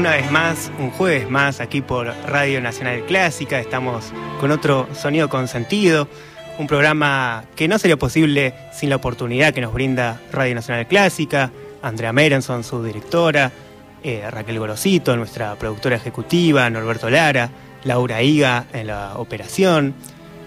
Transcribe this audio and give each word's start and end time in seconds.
Una 0.00 0.12
vez 0.12 0.30
más, 0.30 0.72
un 0.78 0.90
jueves 0.90 1.28
más 1.28 1.60
aquí 1.60 1.82
por 1.82 2.06
Radio 2.26 2.62
Nacional 2.62 3.04
Clásica. 3.04 3.60
Estamos 3.60 4.14
con 4.40 4.50
otro 4.50 4.88
sonido 4.94 5.28
con 5.28 5.46
sentido, 5.46 6.08
un 6.58 6.66
programa 6.66 7.44
que 7.54 7.68
no 7.68 7.78
sería 7.78 7.98
posible 7.98 8.54
sin 8.72 8.88
la 8.88 8.96
oportunidad 8.96 9.52
que 9.52 9.60
nos 9.60 9.74
brinda 9.74 10.18
Radio 10.32 10.54
Nacional 10.54 10.86
Clásica, 10.86 11.52
Andrea 11.82 12.14
Merenson, 12.14 12.64
su 12.64 12.82
directora, 12.82 13.52
eh, 14.02 14.24
Raquel 14.30 14.58
Gorosito, 14.58 15.14
nuestra 15.18 15.54
productora 15.56 15.96
ejecutiva, 15.96 16.70
Norberto 16.70 17.10
Lara, 17.10 17.50
Laura 17.84 18.22
Higa 18.22 18.64
en 18.72 18.86
la 18.86 19.18
operación. 19.18 19.92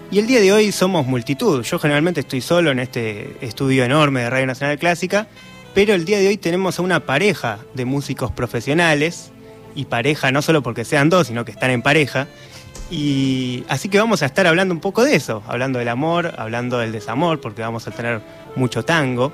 Y 0.09 0.17
el 0.17 0.25
día 0.25 0.41
de 0.41 0.52
hoy 0.52 0.72
somos 0.72 1.05
multitud. 1.05 1.61
Yo 1.61 1.77
generalmente 1.77 2.22
estoy 2.22 2.42
solo 2.42 2.72
en 2.72 2.80
este 2.80 3.38
estudio 3.42 3.83
enorme 3.83 4.22
de 4.22 4.31
Radio 4.31 4.47
Nacional 4.47 4.80
Clásica, 4.80 5.27
pero 5.75 5.94
el 5.94 6.05
día 6.05 6.17
de 6.17 6.27
hoy 6.27 6.38
tenemos 6.38 6.80
a 6.80 6.81
una 6.81 7.02
pareja 7.02 7.59
de 7.75 7.86
músicos 7.86 8.31
profesionales, 8.31 9.31
y 9.75 9.85
pareja 9.85 10.31
no 10.31 10.41
solo 10.41 10.61
porque 10.63 10.85
sean 10.85 11.09
dos, 11.09 11.27
sino 11.27 11.45
que 11.45 11.52
están 11.52 11.71
en 11.71 11.81
pareja. 11.81 12.27
Y 12.91 13.63
así 13.69 13.89
que 13.89 13.97
vamos 13.97 14.21
a 14.21 14.25
estar 14.25 14.45
hablando 14.45 14.73
un 14.73 14.80
poco 14.80 15.03
de 15.03 15.15
eso, 15.15 15.41
hablando 15.47 15.80
del 15.80 15.89
amor, 15.89 16.33
hablando 16.38 16.77
del 16.77 16.91
desamor, 16.91 17.41
porque 17.41 17.61
vamos 17.61 17.88
a 17.88 17.91
tener 17.91 18.21
mucho 18.55 18.83
tango. 18.83 19.33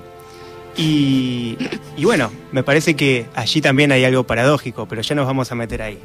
Y, 0.77 1.57
y 1.97 2.05
bueno, 2.05 2.31
me 2.51 2.63
parece 2.63 2.95
que 2.95 3.25
allí 3.35 3.59
también 3.59 3.91
hay 3.91 4.05
algo 4.05 4.25
paradójico, 4.25 4.87
pero 4.87 5.01
ya 5.01 5.15
nos 5.15 5.25
vamos 5.25 5.51
a 5.51 5.55
meter 5.55 5.81
ahí. 5.81 5.99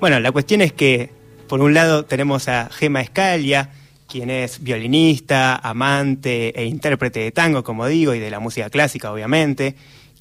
Bueno, 0.00 0.20
la 0.20 0.32
cuestión 0.32 0.60
es 0.60 0.72
que, 0.72 1.10
por 1.48 1.60
un 1.60 1.72
lado, 1.72 2.04
tenemos 2.04 2.48
a 2.48 2.68
Gema 2.70 3.00
Escalia, 3.00 3.70
quien 4.08 4.30
es 4.30 4.62
violinista, 4.62 5.56
amante 5.56 6.58
e 6.58 6.64
intérprete 6.64 7.20
de 7.20 7.30
tango, 7.30 7.62
como 7.62 7.86
digo, 7.86 8.14
y 8.14 8.18
de 8.18 8.30
la 8.30 8.40
música 8.40 8.70
clásica, 8.70 9.12
obviamente, 9.12 9.76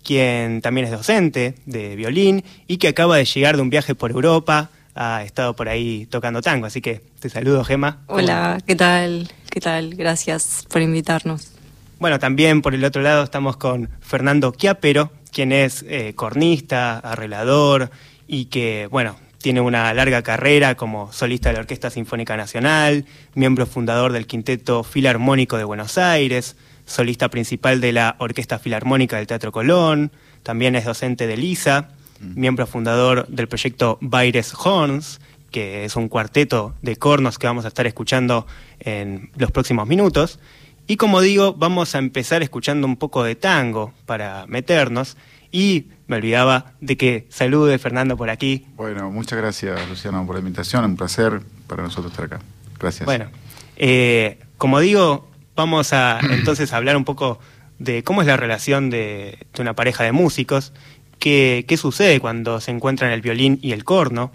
quien 0.08 0.62
también 0.62 0.86
es 0.86 0.92
docente 0.92 1.56
de 1.66 1.98
violín 1.98 2.46
y 2.66 2.78
que 2.78 2.88
acaba 2.88 3.18
de 3.18 3.26
llegar 3.26 3.58
de 3.58 3.62
un 3.62 3.70
viaje 3.70 3.94
por 3.94 4.12
Europa, 4.12 4.70
ha 4.96 5.22
estado 5.24 5.54
por 5.54 5.68
ahí 5.68 6.08
tocando 6.10 6.42
tango, 6.42 6.66
así 6.66 6.80
que 6.80 7.02
te 7.20 7.30
saludo, 7.30 7.66
Gema. 7.66 8.00
Hola, 8.08 8.58
¿qué 8.66 8.78
tal? 8.78 9.30
¿Qué 9.50 9.60
tal? 9.60 9.96
Gracias 9.96 10.66
por 10.70 10.82
invitarnos. 10.82 11.52
Bueno, 12.00 12.20
también 12.20 12.62
por 12.62 12.74
el 12.74 12.86
otro 12.86 13.02
lado 13.02 13.22
estamos 13.22 13.58
con 13.58 13.90
Fernando 14.00 14.54
Chiapero, 14.56 15.12
quien 15.34 15.52
es 15.52 15.84
eh, 15.90 16.14
cornista, 16.16 17.00
arreglador 17.00 17.92
y 18.30 18.46
que, 18.46 18.88
bueno, 18.90 19.18
tiene 19.40 19.60
una 19.60 19.94
larga 19.94 20.22
carrera 20.22 20.76
como 20.76 21.12
solista 21.12 21.50
de 21.50 21.56
la 21.56 21.60
Orquesta 21.60 21.90
Sinfónica 21.90 22.38
Nacional, 22.38 23.04
miembro 23.36 23.66
fundador 23.66 24.14
del 24.14 24.26
Quinteto 24.26 24.86
Filarmónico 24.86 25.58
de 25.58 25.66
Buenos 25.66 25.98
Aires, 25.98 26.56
solista 26.88 27.30
principal 27.30 27.80
de 27.80 27.92
la 27.92 28.16
Orquesta 28.18 28.58
Filarmónica 28.58 29.18
del 29.18 29.28
Teatro 29.28 29.52
Colón, 29.52 30.12
también 30.42 30.76
es 30.76 30.86
docente 30.86 31.28
de 31.28 31.38
LISA, 31.38 31.90
miembro 32.20 32.66
fundador 32.66 33.28
del 33.28 33.48
proyecto 33.48 34.00
Baires 34.02 34.54
Horns, 34.58 35.20
que 35.52 35.86
es 35.86 35.96
un 35.96 36.10
cuarteto 36.10 36.74
de 36.82 36.96
cornos 36.96 37.38
que 37.38 37.48
vamos 37.48 37.66
a 37.66 37.68
estar 37.68 37.86
escuchando 37.86 38.48
en 38.80 39.30
los 39.36 39.52
próximos 39.52 39.88
minutos. 39.88 40.40
Y 40.88 40.98
como 40.98 41.22
digo, 41.22 41.54
vamos 41.54 41.96
a 41.96 42.00
empezar 42.00 42.42
escuchando 42.42 42.88
un 42.88 42.96
poco 42.96 43.24
de 43.24 43.36
tango 43.36 43.94
para 44.06 44.46
meternos. 44.48 45.18
Y 45.52 45.88
me 46.08 46.18
olvidaba 46.18 46.74
de 46.82 46.98
que 46.98 47.28
salude 47.30 47.78
Fernando 47.78 48.18
por 48.18 48.30
aquí. 48.30 48.66
Bueno, 48.76 49.12
muchas 49.12 49.38
gracias 49.38 49.88
Luciano 49.90 50.26
por 50.26 50.36
la 50.36 50.40
invitación, 50.40 50.86
un 50.86 50.96
placer 50.96 51.42
para 51.68 51.84
nosotros 51.84 52.12
estar 52.12 52.26
acá. 52.26 52.40
Gracias. 52.80 53.06
Bueno, 53.06 53.28
eh, 53.76 54.40
como 54.58 54.80
digo, 54.80 55.27
vamos 55.58 55.92
a 55.92 56.20
entonces 56.32 56.72
hablar 56.72 56.96
un 56.96 57.04
poco 57.04 57.40
de 57.80 58.04
cómo 58.04 58.22
es 58.22 58.28
la 58.28 58.38
relación 58.38 58.90
de, 58.90 59.38
de 59.54 59.62
una 59.62 59.74
pareja 59.74 60.06
de 60.06 60.14
músicos, 60.14 60.72
qué, 61.20 61.66
qué 61.68 61.76
sucede 61.76 62.22
cuando 62.22 62.62
se 62.62 62.72
encuentran 62.72 63.12
el 63.12 63.22
violín 63.22 63.60
y 63.62 63.74
el 63.74 63.84
corno, 63.84 64.32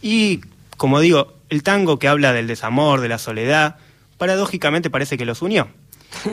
y 0.00 0.40
como 0.76 1.00
digo, 1.00 1.34
el 1.48 1.62
tango 1.62 1.98
que 1.98 2.08
habla 2.08 2.32
del 2.32 2.46
desamor, 2.46 3.00
de 3.00 3.08
la 3.08 3.18
soledad, 3.18 3.76
paradójicamente 4.18 4.90
parece 4.90 5.16
que 5.18 5.24
los 5.24 5.42
unió. 5.42 5.68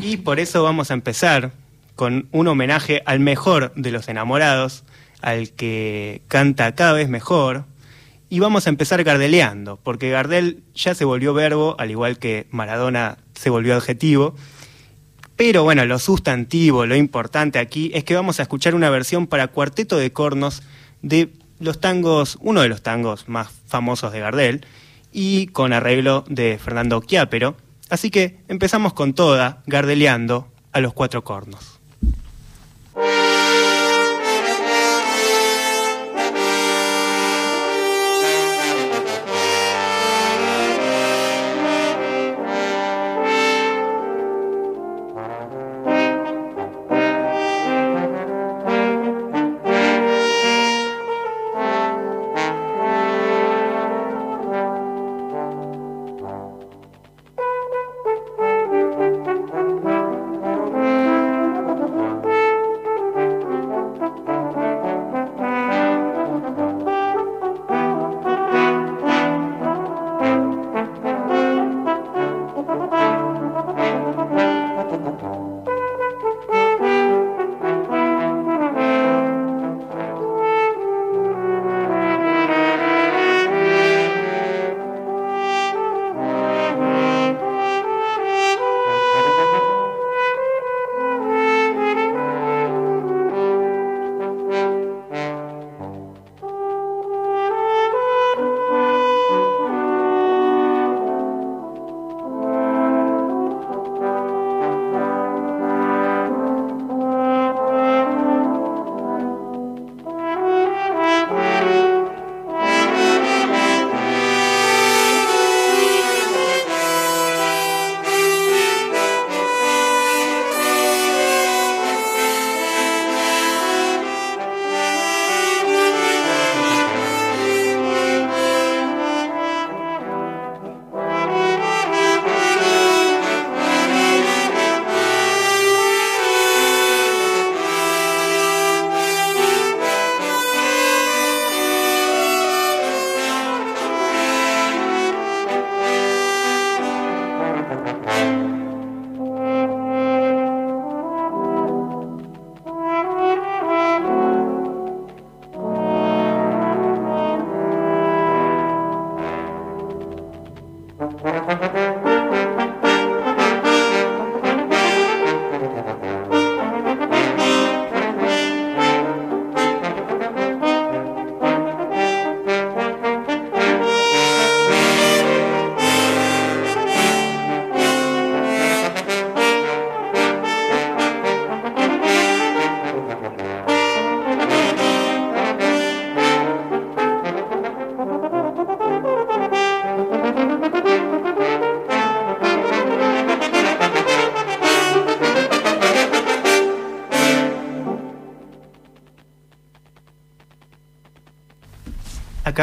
Y 0.01 0.17
por 0.17 0.39
eso 0.39 0.63
vamos 0.63 0.91
a 0.91 0.93
empezar 0.93 1.51
con 1.95 2.27
un 2.31 2.47
homenaje 2.47 3.01
al 3.05 3.19
mejor 3.19 3.73
de 3.75 3.91
los 3.91 4.07
enamorados, 4.07 4.83
al 5.21 5.51
que 5.51 6.21
canta 6.27 6.75
cada 6.75 6.93
vez 6.93 7.09
mejor. 7.09 7.65
Y 8.29 8.39
vamos 8.39 8.65
a 8.65 8.69
empezar 8.69 9.03
gardeleando, 9.03 9.79
porque 9.81 10.09
Gardel 10.09 10.63
ya 10.73 10.95
se 10.95 11.05
volvió 11.05 11.33
verbo, 11.33 11.75
al 11.77 11.91
igual 11.91 12.17
que 12.17 12.47
Maradona 12.49 13.17
se 13.33 13.49
volvió 13.49 13.75
adjetivo. 13.75 14.35
Pero 15.35 15.63
bueno, 15.63 15.85
lo 15.85 15.99
sustantivo, 15.99 16.85
lo 16.85 16.95
importante 16.95 17.59
aquí 17.59 17.91
es 17.93 18.03
que 18.03 18.15
vamos 18.15 18.39
a 18.39 18.43
escuchar 18.43 18.75
una 18.75 18.89
versión 18.89 19.27
para 19.27 19.47
cuarteto 19.47 19.97
de 19.97 20.13
cornos 20.13 20.63
de 21.01 21.33
los 21.59 21.79
tangos, 21.79 22.37
uno 22.41 22.61
de 22.61 22.69
los 22.69 22.83
tangos 22.83 23.27
más 23.27 23.49
famosos 23.67 24.11
de 24.11 24.19
Gardel, 24.19 24.65
y 25.11 25.47
con 25.47 25.73
arreglo 25.73 26.23
de 26.27 26.57
Fernando 26.57 27.01
Chiapero. 27.01 27.55
Así 27.89 28.11
que 28.11 28.39
empezamos 28.47 28.93
con 28.93 29.13
toda, 29.13 29.63
gardeleando 29.67 30.51
a 30.71 30.79
los 30.79 30.93
cuatro 30.93 31.23
cornos. 31.23 31.72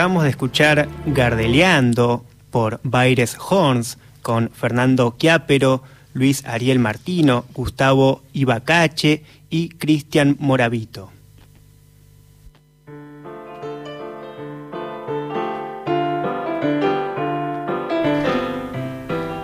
Acabamos 0.00 0.22
de 0.22 0.30
escuchar 0.30 0.88
Gardeleando 1.04 2.24
por 2.50 2.80
Baires 2.82 3.36
Horns 3.38 3.98
con 4.22 4.48
Fernando 4.48 5.14
Chiapero, 5.18 5.82
Luis 6.14 6.42
Ariel 6.46 6.78
Martino, 6.78 7.44
Gustavo 7.52 8.22
Ibacache 8.32 9.24
y 9.50 9.68
Cristian 9.68 10.36
Moravito. 10.38 11.12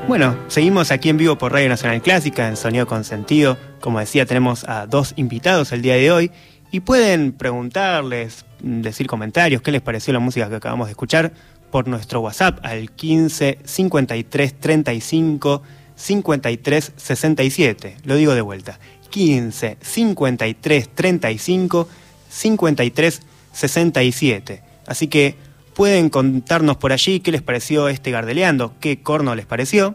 Bueno, 0.08 0.38
seguimos 0.48 0.90
aquí 0.90 1.10
en 1.10 1.18
vivo 1.18 1.36
por 1.36 1.52
Radio 1.52 1.68
Nacional 1.68 2.00
Clásica 2.00 2.48
en 2.48 2.56
Sonido 2.56 2.86
con 2.86 3.04
Sentido. 3.04 3.58
Como 3.80 4.00
decía, 4.00 4.24
tenemos 4.24 4.64
a 4.64 4.86
dos 4.86 5.12
invitados 5.16 5.72
el 5.72 5.82
día 5.82 5.96
de 5.96 6.10
hoy 6.10 6.30
y 6.76 6.80
pueden 6.80 7.32
preguntarles, 7.32 8.44
decir 8.60 9.06
comentarios, 9.06 9.62
qué 9.62 9.72
les 9.72 9.80
pareció 9.80 10.12
la 10.12 10.18
música 10.18 10.50
que 10.50 10.56
acabamos 10.56 10.88
de 10.88 10.90
escuchar 10.90 11.32
por 11.70 11.88
nuestro 11.88 12.20
WhatsApp 12.20 12.58
al 12.62 12.90
15 12.90 13.60
53 13.64 14.60
35 14.60 15.62
53 15.94 16.92
67. 16.94 17.96
Lo 18.04 18.16
digo 18.16 18.34
de 18.34 18.42
vuelta. 18.42 18.78
15 19.08 19.78
53 19.80 20.88
35 20.94 21.88
53 22.28 23.22
67. 23.52 24.62
Así 24.86 25.06
que 25.06 25.34
pueden 25.72 26.10
contarnos 26.10 26.76
por 26.76 26.92
allí 26.92 27.20
qué 27.20 27.32
les 27.32 27.40
pareció 27.40 27.88
este 27.88 28.10
Gardeleando, 28.10 28.74
qué 28.80 29.00
corno 29.00 29.34
les 29.34 29.46
pareció. 29.46 29.94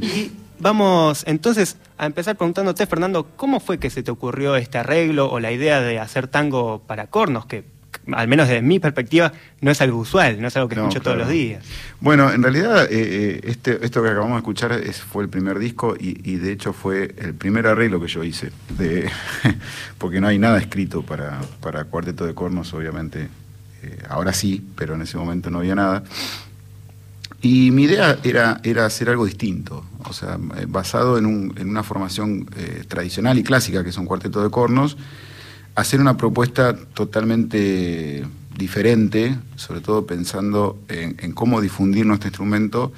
y 0.00 0.32
vamos 0.60 1.24
entonces 1.26 1.76
a 1.96 2.06
empezar 2.06 2.36
preguntándote, 2.36 2.86
Fernando, 2.86 3.26
¿cómo 3.36 3.60
fue 3.60 3.78
que 3.78 3.90
se 3.90 4.02
te 4.02 4.10
ocurrió 4.10 4.56
este 4.56 4.78
arreglo 4.78 5.30
o 5.30 5.40
la 5.40 5.52
idea 5.52 5.80
de 5.80 5.98
hacer 5.98 6.28
tango 6.28 6.82
para 6.86 7.08
cornos? 7.08 7.46
Que 7.46 7.64
al 8.12 8.28
menos 8.28 8.48
desde 8.48 8.62
mi 8.62 8.78
perspectiva, 8.78 9.32
no 9.60 9.70
es 9.70 9.80
algo 9.80 9.98
usual, 9.98 10.40
no 10.40 10.48
es 10.48 10.56
algo 10.56 10.68
que 10.68 10.76
escucho 10.76 11.00
todos 11.00 11.16
los 11.16 11.28
días. 11.28 11.64
Bueno, 12.00 12.32
en 12.32 12.42
realidad, 12.42 12.84
eh, 12.84 12.88
eh, 12.90 13.40
este, 13.44 13.84
esto 13.84 14.02
que 14.02 14.08
acabamos 14.08 14.36
de 14.36 14.38
escuchar 14.38 14.72
es, 14.72 15.00
fue 15.00 15.24
el 15.24 15.28
primer 15.28 15.58
disco 15.58 15.94
y, 15.98 16.36
de 16.36 16.52
hecho 16.52 16.72
fue 16.72 17.14
el 17.18 17.34
primer 17.34 17.66
arreglo 17.66 18.00
que 18.00 18.08
yo 18.08 18.24
hice, 18.24 18.50
de, 18.70 19.10
porque 19.98 20.20
no 20.20 20.28
hay 20.28 20.38
nada 20.38 20.58
escrito 20.58 21.02
para, 21.02 21.40
para 21.60 21.84
Cuarteto 21.84 22.26
de 22.26 22.34
Cornos, 22.34 22.72
obviamente. 22.72 23.28
Eh, 23.82 23.98
ahora 24.08 24.32
sí, 24.32 24.66
pero 24.76 24.94
en 24.94 25.02
ese 25.02 25.16
momento 25.18 25.50
no 25.50 25.58
había 25.58 25.74
nada. 25.74 26.02
Y 27.40 27.70
mi 27.70 27.84
idea 27.84 28.18
era, 28.24 28.60
era 28.64 28.84
hacer 28.84 29.10
algo 29.10 29.24
distinto, 29.24 29.84
o 30.04 30.12
sea, 30.12 30.38
basado 30.66 31.18
en, 31.18 31.26
un, 31.26 31.54
en 31.56 31.68
una 31.68 31.84
formación 31.84 32.46
tradicional 32.88 33.38
y 33.38 33.44
clásica, 33.44 33.84
que 33.84 33.90
es 33.90 33.96
un 33.96 34.06
cuarteto 34.06 34.42
de 34.42 34.50
cornos, 34.50 34.96
hacer 35.76 36.00
una 36.00 36.16
propuesta 36.16 36.76
totalmente 36.76 38.24
diferente, 38.58 39.38
sobre 39.54 39.80
todo 39.80 40.04
pensando 40.04 40.76
en, 40.88 41.32
cómo 41.32 41.60
difundir 41.60 42.04
nuestro 42.04 42.28
instrumento 42.28 42.92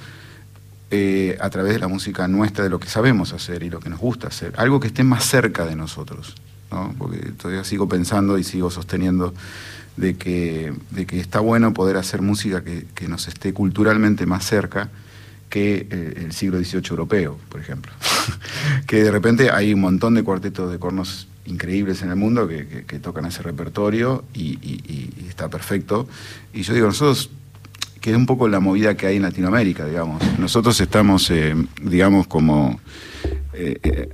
eh, 0.89 1.37
a 1.39 1.49
través 1.51 1.73
de 1.73 1.79
la 1.79 1.87
música 1.87 2.27
nuestra, 2.27 2.63
de 2.63 2.71
lo 2.71 2.79
que 2.79 2.89
sabemos 2.89 3.33
hacer 3.33 3.61
y 3.61 3.69
lo 3.69 3.79
que 3.79 3.89
nos 3.89 3.99
gusta 3.99 4.27
hacer, 4.27 4.53
algo 4.57 4.79
que 4.79 4.87
esté 4.87 5.03
más 5.03 5.23
cerca 5.23 5.65
de 5.65 5.75
nosotros, 5.75 6.33
¿no? 6.71 6.93
porque 6.97 7.19
todavía 7.33 7.63
sigo 7.63 7.87
pensando 7.87 8.39
y 8.39 8.43
sigo 8.43 8.71
sosteniendo 8.71 9.35
de 9.97 10.15
que, 10.15 10.73
de 10.91 11.05
que 11.05 11.19
está 11.19 11.39
bueno 11.39 11.73
poder 11.73 11.97
hacer 11.97 12.21
música 12.21 12.63
que, 12.63 13.07
nos 13.07 13.27
esté 13.27 13.53
culturalmente 13.53 14.25
más 14.25 14.45
cerca 14.45 14.89
que 15.49 15.87
eh, 15.89 16.13
el 16.25 16.31
siglo 16.31 16.59
XVIII 16.59 16.83
europeo, 16.89 17.37
por 17.49 17.59
ejemplo. 17.59 17.91
que 18.87 19.03
de 19.03 19.11
repente 19.11 19.51
hay 19.51 19.73
un 19.73 19.81
montón 19.81 20.15
de 20.15 20.23
cuartetos 20.23 20.71
de 20.71 20.79
cornos 20.79 21.27
increíbles 21.45 22.01
en 22.01 22.09
el 22.09 22.15
mundo 22.15 22.47
que, 22.47 22.99
tocan 22.99 23.25
ese 23.25 23.41
repertorio 23.41 24.23
y, 24.33 25.09
está 25.27 25.49
perfecto. 25.49 26.07
Y 26.53 26.61
yo 26.61 26.73
digo, 26.73 26.87
nosotros, 26.87 27.29
que 27.99 28.11
es 28.11 28.17
un 28.17 28.25
poco 28.25 28.47
la 28.47 28.59
movida 28.59 28.95
que 28.95 29.07
hay 29.07 29.17
en 29.17 29.23
Latinoamérica, 29.23 29.85
digamos. 29.85 30.21
Nosotros 30.39 30.79
estamos, 30.79 31.29
eh, 31.31 31.55
digamos, 31.81 32.27
como 32.27 32.79
eh, 33.53 34.09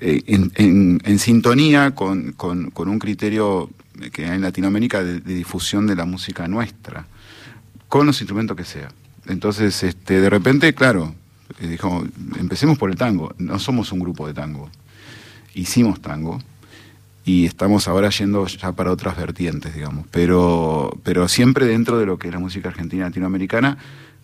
eh, 0.00 0.22
en, 0.26 1.18
sintonía 1.18 1.94
con, 1.94 2.34
un 2.38 2.98
criterio 2.98 3.70
que 4.12 4.26
hay 4.26 4.36
en 4.36 4.42
Latinoamérica 4.42 5.02
de, 5.02 5.20
difusión 5.20 5.86
de 5.86 5.96
la 5.96 6.04
música 6.04 6.48
nuestra, 6.48 7.06
con 7.88 8.06
los 8.06 8.20
instrumentos 8.20 8.56
que 8.56 8.64
sea. 8.64 8.88
Entonces, 9.26 9.82
este, 9.82 10.20
de 10.20 10.30
repente, 10.30 10.74
claro, 10.74 11.14
dijo, 11.60 12.04
empecemos 12.38 12.78
por 12.78 12.90
el 12.90 12.96
tango. 12.96 13.34
No 13.38 13.58
somos 13.58 13.92
un 13.92 14.00
grupo 14.00 14.26
de 14.26 14.34
tango. 14.34 14.70
Hicimos 15.54 16.00
tango, 16.00 16.40
y 17.26 17.44
estamos 17.44 17.88
ahora 17.88 18.08
yendo 18.10 18.46
ya 18.46 18.70
para 18.70 18.92
otras 18.92 19.16
vertientes, 19.16 19.74
digamos, 19.74 20.06
pero, 20.12 20.96
pero 21.02 21.26
siempre 21.26 21.66
dentro 21.66 21.98
de 21.98 22.06
lo 22.06 22.18
que 22.18 22.28
es 22.28 22.32
la 22.32 22.38
música 22.38 22.68
argentina 22.68 23.06
latinoamericana 23.06 23.78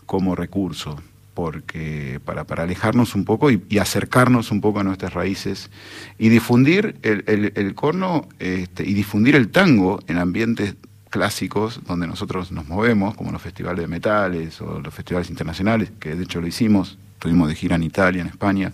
como 0.07 0.37
recurso, 0.37 1.03
porque 1.35 2.21
para, 2.25 2.45
para 2.45 2.65
alejarnos 2.65 3.15
un 3.15 3.25
poco 3.25 3.51
y, 3.51 3.63
acercarnos 3.79 4.51
un 4.51 4.61
poco 4.61 4.81
a 4.81 4.85
nuestras 4.85 5.15
raíces 5.15 5.71
y 6.19 6.29
difundir 6.29 6.97
el, 7.03 7.75
corno 7.75 8.29
este, 8.39 8.85
y 8.85 8.95
difundir 8.95 9.35
el 9.35 9.49
tango 9.49 10.01
en 10.07 10.19
ambientes 10.19 10.77
clásicos 11.11 11.81
donde 11.87 12.07
nosotros 12.07 12.53
nos 12.53 12.69
movemos, 12.69 13.15
como 13.15 13.33
los 13.33 13.43
festivales 13.43 13.83
de 13.83 13.89
metales 13.89 14.61
o 14.61 14.81
los 14.81 14.95
festivales 14.95 15.31
internacionales, 15.31 15.91
que 15.99 16.15
de 16.15 16.25
hecho 16.25 16.41
lo 16.41 16.47
hicimos, 16.47 16.99
tuvimos 17.19 17.49
de 17.49 17.55
gira 17.55 17.77
en 17.77 17.83
Italia, 17.83 18.23
en 18.23 18.29
España, 18.29 18.73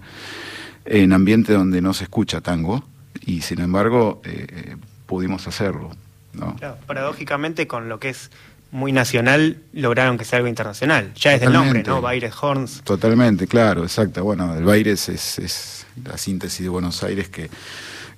en 0.84 1.12
ambientes 1.12 1.56
donde 1.56 1.80
no 1.80 1.92
se 1.94 2.04
escucha 2.04 2.40
tango, 2.40 2.84
y 3.24 3.40
sin 3.42 3.60
embargo 3.60 4.20
eh, 4.24 4.46
eh, 4.50 4.76
pudimos 5.06 5.46
hacerlo. 5.48 5.90
¿no? 6.34 6.54
paradójicamente 6.86 7.66
con 7.66 7.88
lo 7.88 7.98
que 7.98 8.10
es 8.10 8.30
muy 8.70 8.92
nacional 8.92 9.58
lograron 9.72 10.18
que 10.18 10.24
sea 10.24 10.38
algo 10.38 10.48
internacional. 10.48 11.12
Ya 11.14 11.34
es 11.34 11.42
el 11.42 11.52
nombre, 11.52 11.82
¿no? 11.82 12.00
Baires 12.00 12.34
Horns. 12.40 12.82
Totalmente, 12.84 13.46
claro, 13.46 13.82
exacto. 13.82 14.22
Bueno, 14.24 14.54
el 14.54 14.64
Baires 14.64 15.08
es, 15.08 15.38
es 15.38 15.86
la 16.04 16.18
síntesis 16.18 16.60
de 16.60 16.68
Buenos 16.68 17.02
Aires 17.02 17.28
que, 17.28 17.48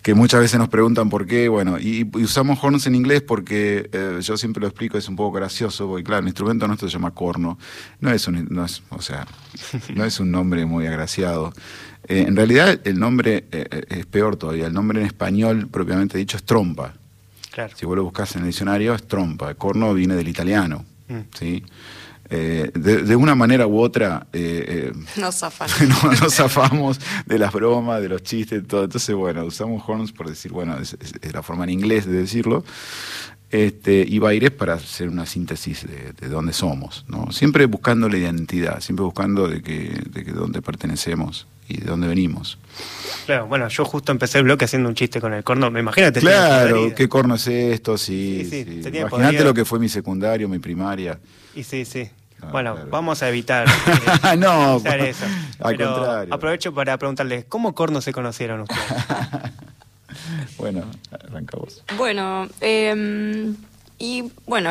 que 0.02 0.14
muchas 0.14 0.40
veces 0.40 0.58
nos 0.58 0.68
preguntan 0.68 1.10
por 1.10 1.26
qué, 1.26 1.48
bueno, 1.48 1.78
y, 1.78 2.08
usamos 2.14 2.58
horns 2.62 2.86
en 2.86 2.94
inglés 2.94 3.22
porque 3.22 3.88
eh, 3.92 4.18
yo 4.22 4.36
siempre 4.36 4.60
lo 4.60 4.66
explico, 4.66 4.96
es 4.96 5.08
un 5.08 5.16
poco 5.16 5.36
gracioso, 5.36 5.86
porque 5.86 6.04
claro, 6.04 6.22
el 6.22 6.28
instrumento 6.28 6.66
nuestro 6.66 6.88
se 6.88 6.94
llama 6.94 7.12
corno, 7.12 7.58
no 8.00 8.10
es 8.10 8.26
un, 8.26 8.46
no 8.50 8.64
es, 8.64 8.82
o 8.90 9.02
sea, 9.02 9.26
no 9.94 10.04
es 10.04 10.20
un 10.20 10.30
nombre 10.30 10.64
muy 10.64 10.86
agraciado. 10.86 11.52
Eh, 12.08 12.24
en 12.26 12.34
realidad 12.34 12.80
el 12.84 12.98
nombre 12.98 13.44
eh, 13.52 13.84
es 13.88 14.06
peor 14.06 14.36
todavía, 14.36 14.66
el 14.66 14.72
nombre 14.72 15.00
en 15.00 15.06
español 15.06 15.68
propiamente 15.70 16.16
dicho 16.16 16.36
es 16.36 16.44
trompa. 16.44 16.94
Si 17.74 17.86
vos 17.86 17.96
lo 17.96 18.04
buscas 18.04 18.34
en 18.36 18.42
el 18.42 18.48
diccionario 18.48 18.94
es 18.94 19.06
trompa, 19.06 19.54
corno 19.54 19.92
viene 19.94 20.14
del 20.14 20.28
italiano. 20.28 20.84
Mm. 21.08 21.20
¿sí? 21.38 21.64
de, 22.30 23.16
una 23.16 23.34
manera 23.34 23.66
u 23.66 23.80
otra 23.80 24.24
nos, 25.16 25.36
zafamos 26.30 27.00
de 27.26 27.38
las 27.40 27.52
bromas, 27.52 28.00
de 28.00 28.08
los 28.08 28.22
chistes, 28.22 28.64
todo. 28.68 28.84
Entonces, 28.84 29.16
bueno, 29.16 29.44
usamos 29.44 29.82
horns 29.84 30.12
por 30.12 30.28
decir, 30.28 30.52
bueno, 30.52 30.78
es, 30.78 30.96
la 31.32 31.42
forma 31.42 31.64
en 31.64 31.70
inglés 31.70 32.06
de 32.06 32.12
decirlo. 32.12 32.64
Este, 33.50 34.04
y 34.06 34.20
Baires 34.20 34.52
para 34.52 34.74
hacer 34.74 35.08
una 35.08 35.26
síntesis 35.26 35.84
de, 35.84 36.12
de, 36.12 36.28
dónde 36.28 36.52
somos, 36.52 37.04
¿no? 37.08 37.32
Siempre 37.32 37.66
buscando 37.66 38.08
la 38.08 38.16
identidad, 38.16 38.80
siempre 38.80 39.04
buscando 39.04 39.48
de 39.48 39.60
que, 39.60 40.00
de 40.08 40.24
que 40.24 40.30
dónde 40.30 40.62
pertenecemos 40.62 41.48
y 41.70 41.78
de 41.78 41.86
dónde 41.86 42.08
venimos. 42.08 42.58
Claro, 43.26 43.46
bueno, 43.46 43.68
yo 43.68 43.84
justo 43.84 44.10
empecé 44.10 44.38
el 44.38 44.44
bloque 44.44 44.64
haciendo 44.64 44.88
un 44.88 44.94
chiste 44.94 45.20
con 45.20 45.32
el 45.32 45.44
corno. 45.44 45.70
Me 45.70 45.80
imagínate. 45.80 46.20
Claro, 46.20 46.92
¿qué 46.94 47.08
corno 47.08 47.36
es 47.36 47.46
esto? 47.46 47.96
Sí, 47.96 48.46
sí, 48.48 48.82
Imagínate 48.84 49.44
lo 49.44 49.54
que 49.54 49.64
fue 49.64 49.78
mi 49.78 49.88
secundario, 49.88 50.48
mi 50.48 50.58
primaria. 50.58 51.18
Y 51.54 51.62
sí, 51.62 51.84
sí. 51.84 52.10
bueno, 52.50 52.76
vamos 52.90 53.22
a 53.22 53.28
evitar, 53.28 53.68
eh, 54.32 54.36
no, 54.36 54.78
eso. 54.78 55.24
Al 55.60 55.76
contrario. 55.76 56.34
Aprovecho 56.34 56.74
para 56.74 56.96
preguntarles, 56.98 57.44
¿cómo 57.48 57.74
corno 57.74 58.00
se 58.00 58.12
conocieron 58.12 58.62
ustedes? 58.62 58.80
bueno, 60.58 60.84
arranca 61.12 61.56
vos. 61.56 61.84
Bueno, 61.96 62.48
eh, 62.60 63.54
y 63.98 64.32
bueno, 64.46 64.70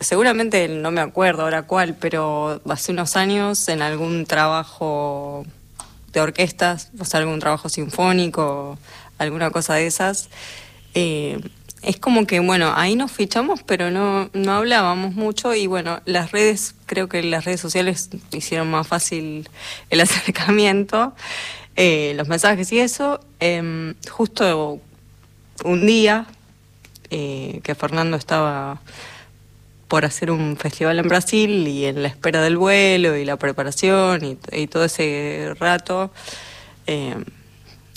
seguramente 0.00 0.68
no 0.68 0.90
me 0.90 1.00
acuerdo 1.00 1.44
ahora 1.44 1.62
cuál, 1.62 1.94
pero 1.94 2.60
hace 2.68 2.92
unos 2.92 3.16
años 3.16 3.66
en 3.70 3.80
algún 3.80 4.26
trabajo 4.26 5.46
de 6.12 6.20
orquestas, 6.20 6.90
o 6.98 7.04
sea, 7.04 7.20
algún 7.20 7.40
trabajo 7.40 7.68
sinfónico, 7.68 8.78
alguna 9.18 9.50
cosa 9.50 9.74
de 9.74 9.86
esas. 9.86 10.28
Eh, 10.94 11.40
es 11.82 11.96
como 11.96 12.26
que, 12.26 12.40
bueno, 12.40 12.72
ahí 12.76 12.94
nos 12.94 13.10
fichamos, 13.10 13.62
pero 13.62 13.90
no, 13.90 14.28
no 14.34 14.52
hablábamos 14.52 15.14
mucho 15.14 15.54
y 15.54 15.66
bueno, 15.66 16.00
las 16.04 16.30
redes, 16.30 16.74
creo 16.86 17.08
que 17.08 17.22
las 17.22 17.44
redes 17.46 17.60
sociales 17.60 18.10
hicieron 18.32 18.70
más 18.70 18.86
fácil 18.86 19.48
el 19.88 20.00
acercamiento, 20.02 21.14
eh, 21.76 22.12
los 22.16 22.28
mensajes 22.28 22.70
y 22.72 22.80
eso. 22.80 23.20
Em, 23.38 23.94
justo 24.10 24.80
un 25.64 25.86
día 25.86 26.26
eh, 27.10 27.60
que 27.62 27.74
Fernando 27.74 28.16
estaba 28.16 28.80
por 29.90 30.04
hacer 30.04 30.30
un 30.30 30.56
festival 30.56 31.00
en 31.00 31.08
Brasil 31.08 31.66
y 31.66 31.84
en 31.84 32.00
la 32.02 32.08
espera 32.08 32.40
del 32.40 32.56
vuelo 32.56 33.16
y 33.16 33.24
la 33.24 33.36
preparación 33.36 34.38
y, 34.52 34.66
todo 34.68 34.84
ese 34.84 35.52
rato, 35.58 36.12
eh, 36.86 37.16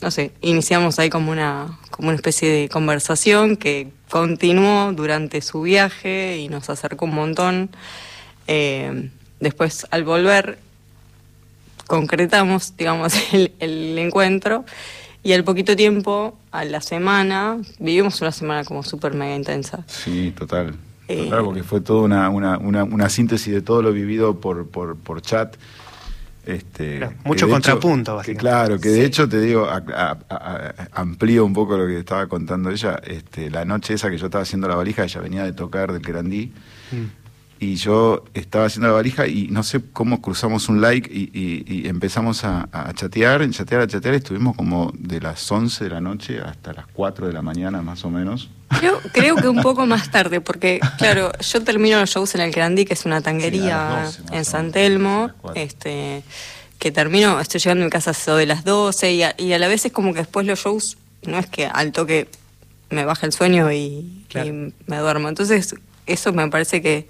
no 0.01 0.09
sé, 0.09 0.31
iniciamos 0.41 0.97
ahí 0.97 1.11
como 1.11 1.31
una, 1.31 1.77
como 1.91 2.07
una 2.07 2.15
especie 2.15 2.49
de 2.49 2.67
conversación 2.67 3.57
que 3.57 3.91
continuó 4.09 4.91
durante 4.91 5.39
su 5.41 5.61
viaje 5.61 6.39
y 6.39 6.49
nos 6.49 6.67
acercó 6.71 7.05
un 7.05 7.13
montón. 7.13 7.69
Eh, 8.47 9.11
después, 9.39 9.85
al 9.91 10.03
volver, 10.03 10.57
concretamos, 11.85 12.75
digamos, 12.75 13.13
el, 13.33 13.99
encuentro 13.99 14.65
y 15.21 15.33
al 15.33 15.43
poquito 15.43 15.75
tiempo, 15.75 16.39
a 16.49 16.65
la 16.65 16.81
semana, 16.81 17.59
vivimos 17.77 18.19
una 18.19 18.31
semana 18.31 18.63
como 18.63 18.81
súper 18.81 19.13
mega 19.13 19.35
intensa. 19.35 19.83
Sí, 19.85 20.33
total. 20.35 20.75
Eh, 21.07 21.25
total, 21.25 21.43
porque 21.43 21.63
fue 21.63 21.81
toda 21.81 22.03
una, 22.03 22.29
una, 22.29 22.57
una, 22.57 22.83
una, 22.83 23.09
síntesis 23.09 23.53
de 23.53 23.61
todo 23.61 23.81
lo 23.81 23.91
vivido 23.91 24.39
por, 24.39 24.67
por, 24.67 24.95
por 24.95 25.21
chat. 25.21 25.55
Este, 26.45 27.09
mucho 27.23 27.47
contrapunto, 27.47 28.19
que, 28.23 28.35
Claro, 28.35 28.77
que 28.77 28.89
de 28.89 29.05
hecho 29.05 29.29
te 29.29 29.39
digo, 29.39 29.65
amplío 30.91 31.45
un 31.45 31.53
poco 31.53 31.77
lo 31.77 31.87
que 31.87 31.99
estaba 31.99 32.27
contando 32.27 32.69
ella. 32.69 32.99
Este, 33.05 33.49
la 33.49 33.63
noche 33.63 33.93
esa 33.93 34.09
que 34.09 34.17
yo 34.17 34.25
estaba 34.25 34.41
haciendo 34.41 34.67
la 34.67 34.75
valija, 34.75 35.03
ella 35.03 35.21
venía 35.21 35.43
de 35.43 35.53
tocar 35.53 35.93
del 35.93 36.01
Querandí. 36.01 36.51
Mm 36.91 37.22
y 37.63 37.75
yo 37.75 38.25
estaba 38.33 38.65
haciendo 38.65 38.89
la 38.89 38.95
valija 38.95 39.25
y 39.25 39.47
no 39.47 39.63
sé 39.63 39.81
cómo 39.93 40.21
cruzamos 40.21 40.67
un 40.67 40.81
like 40.81 41.09
y, 41.13 41.87
empezamos 41.87 42.43
a, 42.43 42.67
chatear, 42.93 43.41
en 43.41 43.51
chatear, 43.51 43.81
a 43.81 43.87
chatear, 43.87 44.15
estuvimos 44.15 44.55
como 44.55 44.91
de 44.97 45.21
las 45.21 45.49
11 45.49 45.85
de 45.85 45.89
la 45.89 46.01
noche 46.01 46.41
hasta 46.41 46.73
las 46.73 46.85
4 46.93 47.27
de 47.27 47.33
la 47.33 47.41
mañana 47.41 47.81
más 47.81 48.03
o 48.03 48.09
menos. 48.09 48.49
Creo, 48.79 48.99
creo 49.13 49.35
que 49.37 49.47
un 49.47 49.61
poco 49.61 49.85
más 49.87 50.11
tarde, 50.11 50.41
porque 50.41 50.81
claro, 50.97 51.31
yo 51.39 51.63
termino 51.63 51.99
los 51.99 52.09
shows 52.09 52.35
en 52.35 52.41
el 52.41 52.51
Grandi, 52.51 52.85
que 52.85 52.93
es 52.93 53.05
una 53.05 53.21
tanguería 53.21 54.09
en 54.31 54.43
San 54.43 54.71
Telmo, 54.71 55.31
este, 55.55 56.23
que 56.79 56.91
termino, 56.91 57.39
estoy 57.39 57.61
llegando 57.61 57.83
a 57.83 57.85
mi 57.85 57.91
casa 57.91 58.11
eso 58.11 58.35
de 58.35 58.45
las 58.45 58.65
12 58.65 59.13
y 59.13 59.23
a, 59.23 59.35
y 59.37 59.53
a 59.53 59.59
la 59.59 59.69
vez 59.69 59.85
es 59.85 59.93
como 59.93 60.13
que 60.13 60.19
después 60.19 60.45
los 60.45 60.59
shows, 60.59 60.97
no 61.25 61.39
es 61.39 61.47
que 61.47 61.65
al 61.65 61.93
toque 61.93 62.27
me 62.89 63.05
baja 63.05 63.25
el 63.25 63.31
sueño 63.31 63.71
y, 63.71 64.25
y 64.35 64.73
me 64.85 64.97
duermo. 64.97 65.29
Entonces 65.29 65.75
eso 66.05 66.33
me 66.33 66.47
parece 66.49 66.81
que, 66.81 67.07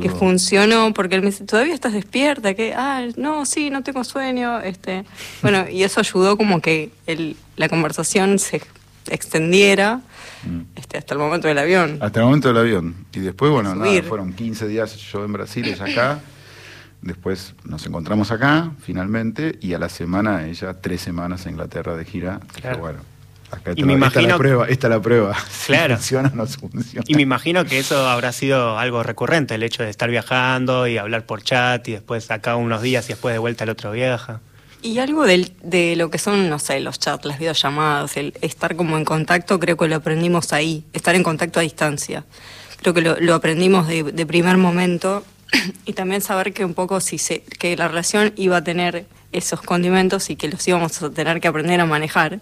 que 0.00 0.10
funcionó 0.10 0.92
porque 0.92 1.14
él 1.14 1.22
me 1.22 1.28
dice, 1.28 1.44
¿todavía 1.44 1.74
estás 1.74 1.92
despierta? 1.92 2.54
que 2.54 2.74
Ah, 2.74 3.06
no, 3.16 3.46
sí, 3.46 3.70
no 3.70 3.82
tengo 3.82 4.04
sueño. 4.04 4.60
este 4.60 5.04
Bueno, 5.42 5.66
y 5.70 5.82
eso 5.82 6.00
ayudó 6.00 6.36
como 6.36 6.60
que 6.60 6.90
el, 7.06 7.36
la 7.56 7.68
conversación 7.68 8.38
se 8.38 8.62
extendiera 9.08 10.00
mm. 10.44 10.60
este, 10.74 10.98
hasta 10.98 11.14
el 11.14 11.20
momento 11.20 11.48
del 11.48 11.58
avión. 11.58 11.98
Hasta 12.00 12.20
el 12.20 12.26
momento 12.26 12.48
del 12.48 12.58
avión. 12.58 13.06
Y 13.12 13.20
después, 13.20 13.50
bueno, 13.50 13.74
nada, 13.74 14.02
fueron 14.02 14.32
15 14.32 14.68
días 14.68 14.96
yo 14.96 15.24
en 15.24 15.32
Brasil, 15.32 15.66
ella 15.66 15.84
acá. 15.84 16.20
Después 17.02 17.54
nos 17.64 17.86
encontramos 17.86 18.30
acá, 18.32 18.72
finalmente, 18.80 19.58
y 19.60 19.74
a 19.74 19.78
la 19.78 19.88
semana 19.88 20.46
ella 20.46 20.80
tres 20.80 21.00
semanas 21.00 21.46
en 21.46 21.52
Inglaterra 21.52 21.96
de 21.96 22.04
gira. 22.04 22.40
Claro. 22.60 22.78
bueno, 22.78 22.98
y 23.74 23.84
me 23.84 23.94
imagino, 23.94 24.06
esta 24.06 24.20
es 24.20 24.28
la 24.28 24.38
prueba, 24.38 24.68
esta 24.68 24.88
la 24.88 25.00
prueba. 25.00 25.36
Claro. 25.66 25.96
funciona 25.96 26.30
o 26.32 26.36
no 26.36 26.46
funciona. 26.46 27.04
Y 27.06 27.14
me 27.14 27.22
imagino 27.22 27.64
que 27.64 27.78
eso 27.78 28.08
habrá 28.08 28.32
sido 28.32 28.78
algo 28.78 29.02
recurrente, 29.02 29.54
el 29.54 29.62
hecho 29.62 29.82
de 29.82 29.90
estar 29.90 30.10
viajando 30.10 30.86
y 30.86 30.98
hablar 30.98 31.26
por 31.26 31.42
chat 31.42 31.86
y 31.88 31.92
después 31.92 32.30
acá 32.30 32.56
unos 32.56 32.82
días 32.82 33.06
y 33.06 33.08
después 33.08 33.32
de 33.32 33.38
vuelta 33.38 33.64
el 33.64 33.70
otro 33.70 33.92
viaja. 33.92 34.40
Y 34.82 34.98
algo 34.98 35.24
de 35.24 35.94
lo 35.96 36.10
que 36.10 36.18
son, 36.18 36.48
no 36.48 36.58
sé, 36.58 36.80
los 36.80 37.00
chats, 37.00 37.24
las 37.24 37.38
videollamadas, 37.38 38.16
el 38.16 38.34
estar 38.40 38.76
como 38.76 38.96
en 38.96 39.04
contacto, 39.04 39.58
creo 39.58 39.76
que 39.76 39.88
lo 39.88 39.96
aprendimos 39.96 40.52
ahí, 40.52 40.84
estar 40.92 41.14
en 41.14 41.22
contacto 41.22 41.58
a 41.58 41.62
distancia. 41.62 42.24
Creo 42.80 42.94
que 42.94 43.00
lo, 43.00 43.34
aprendimos 43.34 43.88
de, 43.88 44.26
primer 44.26 44.58
momento 44.58 45.24
y 45.86 45.94
también 45.94 46.20
saber 46.20 46.52
que 46.52 46.64
un 46.64 46.74
poco 46.74 47.00
si 47.00 47.18
se, 47.18 47.40
que 47.40 47.76
la 47.76 47.88
relación 47.88 48.32
iba 48.36 48.58
a 48.58 48.64
tener 48.64 49.06
esos 49.32 49.60
condimentos 49.60 50.30
y 50.30 50.36
que 50.36 50.48
los 50.48 50.66
íbamos 50.68 51.02
a 51.02 51.10
tener 51.10 51.40
que 51.40 51.48
aprender 51.48 51.80
a 51.80 51.86
manejar. 51.86 52.40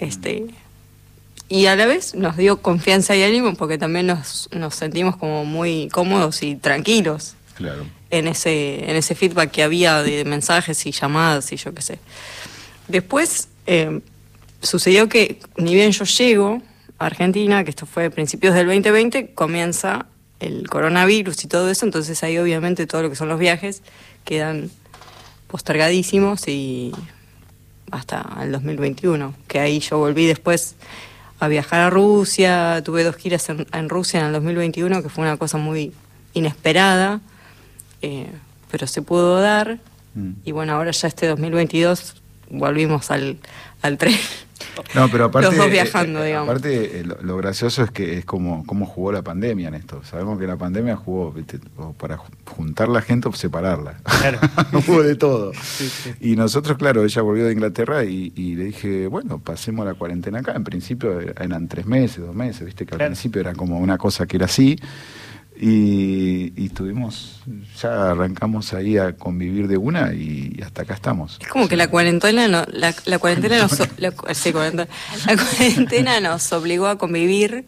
Este, 0.00 0.46
y 1.48 1.66
a 1.66 1.76
la 1.76 1.86
vez 1.86 2.14
nos 2.14 2.36
dio 2.36 2.62
confianza 2.62 3.14
y 3.14 3.22
ánimo 3.22 3.54
porque 3.54 3.76
también 3.76 4.06
nos, 4.06 4.48
nos 4.52 4.74
sentimos 4.74 5.16
como 5.16 5.44
muy 5.44 5.88
cómodos 5.88 6.42
y 6.42 6.56
tranquilos 6.56 7.34
claro. 7.54 7.86
en, 8.10 8.26
ese, 8.26 8.90
en 8.90 8.96
ese 8.96 9.14
feedback 9.14 9.50
que 9.50 9.62
había 9.62 10.02
de 10.02 10.24
mensajes 10.24 10.86
y 10.86 10.92
llamadas 10.92 11.52
y 11.52 11.56
yo 11.56 11.74
qué 11.74 11.82
sé. 11.82 11.98
Después 12.88 13.48
eh, 13.66 14.00
sucedió 14.62 15.08
que 15.08 15.38
ni 15.56 15.74
bien 15.74 15.92
yo 15.92 16.04
llego 16.04 16.62
a 16.98 17.06
Argentina, 17.06 17.62
que 17.62 17.70
esto 17.70 17.86
fue 17.86 18.06
a 18.06 18.10
principios 18.10 18.54
del 18.54 18.66
2020, 18.66 19.34
comienza 19.34 20.06
el 20.40 20.68
coronavirus 20.68 21.44
y 21.44 21.48
todo 21.48 21.68
eso, 21.68 21.84
entonces 21.84 22.22
ahí 22.22 22.38
obviamente 22.38 22.86
todo 22.86 23.02
lo 23.02 23.10
que 23.10 23.16
son 23.16 23.28
los 23.28 23.38
viajes 23.38 23.82
quedan 24.24 24.70
postergadísimos 25.48 26.48
y 26.48 26.92
hasta 27.90 28.26
el 28.42 28.52
2021, 28.52 29.34
que 29.48 29.60
ahí 29.60 29.80
yo 29.80 29.98
volví 29.98 30.26
después 30.26 30.76
a 31.38 31.48
viajar 31.48 31.80
a 31.80 31.90
Rusia, 31.90 32.82
tuve 32.84 33.02
dos 33.02 33.16
giras 33.16 33.48
en, 33.48 33.88
Rusia 33.88 34.20
en 34.20 34.26
el 34.26 34.32
2021, 34.32 35.02
que 35.02 35.08
fue 35.08 35.24
una 35.24 35.36
cosa 35.36 35.58
muy 35.58 35.92
inesperada, 36.34 37.20
eh, 38.02 38.30
pero 38.70 38.86
se 38.86 39.02
pudo 39.02 39.40
dar, 39.40 39.78
mm. 40.14 40.30
y 40.44 40.52
bueno, 40.52 40.74
ahora 40.74 40.90
ya 40.90 41.08
este 41.08 41.26
2022 41.26 42.16
volvimos 42.50 43.10
al, 43.10 43.38
al 43.82 43.98
tren. 43.98 44.16
No, 44.94 45.08
pero 45.08 45.26
aparte, 45.26 45.48
Los 45.48 45.56
dos 45.56 45.70
viajando, 45.70 46.22
eh, 46.22 46.26
digamos. 46.26 46.48
Aparte, 46.48 47.00
eh, 47.00 47.04
lo, 47.04 47.36
gracioso 47.36 47.82
es 47.82 47.90
que 47.90 48.18
es 48.18 48.24
como 48.24 48.64
cómo 48.66 48.86
jugó 48.86 49.12
la 49.12 49.22
pandemia 49.22 49.68
en 49.68 49.74
esto. 49.74 50.02
Sabemos 50.04 50.38
que 50.38 50.46
la 50.46 50.56
pandemia 50.56 50.96
jugó 50.96 51.34
para 51.98 52.18
juntar 52.46 52.88
la 52.88 53.00
gente 53.00 53.28
o 53.28 53.32
separarla. 53.32 53.98
Claro. 54.20 54.38
jugó 54.86 55.02
de 55.02 55.16
todo. 55.16 55.52
Y 56.20 56.36
nosotros, 56.36 56.78
claro, 56.78 57.04
ella 57.04 57.22
volvió 57.22 57.46
de 57.46 57.52
Inglaterra 57.52 58.04
y, 58.04 58.30
le 58.54 58.64
dije, 58.64 59.06
bueno, 59.06 59.38
pasemos 59.38 59.86
la 59.86 59.94
cuarentena 59.94 60.40
acá. 60.40 60.52
En 60.52 60.64
principio 60.64 61.20
eran 61.20 61.68
tres 61.68 61.86
meses, 61.86 62.18
dos 62.18 62.34
meses, 62.34 62.64
viste 62.64 62.86
que 62.86 62.94
al 62.94 62.98
principio 62.98 63.40
era 63.40 63.54
como 63.54 63.78
una 63.78 63.98
cosa 63.98 64.26
que 64.26 64.36
era 64.36 64.46
así. 64.46 64.78
Y, 65.62 66.54
y, 66.56 66.66
estuvimos, 66.66 67.42
ya 67.82 68.12
arrancamos 68.12 68.72
ahí 68.72 68.96
a 68.96 69.14
convivir 69.14 69.68
de 69.68 69.76
una 69.76 70.14
y, 70.14 70.58
hasta 70.64 70.82
acá 70.82 70.94
estamos. 70.94 71.36
Es 71.38 71.48
como 71.48 71.68
que 71.68 71.76
la 71.76 71.90
cuarentena, 71.90 72.48
no, 72.48 72.64
la, 72.72 73.18
cuarentena 73.18 73.58
nos, 73.62 73.78
la, 73.98 74.12
cuarentena 74.12 76.20
nos 76.20 76.50
obligó 76.54 76.86
a 76.86 76.96
convivir, 76.96 77.66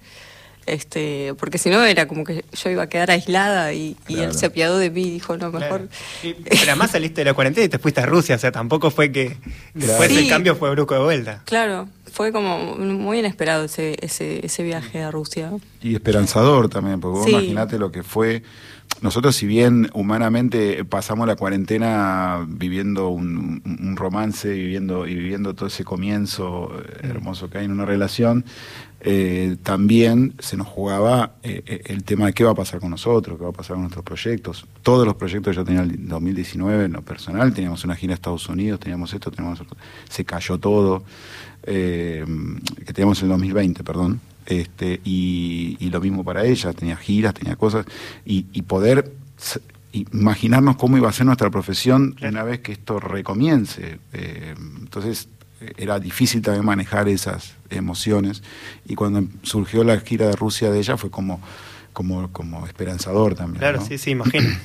este, 0.66 1.34
porque 1.38 1.58
si 1.58 1.70
no 1.70 1.84
era 1.84 2.06
como 2.06 2.24
que 2.24 2.44
yo 2.52 2.70
iba 2.70 2.84
a 2.84 2.88
quedar 2.88 3.10
aislada 3.10 3.72
y, 3.72 3.96
él 4.08 4.34
se 4.34 4.46
apiadó 4.46 4.78
de 4.78 4.90
mí 4.90 5.02
y 5.02 5.10
dijo, 5.10 5.36
no, 5.36 5.50
mejor... 5.50 5.88
pero 6.22 6.62
además 6.62 6.92
saliste 6.92 7.22
de 7.22 7.26
la 7.26 7.34
cuarentena 7.34 7.64
y 7.64 7.68
te 7.68 7.78
fuiste 7.78 8.00
a 8.00 8.06
Rusia, 8.06 8.36
o 8.36 8.38
sea, 8.38 8.52
tampoco 8.52 8.90
fue 8.90 9.10
que 9.10 9.36
después 9.74 10.10
el 10.10 10.28
cambio 10.28 10.56
fue 10.56 10.70
bruco 10.70 10.94
de 10.94 11.00
vuelta. 11.00 11.42
Claro, 11.44 11.88
fue 12.12 12.32
como 12.32 12.76
muy 12.76 13.18
inesperado 13.18 13.64
ese, 13.64 13.96
ese, 14.00 14.44
ese 14.44 14.62
viaje 14.62 15.02
a 15.02 15.10
Rusia. 15.10 15.50
Y 15.80 15.94
esperanzador 15.94 16.68
también, 16.68 17.00
porque 17.00 17.18
vos 17.18 17.28
imaginate 17.28 17.78
lo 17.78 17.90
que 17.90 18.02
fue. 18.02 18.42
Nosotros, 19.00 19.34
si 19.34 19.46
bien 19.46 19.90
humanamente 19.94 20.84
pasamos 20.84 21.26
la 21.26 21.34
cuarentena 21.34 22.44
viviendo 22.46 23.08
un, 23.08 23.94
romance 23.96 24.48
viviendo, 24.48 25.06
y 25.06 25.14
viviendo 25.14 25.54
todo 25.54 25.66
ese 25.66 25.84
comienzo 25.84 26.70
hermoso 27.02 27.50
que 27.50 27.58
hay 27.58 27.64
en 27.64 27.72
una 27.72 27.84
relación, 27.84 28.44
eh, 29.04 29.56
también 29.64 30.34
se 30.38 30.56
nos 30.56 30.68
jugaba 30.68 31.32
eh, 31.42 31.62
eh, 31.66 31.82
el 31.86 32.04
tema 32.04 32.26
de 32.26 32.32
qué 32.32 32.44
va 32.44 32.52
a 32.52 32.54
pasar 32.54 32.78
con 32.78 32.90
nosotros, 32.90 33.36
qué 33.36 33.42
va 33.42 33.50
a 33.50 33.52
pasar 33.52 33.74
con 33.74 33.82
nuestros 33.82 34.04
proyectos. 34.04 34.64
Todos 34.82 35.04
los 35.04 35.16
proyectos 35.16 35.56
yo 35.56 35.64
tenía 35.64 35.82
el 35.82 36.08
2019 36.08 36.84
en 36.84 36.92
lo 36.92 37.02
personal, 37.02 37.52
teníamos 37.52 37.84
una 37.84 37.96
gira 37.96 38.12
a 38.12 38.14
Estados 38.14 38.48
Unidos, 38.48 38.78
teníamos 38.78 39.12
esto, 39.12 39.32
teníamos 39.32 39.60
se 40.08 40.24
cayó 40.24 40.56
todo 40.58 41.02
eh, 41.64 42.24
que 42.84 42.92
teníamos 42.92 43.18
en 43.20 43.24
el 43.24 43.30
2020, 43.30 43.82
perdón. 43.82 44.20
Este, 44.46 45.00
y, 45.04 45.76
lo 45.90 46.00
mismo 46.00 46.22
para 46.22 46.44
ella, 46.44 46.72
tenía 46.72 46.96
giras, 46.96 47.34
tenía 47.34 47.56
cosas, 47.56 47.86
y, 48.24 48.42
poder 48.62 49.12
imaginarnos 49.92 50.76
cómo 50.76 50.96
iba 50.96 51.08
a 51.08 51.12
ser 51.12 51.26
nuestra 51.26 51.50
profesión 51.50 52.16
una 52.22 52.44
vez 52.44 52.60
que 52.60 52.70
esto 52.70 53.00
recomience. 53.00 53.98
Eh, 54.12 54.54
entonces 54.80 55.28
era 55.76 55.98
difícil 55.98 56.42
también 56.42 56.64
manejar 56.64 57.08
esas 57.08 57.54
emociones 57.70 58.42
y 58.86 58.94
cuando 58.94 59.24
surgió 59.42 59.84
la 59.84 59.98
gira 60.00 60.26
de 60.26 60.36
Rusia 60.36 60.70
de 60.70 60.78
ella 60.78 60.96
fue 60.96 61.10
como, 61.10 61.40
como, 61.92 62.30
como 62.32 62.66
esperanzador 62.66 63.34
también. 63.34 63.58
Claro, 63.58 63.84
sí, 63.84 63.98
sí, 63.98 64.10
imagino. 64.10 64.48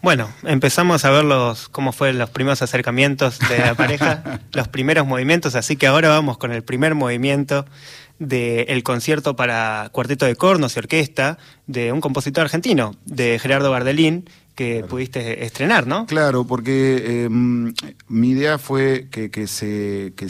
Bueno, 0.00 0.30
empezamos 0.44 1.04
a 1.04 1.10
ver 1.10 1.24
los, 1.24 1.68
cómo 1.68 1.90
fueron 1.90 2.18
los 2.18 2.30
primeros 2.30 2.62
acercamientos 2.62 3.40
de 3.40 3.58
la 3.58 3.74
pareja, 3.74 4.40
los 4.52 4.68
primeros 4.68 5.04
movimientos, 5.04 5.56
así 5.56 5.76
que 5.76 5.88
ahora 5.88 6.08
vamos 6.08 6.38
con 6.38 6.52
el 6.52 6.62
primer 6.62 6.94
movimiento 6.94 7.66
del 8.20 8.82
concierto 8.84 9.34
para 9.34 9.88
cuarteto 9.90 10.24
de 10.26 10.36
cornos 10.36 10.76
y 10.76 10.78
orquesta 10.78 11.38
de 11.66 11.90
un 11.90 12.00
compositor 12.00 12.44
argentino, 12.44 12.94
de 13.06 13.40
Gerardo 13.40 13.72
Bardelín, 13.72 14.28
que 14.58 14.82
pudiste 14.82 15.44
estrenar, 15.44 15.86
¿no? 15.86 16.04
Claro, 16.06 16.44
porque 16.44 17.22
em, 17.26 17.72
mi 18.08 18.30
idea 18.30 18.58
fue 18.58 19.06
que, 19.08 19.30
que, 19.30 19.46
se, 19.46 20.12
que 20.16 20.26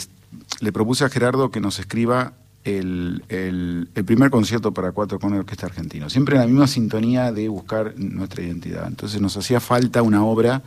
le 0.59 0.71
propuse 0.71 1.03
a 1.03 1.09
Gerardo 1.09 1.49
que 1.49 1.59
nos 1.59 1.79
escriba 1.79 2.33
el, 2.63 3.23
el, 3.29 3.87
primer 4.05 4.29
concierto 4.29 4.71
para 4.71 4.91
cuatro 4.91 5.17
con 5.17 5.33
orquesta 5.33 5.65
argentino. 5.65 6.11
Siempre 6.11 6.35
en 6.35 6.41
la 6.41 6.47
misma 6.47 6.67
sintonía 6.67 7.31
de 7.31 7.49
buscar 7.49 7.95
nuestra 7.97 8.43
identidad. 8.43 8.85
Entonces 8.85 9.19
nos 9.19 9.35
hacía 9.35 9.59
falta 9.59 10.03
una 10.03 10.23
obra 10.23 10.61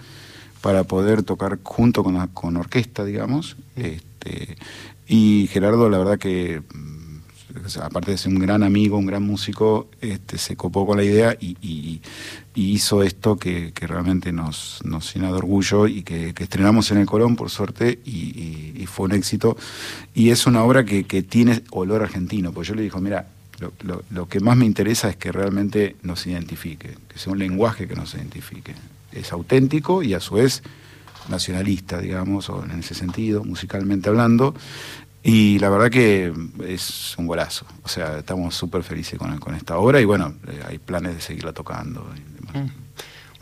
para 0.61 0.83
poder 0.83 1.23
tocar 1.23 1.61
junto 1.62 2.02
con, 2.02 2.26
con 2.35 2.57
orquesta, 2.57 3.04
digamos. 3.04 3.57
Este, 3.76 4.57
y 5.07 5.49
Gerardo, 5.52 5.88
la 5.88 5.99
verdad 5.99 6.19
que 6.19 6.62
aparte 7.82 8.12
de 8.12 8.18
ser 8.18 8.32
un 8.32 8.38
gran 8.38 8.62
amigo, 8.62 8.97
un 8.97 9.06
gran 9.06 9.23
músico, 9.23 9.88
este, 10.00 10.38
se 10.38 10.56
copó 10.56 10.87
con 10.87 10.97
la 10.97 11.04
idea 11.04 11.37
y, 11.40 12.00
hizo 12.54 13.02
esto 13.02 13.37
que, 13.37 13.73
realmente 13.80 14.32
nos, 14.32 14.80
nos, 14.85 15.14
llena 15.14 15.30
orgullo 15.30 15.87
y 15.87 16.02
que, 16.02 16.35
estrenamos 16.38 16.90
en 16.90 16.99
el 16.99 17.06
Colón, 17.06 17.37
por 17.37 17.50
suerte, 17.50 17.99
y, 18.04 18.85
fue 18.87 19.06
un 19.06 19.12
éxito. 19.12 19.56
Y 20.14 20.30
es 20.30 20.47
una 20.47 20.62
obra 20.62 20.85
que, 20.85 21.23
tiene 21.23 21.62
olor 21.71 22.02
argentino, 22.02 22.52
pues 22.52 22.68
yo 22.68 22.75
le 22.75 22.82
dijo, 22.82 23.00
mira, 23.00 23.28
lo, 23.61 24.02
lo, 24.11 24.28
que 24.28 24.40
más 24.40 24.56
me 24.56 24.66
interesa 24.66 25.09
es 25.09 25.16
que 25.16 25.30
realmente 25.30 25.97
nos 26.02 26.26
identifique, 26.26 26.97
que 27.09 27.18
sea 27.18 27.32
un 27.32 27.38
lenguaje 27.38 27.87
que 27.87 27.94
nos 27.94 28.14
identifique. 28.14 28.75
Es 29.12 29.32
auténtico 29.32 30.02
y 30.02 30.14
a 30.14 30.21
su 30.21 30.35
vez 30.35 30.62
nacionalista, 31.28 32.00
digamos, 32.00 32.49
o 32.50 32.64
en 32.64 32.78
ese 32.78 32.94
sentido, 32.94 33.44
musicalmente 33.44 34.09
hablando. 34.09 34.54
Y 35.23 35.59
la 35.61 35.69
verdad 35.69 35.91
que 35.91 36.33
es 36.67 37.14
un 37.17 37.26
golazo. 37.26 37.64
O 37.85 37.88
sea, 37.88 38.19
estamos 38.19 38.55
súper 38.55 38.83
felices 38.83 39.19
con, 39.19 39.38
con, 39.38 39.55
esta 39.55 39.79
obra 39.79 40.00
y 40.00 40.05
bueno, 40.05 40.35
eh, 40.49 40.61
hay 40.69 40.79
planes 40.79 41.14
de 41.14 41.21
seguirla 41.21 41.52
tocando. 41.52 42.09
Mm. 42.55 42.83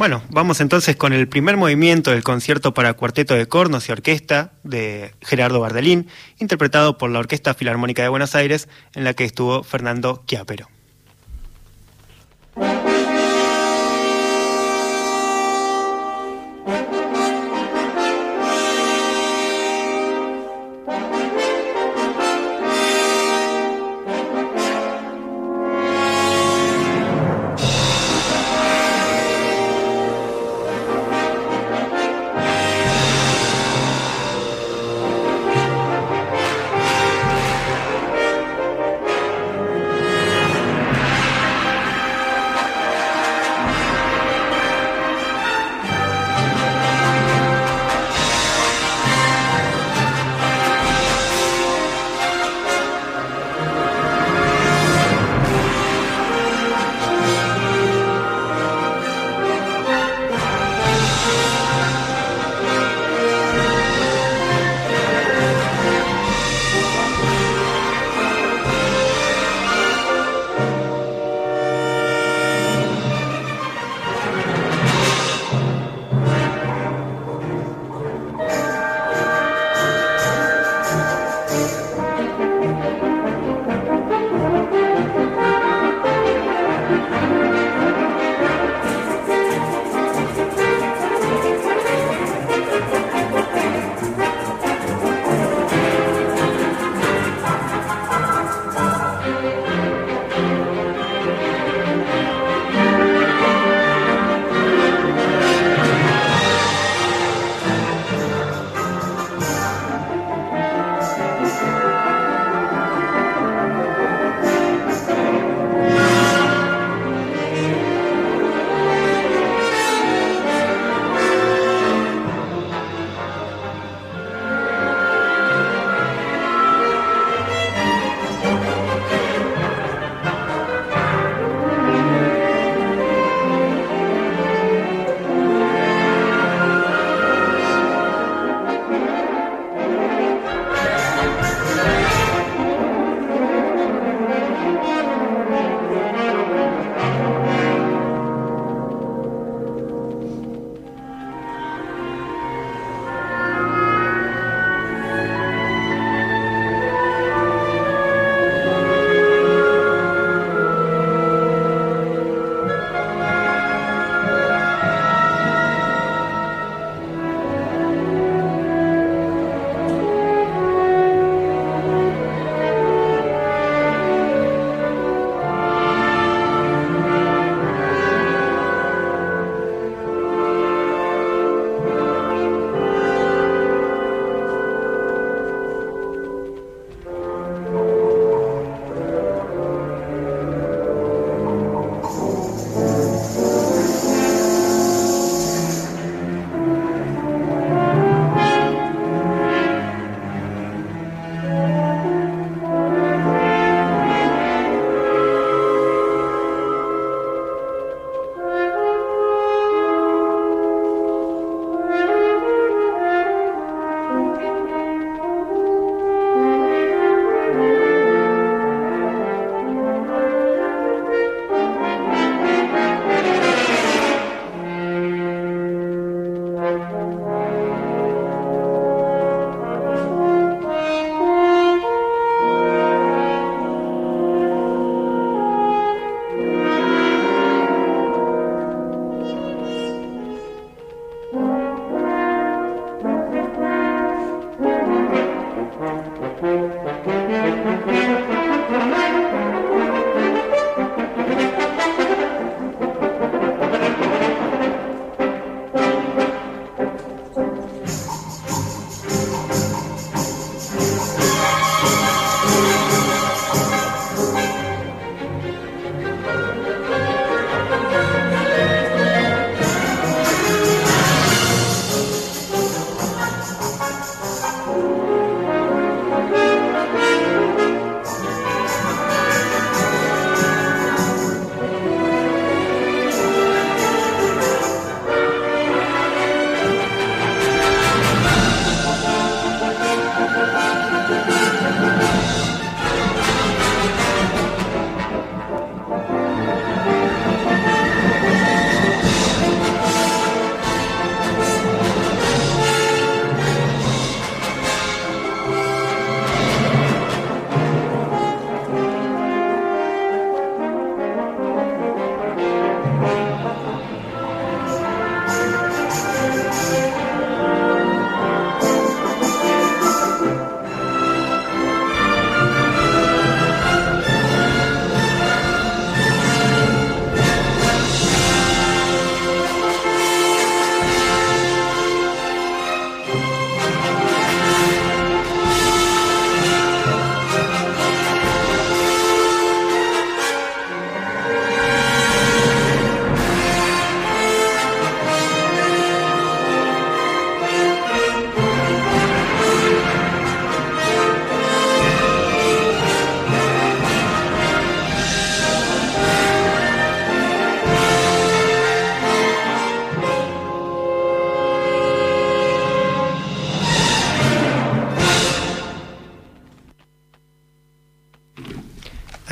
Bueno, 0.01 0.23
vamos 0.31 0.63
entonces 0.63 0.97
con 0.97 1.13
el 1.13 1.29
primer 1.29 1.59
movimiento 1.59 2.11
del 2.11 2.23
concierto 2.23 2.73
para 2.73 2.95
cuarteto 2.95 3.35
de 3.35 3.47
cornos 3.47 3.87
y 3.89 3.93
orquesta 3.93 4.53
de 4.63 5.15
Gerardo 5.21 5.61
Bardelín, 5.61 6.09
interpretado 6.39 6.97
por 6.97 7.11
la 7.11 7.19
Orquesta 7.19 7.53
Filarmónica 7.53 8.03
de 8.03 8.09
Buenos 8.09 8.35
Aires, 8.35 8.69
en 8.95 9.05
la 9.05 9.13
que 9.13 9.25
estuvo 9.25 9.63
Fernando 9.63 10.23
Chiapero. 10.27 10.69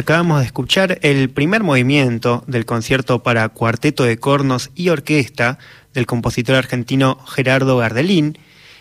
Acabamos 0.08 0.40
de 0.40 0.46
escuchar 0.46 0.98
el 1.02 1.28
primer 1.28 1.62
movimiento 1.62 2.42
del 2.46 2.64
concierto 2.64 3.22
para 3.22 3.46
cuarteto 3.50 4.04
de 4.04 4.18
cornos 4.18 4.70
y 4.74 4.88
orquesta 4.88 5.58
del 5.92 6.06
compositor 6.06 6.56
argentino 6.56 7.18
Gerardo 7.26 7.76
Gardelín, 7.76 8.38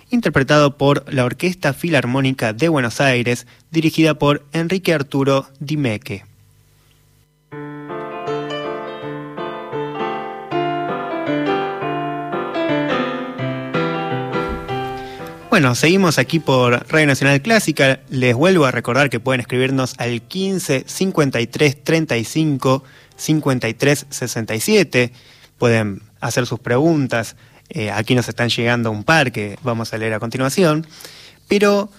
interpretado 0.10 0.78
por 0.78 1.04
la 1.14 1.26
Orquesta 1.26 1.74
Filarmónica 1.74 2.54
de 2.54 2.70
Buenos 2.70 3.02
Aires, 3.02 3.46
dirigida 3.72 4.14
por 4.14 4.46
Enrique 4.54 4.94
Arturo 4.94 5.48
Dimeque. 5.60 6.24
Bueno, 15.58 15.74
seguimos 15.74 16.20
aquí 16.20 16.40
por 16.40 16.88
Radio 16.88 17.08
Nacional 17.08 17.42
Clásica. 17.42 18.00
Les 18.12 18.36
vuelvo 18.36 18.66
a 18.66 18.72
recordar 18.72 19.10
que 19.10 19.20
pueden 19.20 19.42
escribirnos 19.42 19.96
al 19.98 20.22
15 20.22 20.84
53 20.86 21.84
35 21.84 22.84
53 23.16 24.06
67. 24.08 25.12
Pueden 25.58 26.04
hacer 26.20 26.46
sus 26.46 26.60
preguntas. 26.60 27.38
Eh, 27.70 27.90
aquí 27.90 28.14
nos 28.14 28.30
están 28.30 28.50
llegando 28.50 28.92
un 28.92 29.04
par 29.04 29.32
que 29.32 29.58
vamos 29.64 29.92
a 29.92 29.98
leer 29.98 30.14
a 30.14 30.20
continuación. 30.20 30.86
Pero 31.48 31.90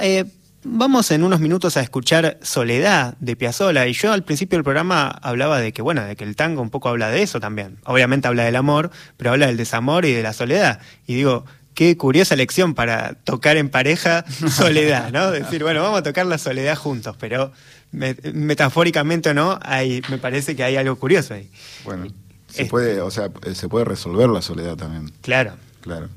eh, 0.00 0.24
vamos 0.64 1.12
en 1.12 1.22
unos 1.22 1.38
minutos 1.38 1.76
a 1.76 1.82
escuchar 1.82 2.38
Soledad 2.42 3.14
de 3.20 3.36
Piazzolla. 3.36 3.86
Y 3.86 3.92
yo 3.92 4.12
al 4.12 4.24
principio 4.24 4.58
del 4.58 4.64
programa 4.64 5.06
hablaba 5.22 5.60
de 5.60 5.72
que, 5.72 5.82
bueno, 5.82 6.02
de 6.02 6.16
que 6.16 6.24
el 6.24 6.34
tango 6.34 6.62
un 6.62 6.70
poco 6.70 6.88
habla 6.88 7.10
de 7.10 7.22
eso 7.22 7.38
también. 7.38 7.78
Obviamente 7.84 8.26
habla 8.26 8.42
del 8.42 8.56
amor, 8.56 8.90
pero 9.16 9.30
habla 9.30 9.46
del 9.46 9.56
desamor 9.56 10.04
y 10.04 10.12
de 10.12 10.24
la 10.24 10.32
soledad. 10.32 10.80
Y 11.06 11.14
digo, 11.14 11.44
qué 11.74 11.96
curiosa 11.96 12.36
lección 12.36 12.74
para 12.74 13.14
tocar 13.24 13.56
en 13.56 13.68
pareja 13.68 14.24
soledad, 14.50 15.12
¿no? 15.12 15.30
Decir, 15.30 15.62
bueno, 15.62 15.82
vamos 15.82 15.98
a 15.98 16.02
tocar 16.02 16.26
la 16.26 16.38
soledad 16.38 16.76
juntos, 16.76 17.16
pero 17.18 17.52
metafóricamente 17.92 19.30
o 19.30 19.34
no, 19.34 19.58
hay, 19.62 20.02
me 20.08 20.18
parece 20.18 20.56
que 20.56 20.64
hay 20.64 20.76
algo 20.76 20.96
curioso 20.96 21.34
ahí. 21.34 21.50
Bueno, 21.84 22.06
se 22.48 22.66
puede, 22.66 23.00
o 23.00 23.10
sea, 23.10 23.30
se 23.54 23.68
puede 23.68 23.84
resolver 23.84 24.28
la 24.28 24.42
soledad 24.42 24.76
también. 24.76 25.12
Claro. 25.20 25.54
Claro. 25.80 26.08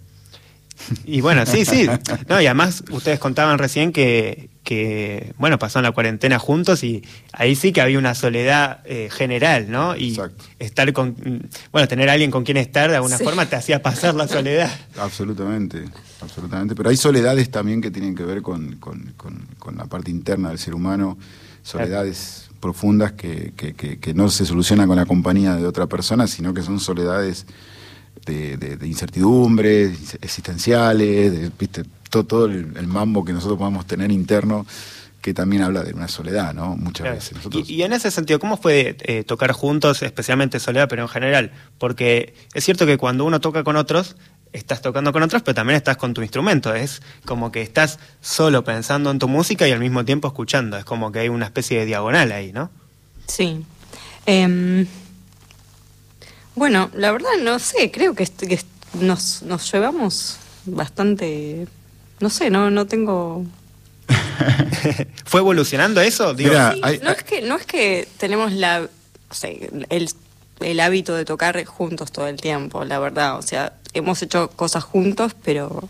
Y 1.06 1.22
bueno, 1.22 1.46
sí, 1.46 1.66
sí. 1.66 1.88
No, 2.28 2.42
y 2.42 2.46
además 2.46 2.84
ustedes 2.92 3.20
contaban 3.20 3.58
recién 3.58 3.92
que, 3.92 4.50
que, 4.64 5.34
bueno, 5.38 5.58
pasaron 5.60 5.84
la 5.84 5.92
cuarentena 5.92 6.40
juntos 6.40 6.84
y 6.84 7.04
ahí 7.32 7.56
sí 7.56 7.72
que 7.72 7.82
había 7.82 7.98
una 7.98 8.16
soledad 8.16 8.82
eh, 8.86 9.10
general, 9.12 9.70
¿no? 9.70 9.96
Y 9.96 10.20
estar 10.60 10.92
con, 10.94 11.16
bueno, 11.72 11.88
tener 11.88 12.10
a 12.10 12.14
alguien 12.14 12.32
con 12.32 12.44
quien 12.44 12.58
estar 12.58 12.90
de 12.90 12.98
alguna 12.98 13.18
forma 13.18 13.46
te 13.46 13.56
hacía 13.56 13.82
pasar 13.82 14.16
la 14.16 14.28
soledad. 14.28 14.70
Absolutamente, 14.98 15.86
absolutamente. 16.22 16.76
Pero 16.76 16.90
hay 16.90 16.98
soledades 16.98 17.50
también 17.50 17.82
que 17.82 17.92
tienen 17.92 18.16
que 18.16 18.24
ver 18.24 18.42
con, 18.42 18.76
con, 18.78 19.14
con, 19.18 19.78
la 19.78 19.86
parte 19.86 20.10
interna 20.10 20.50
del 20.50 20.58
ser 20.58 20.74
humano, 20.74 21.18
soledades 21.62 22.50
profundas 22.60 23.12
que, 23.12 23.54
que, 23.56 23.74
que, 23.76 24.14
no 24.14 24.30
se 24.30 24.46
solucionan 24.46 24.88
con 24.88 24.98
la 24.98 25.06
compañía 25.06 25.56
de 25.56 25.68
otra 25.68 25.86
persona, 25.88 26.26
sino 26.26 26.54
que 26.54 26.64
son 26.64 26.80
soledades 26.80 27.46
de, 28.26 28.58
de, 28.58 28.78
de 28.78 28.88
incertidumbres 28.88 30.18
existenciales, 30.22 31.32
de, 31.32 31.52
¿viste? 31.58 31.84
todo, 32.10 32.46
el, 32.46 32.88
mambo 32.88 33.24
que 33.24 33.34
nosotros 33.34 33.58
podamos 33.58 33.86
tener 33.86 34.12
interno 34.12 34.66
que 35.22 35.34
también 35.34 35.64
habla 35.64 35.84
de 35.84 35.94
una 35.94 36.08
soledad, 36.08 36.54
¿no? 36.54 36.78
Muchas 36.78 37.12
veces. 37.12 37.38
Y, 37.68 37.82
en 37.82 37.92
ese 37.92 38.12
sentido, 38.12 38.40
¿cómo 38.40 38.56
fue 38.56 38.96
eh, 39.02 39.24
tocar 39.24 39.52
juntos, 39.52 40.02
especialmente 40.02 40.60
soledad, 40.60 40.88
pero 40.88 41.02
en 41.02 41.10
general? 41.10 41.52
Porque 41.80 42.34
es 42.54 42.64
cierto 42.64 42.86
que 42.86 42.98
cuando 42.98 43.26
uno 43.26 43.42
toca 43.42 43.64
con 43.64 43.76
otros, 43.76 44.16
estás 44.54 44.82
tocando 44.82 45.12
con 45.12 45.24
otros, 45.24 45.42
pero 45.42 45.56
también 45.56 45.76
estás 45.76 45.98
con 45.98 46.14
tu 46.14 46.22
instrumento. 46.22 46.74
Es 46.74 47.02
como 47.26 47.52
que 47.52 47.62
estás 47.62 48.00
solo 48.22 48.64
pensando 48.64 49.12
en 49.12 49.20
tu 49.20 49.28
música 49.28 49.68
y 49.68 49.72
al 49.72 49.80
mismo 49.80 50.06
tiempo 50.06 50.30
escuchando. 50.30 50.78
Es 50.78 50.86
como 50.86 51.12
que 51.12 51.20
hay 51.20 51.30
una 51.30 51.46
especie 51.46 51.80
de 51.80 51.86
diagonal 51.86 52.32
ahí, 52.32 52.54
¿no? 52.54 52.70
Sí. 53.26 53.66
Em, 54.26 54.86
bueno, 56.58 56.90
la 56.94 57.12
verdad 57.12 57.30
no 57.42 57.60
sé, 57.60 57.92
creo 57.92 58.14
que, 58.14 58.26
que 58.26 58.60
nos, 59.00 59.44
nos 59.44 59.72
llevamos 59.72 60.38
bastante 60.66 61.68
no 62.20 62.30
sé, 62.30 62.50
no, 62.50 62.72
no 62.72 62.88
tengo. 62.88 63.46
¿Fue 65.26 65.42
evolucionando 65.42 66.02
eso? 66.02 66.34
no, 66.34 67.12
es 67.12 67.24
que, 67.24 67.42
no 67.42 67.56
es 67.56 67.66
que 67.66 68.08
tenemos 68.18 68.52
la, 68.54 68.88
el, 69.90 70.10
el 70.62 70.80
hábito 70.80 71.16
de 71.16 71.26
tocar 71.26 71.64
juntos 71.66 72.12
todo 72.12 72.28
el 72.28 72.38
tiempo, 72.38 72.86
la 72.86 73.00
verdad. 73.00 73.38
O 73.38 73.42
sea, 73.42 73.74
hemos 73.94 74.22
hecho 74.22 74.50
cosas 74.50 74.84
juntos, 74.84 75.36
pero, 75.44 75.88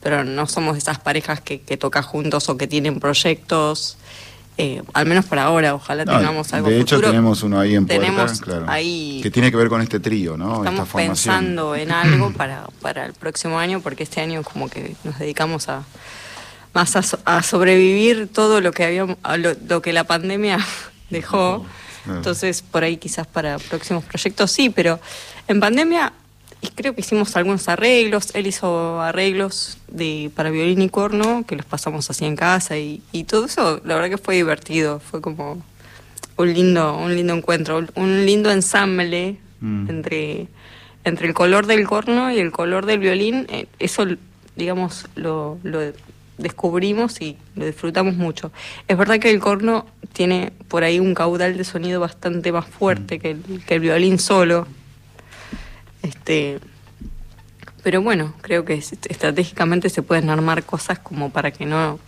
pero 0.00 0.24
no 0.24 0.48
somos 0.48 0.76
esas 0.76 0.98
parejas 0.98 1.40
que, 1.40 1.60
que 1.60 1.76
tocan 1.76 2.02
juntos 2.02 2.48
o 2.48 2.56
que 2.56 2.66
tienen 2.66 2.98
proyectos. 2.98 3.98
Eh, 4.58 4.82
al 4.92 5.06
menos 5.06 5.24
por 5.24 5.38
ahora, 5.38 5.74
ojalá 5.74 6.04
tengamos 6.04 6.52
algo 6.52 6.68
De 6.68 6.78
hecho, 6.78 7.00
tenemos 7.00 7.42
uno 7.42 7.58
ahí 7.58 7.74
en 7.74 7.86
puerta, 7.86 8.32
claro, 8.38 8.66
que 8.66 9.30
tiene 9.32 9.50
que 9.50 9.56
ver 9.56 9.68
con 9.68 9.80
este 9.80 9.98
trío, 9.98 10.36
¿no? 10.36 10.58
Estamos 10.58 10.88
pensando 10.90 11.74
en 11.74 11.90
algo 11.90 12.32
para, 12.36 12.66
para 12.82 13.06
el 13.06 13.14
próximo 13.14 13.58
año, 13.58 13.80
porque 13.80 14.02
este 14.02 14.20
año 14.20 14.42
como 14.42 14.68
que 14.68 14.94
nos 15.04 15.18
dedicamos 15.18 15.68
a 15.68 15.84
más 16.74 16.96
a, 17.24 17.42
sobrevivir 17.42 18.28
todo 18.32 18.60
lo 18.60 18.72
que 18.72 18.84
habíamos, 18.84 19.16
lo, 19.68 19.82
que 19.82 19.92
la 19.92 20.04
pandemia 20.04 20.58
dejó. 21.10 21.64
Entonces, 22.06 22.62
por 22.62 22.82
ahí 22.82 22.96
quizás 22.96 23.26
para 23.26 23.58
próximos 23.58 24.04
proyectos 24.04 24.50
sí, 24.50 24.70
pero 24.70 24.98
en 25.46 25.60
pandemia 25.60 26.12
y 26.62 26.68
creo 26.68 26.94
que 26.94 27.00
hicimos 27.00 27.34
algunos 27.36 27.68
arreglos, 27.68 28.30
él 28.34 28.46
hizo 28.46 29.00
arreglos 29.00 29.78
de 29.88 30.30
para 30.34 30.48
violín 30.50 30.80
y 30.80 30.88
corno, 30.88 31.44
que 31.44 31.56
los 31.56 31.66
pasamos 31.66 32.08
así 32.08 32.24
en 32.24 32.36
casa 32.36 32.78
y, 32.78 33.02
y 33.10 33.24
todo 33.24 33.46
eso, 33.46 33.80
la 33.84 33.96
verdad 33.96 34.10
que 34.10 34.18
fue 34.18 34.36
divertido, 34.36 35.00
fue 35.00 35.20
como 35.20 35.60
un 36.36 36.54
lindo, 36.54 36.96
un 36.96 37.14
lindo 37.16 37.34
encuentro, 37.34 37.84
un 37.96 38.24
lindo 38.24 38.52
ensamble 38.52 39.38
mm. 39.60 39.90
entre, 39.90 40.46
entre 41.02 41.26
el 41.26 41.34
color 41.34 41.66
del 41.66 41.84
corno 41.84 42.30
y 42.30 42.38
el 42.38 42.52
color 42.52 42.86
del 42.86 43.00
violín, 43.00 43.46
eh, 43.50 43.66
eso 43.80 44.06
digamos 44.54 45.06
lo, 45.16 45.58
lo 45.64 45.80
descubrimos 46.38 47.20
y 47.20 47.36
lo 47.56 47.66
disfrutamos 47.66 48.14
mucho. 48.14 48.52
Es 48.86 48.96
verdad 48.96 49.18
que 49.18 49.30
el 49.30 49.40
corno 49.40 49.86
tiene 50.12 50.52
por 50.68 50.84
ahí 50.84 51.00
un 51.00 51.14
caudal 51.14 51.56
de 51.56 51.64
sonido 51.64 51.98
bastante 51.98 52.52
más 52.52 52.66
fuerte 52.66 53.16
mm. 53.16 53.20
que, 53.20 53.30
el, 53.30 53.64
que 53.66 53.74
el 53.74 53.80
violín 53.80 54.20
solo. 54.20 54.68
Este, 56.02 56.58
pero 57.82 58.00
bueno, 58.02 58.34
creo 58.42 58.64
que 58.64 58.74
estratégicamente 58.74 59.88
se 59.88 60.02
pueden 60.02 60.30
armar 60.30 60.64
cosas 60.64 60.98
como 60.98 61.30
para 61.30 61.50
que 61.50 61.66
no, 61.66 61.98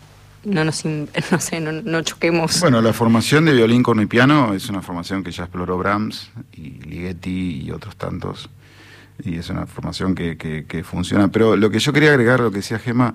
no 0.44 0.64
nos 0.64 0.84
no 1.30 1.40
sé, 1.40 1.60
no, 1.60 2.02
choquemos. 2.02 2.60
Bueno, 2.60 2.80
la 2.80 2.92
formación 2.92 3.44
de 3.44 3.52
violín, 3.52 3.82
corno 3.82 4.02
y 4.02 4.06
piano 4.06 4.54
es 4.54 4.68
una 4.68 4.82
formación 4.82 5.24
que 5.24 5.32
ya 5.32 5.44
exploró 5.44 5.76
Brahms 5.78 6.30
y 6.52 6.80
Ligeti 6.80 7.62
y 7.64 7.70
otros 7.70 7.96
tantos. 7.96 8.48
Y 9.22 9.36
es 9.36 9.48
una 9.48 9.66
formación 9.66 10.14
que, 10.14 10.36
que, 10.36 10.84
funciona. 10.84 11.28
Pero 11.28 11.56
lo 11.56 11.70
que 11.70 11.78
yo 11.78 11.92
quería 11.92 12.10
agregar, 12.10 12.40
lo 12.40 12.50
que 12.50 12.58
decía 12.58 12.80
Gema, 12.80 13.14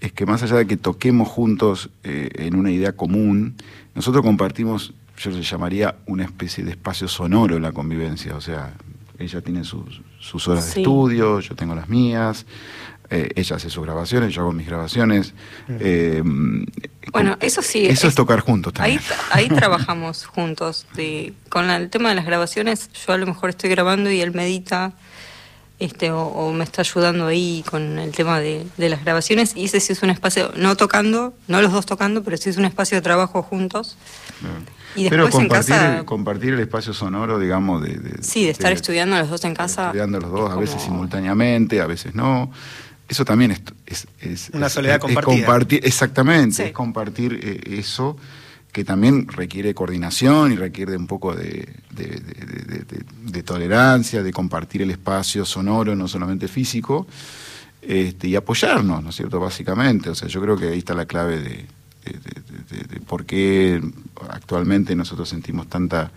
es 0.00 0.10
que 0.12 0.24
más 0.24 0.42
allá 0.42 0.56
de 0.56 0.66
que 0.66 0.78
toquemos 0.78 1.28
juntos 1.28 1.90
eh, 2.02 2.30
en 2.36 2.56
una 2.56 2.70
idea 2.70 2.92
común, 2.92 3.54
nosotros 3.94 4.24
compartimos, 4.24 4.94
yo 5.18 5.30
le 5.30 5.42
llamaría 5.42 5.96
una 6.06 6.24
especie 6.24 6.64
de 6.64 6.70
espacio 6.70 7.08
sonoro 7.08 7.56
en 7.56 7.62
la 7.62 7.72
convivencia. 7.72 8.34
O 8.36 8.40
sea, 8.40 8.72
ella 9.18 9.40
tiene 9.40 9.64
sus, 9.64 10.02
sus 10.18 10.48
horas 10.48 10.74
de 10.74 10.80
estudio, 10.82 11.40
yo 11.40 11.54
tengo 11.54 11.74
las 11.74 11.88
mías. 11.88 12.46
Eh, 13.10 13.30
ella 13.36 13.56
hace 13.56 13.68
sus 13.68 13.84
grabaciones, 13.84 14.32
yo 14.34 14.42
hago 14.42 14.52
mis 14.52 14.66
grabaciones. 14.66 15.34
Eh, 15.68 16.22
bueno, 17.12 17.36
eso 17.40 17.60
sí. 17.62 17.86
Eso 17.86 18.08
es, 18.08 18.14
tocar 18.14 18.40
juntos 18.40 18.72
también. 18.72 19.00
Ahí, 19.30 19.48
trabajamos 19.48 20.24
juntos. 20.24 20.86
De, 20.94 21.34
con 21.48 21.70
el 21.70 21.90
tema 21.90 22.08
de 22.08 22.14
las 22.14 22.24
grabaciones, 22.24 22.90
yo 22.92 23.12
a 23.12 23.18
lo 23.18 23.26
mejor 23.26 23.50
estoy 23.50 23.70
grabando 23.70 24.10
y 24.10 24.20
él 24.20 24.32
medita 24.32 24.94
este, 25.78 26.10
o, 26.12 26.52
me 26.52 26.64
está 26.64 26.82
ayudando 26.82 27.26
ahí 27.26 27.64
con 27.68 27.98
el 27.98 28.12
tema 28.12 28.40
de, 28.40 28.66
las 28.76 29.04
grabaciones. 29.04 29.56
Y 29.56 29.64
ese 29.64 29.80
sí 29.80 29.92
es 29.92 30.02
un 30.02 30.10
espacio, 30.10 30.52
no 30.56 30.76
tocando, 30.76 31.34
no 31.48 31.62
los 31.62 31.72
dos 31.72 31.86
tocando, 31.86 32.22
pero 32.22 32.36
sí 32.36 32.50
es 32.50 32.56
un 32.56 32.64
espacio 32.64 32.96
de 32.96 33.02
trabajo 33.02 33.42
juntos. 33.42 33.96
Pero 34.94 35.28
compartir, 35.30 36.04
compartir 36.04 36.54
el 36.54 36.60
espacio 36.60 36.92
sonoro, 36.92 37.38
digamos, 37.38 37.82
de... 37.82 38.18
sí, 38.20 38.44
de 38.44 38.50
estar 38.50 38.72
estudiando 38.72 39.18
los 39.18 39.28
dos 39.28 39.44
en 39.44 39.54
casa. 39.54 39.86
Estudiando 39.86 40.20
los 40.20 40.30
dos, 40.30 40.50
a 40.52 40.56
veces 40.56 40.80
simultáneamente, 40.82 41.80
a 41.80 41.86
veces 41.86 42.14
no. 42.14 42.52
Eso 43.08 43.24
también 43.24 43.50
es... 43.86 44.06
es, 44.20 44.50
Una 44.52 44.68
soledad 44.68 45.00
compartida. 45.00 45.44
compartir, 45.44 45.80
exactamente, 45.84 46.66
es 46.66 46.72
compartir 46.72 47.40
eh, 47.42 47.78
eso 47.78 48.16
que 48.74 48.84
también 48.84 49.28
requiere 49.28 49.72
coordinación 49.72 50.52
y 50.52 50.56
requiere 50.56 50.96
un 50.96 51.06
poco 51.06 51.32
de, 51.32 51.72
de, 51.92 53.42
tolerancia, 53.44 54.20
de 54.20 54.32
compartir 54.32 54.82
el 54.82 54.90
espacio 54.90 55.44
sonoro, 55.44 55.94
no 55.94 56.08
solamente 56.08 56.48
físico, 56.48 57.06
este, 57.80 58.26
y 58.26 58.34
apoyarnos, 58.34 59.00
¿no 59.00 59.10
es 59.10 59.14
cierto? 59.14 59.38
Básicamente, 59.38 60.10
o 60.10 60.14
sea, 60.16 60.26
yo 60.26 60.40
creo 60.42 60.56
que 60.56 60.70
ahí 60.70 60.78
está 60.78 60.92
la 60.92 61.06
clave 61.06 61.38
de, 61.38 61.66
de, 62.04 63.00
por 63.06 63.24
qué 63.24 63.80
actualmente 64.28 64.96
nosotros 64.96 65.28
sentimos 65.28 65.68
tanta 65.68 66.10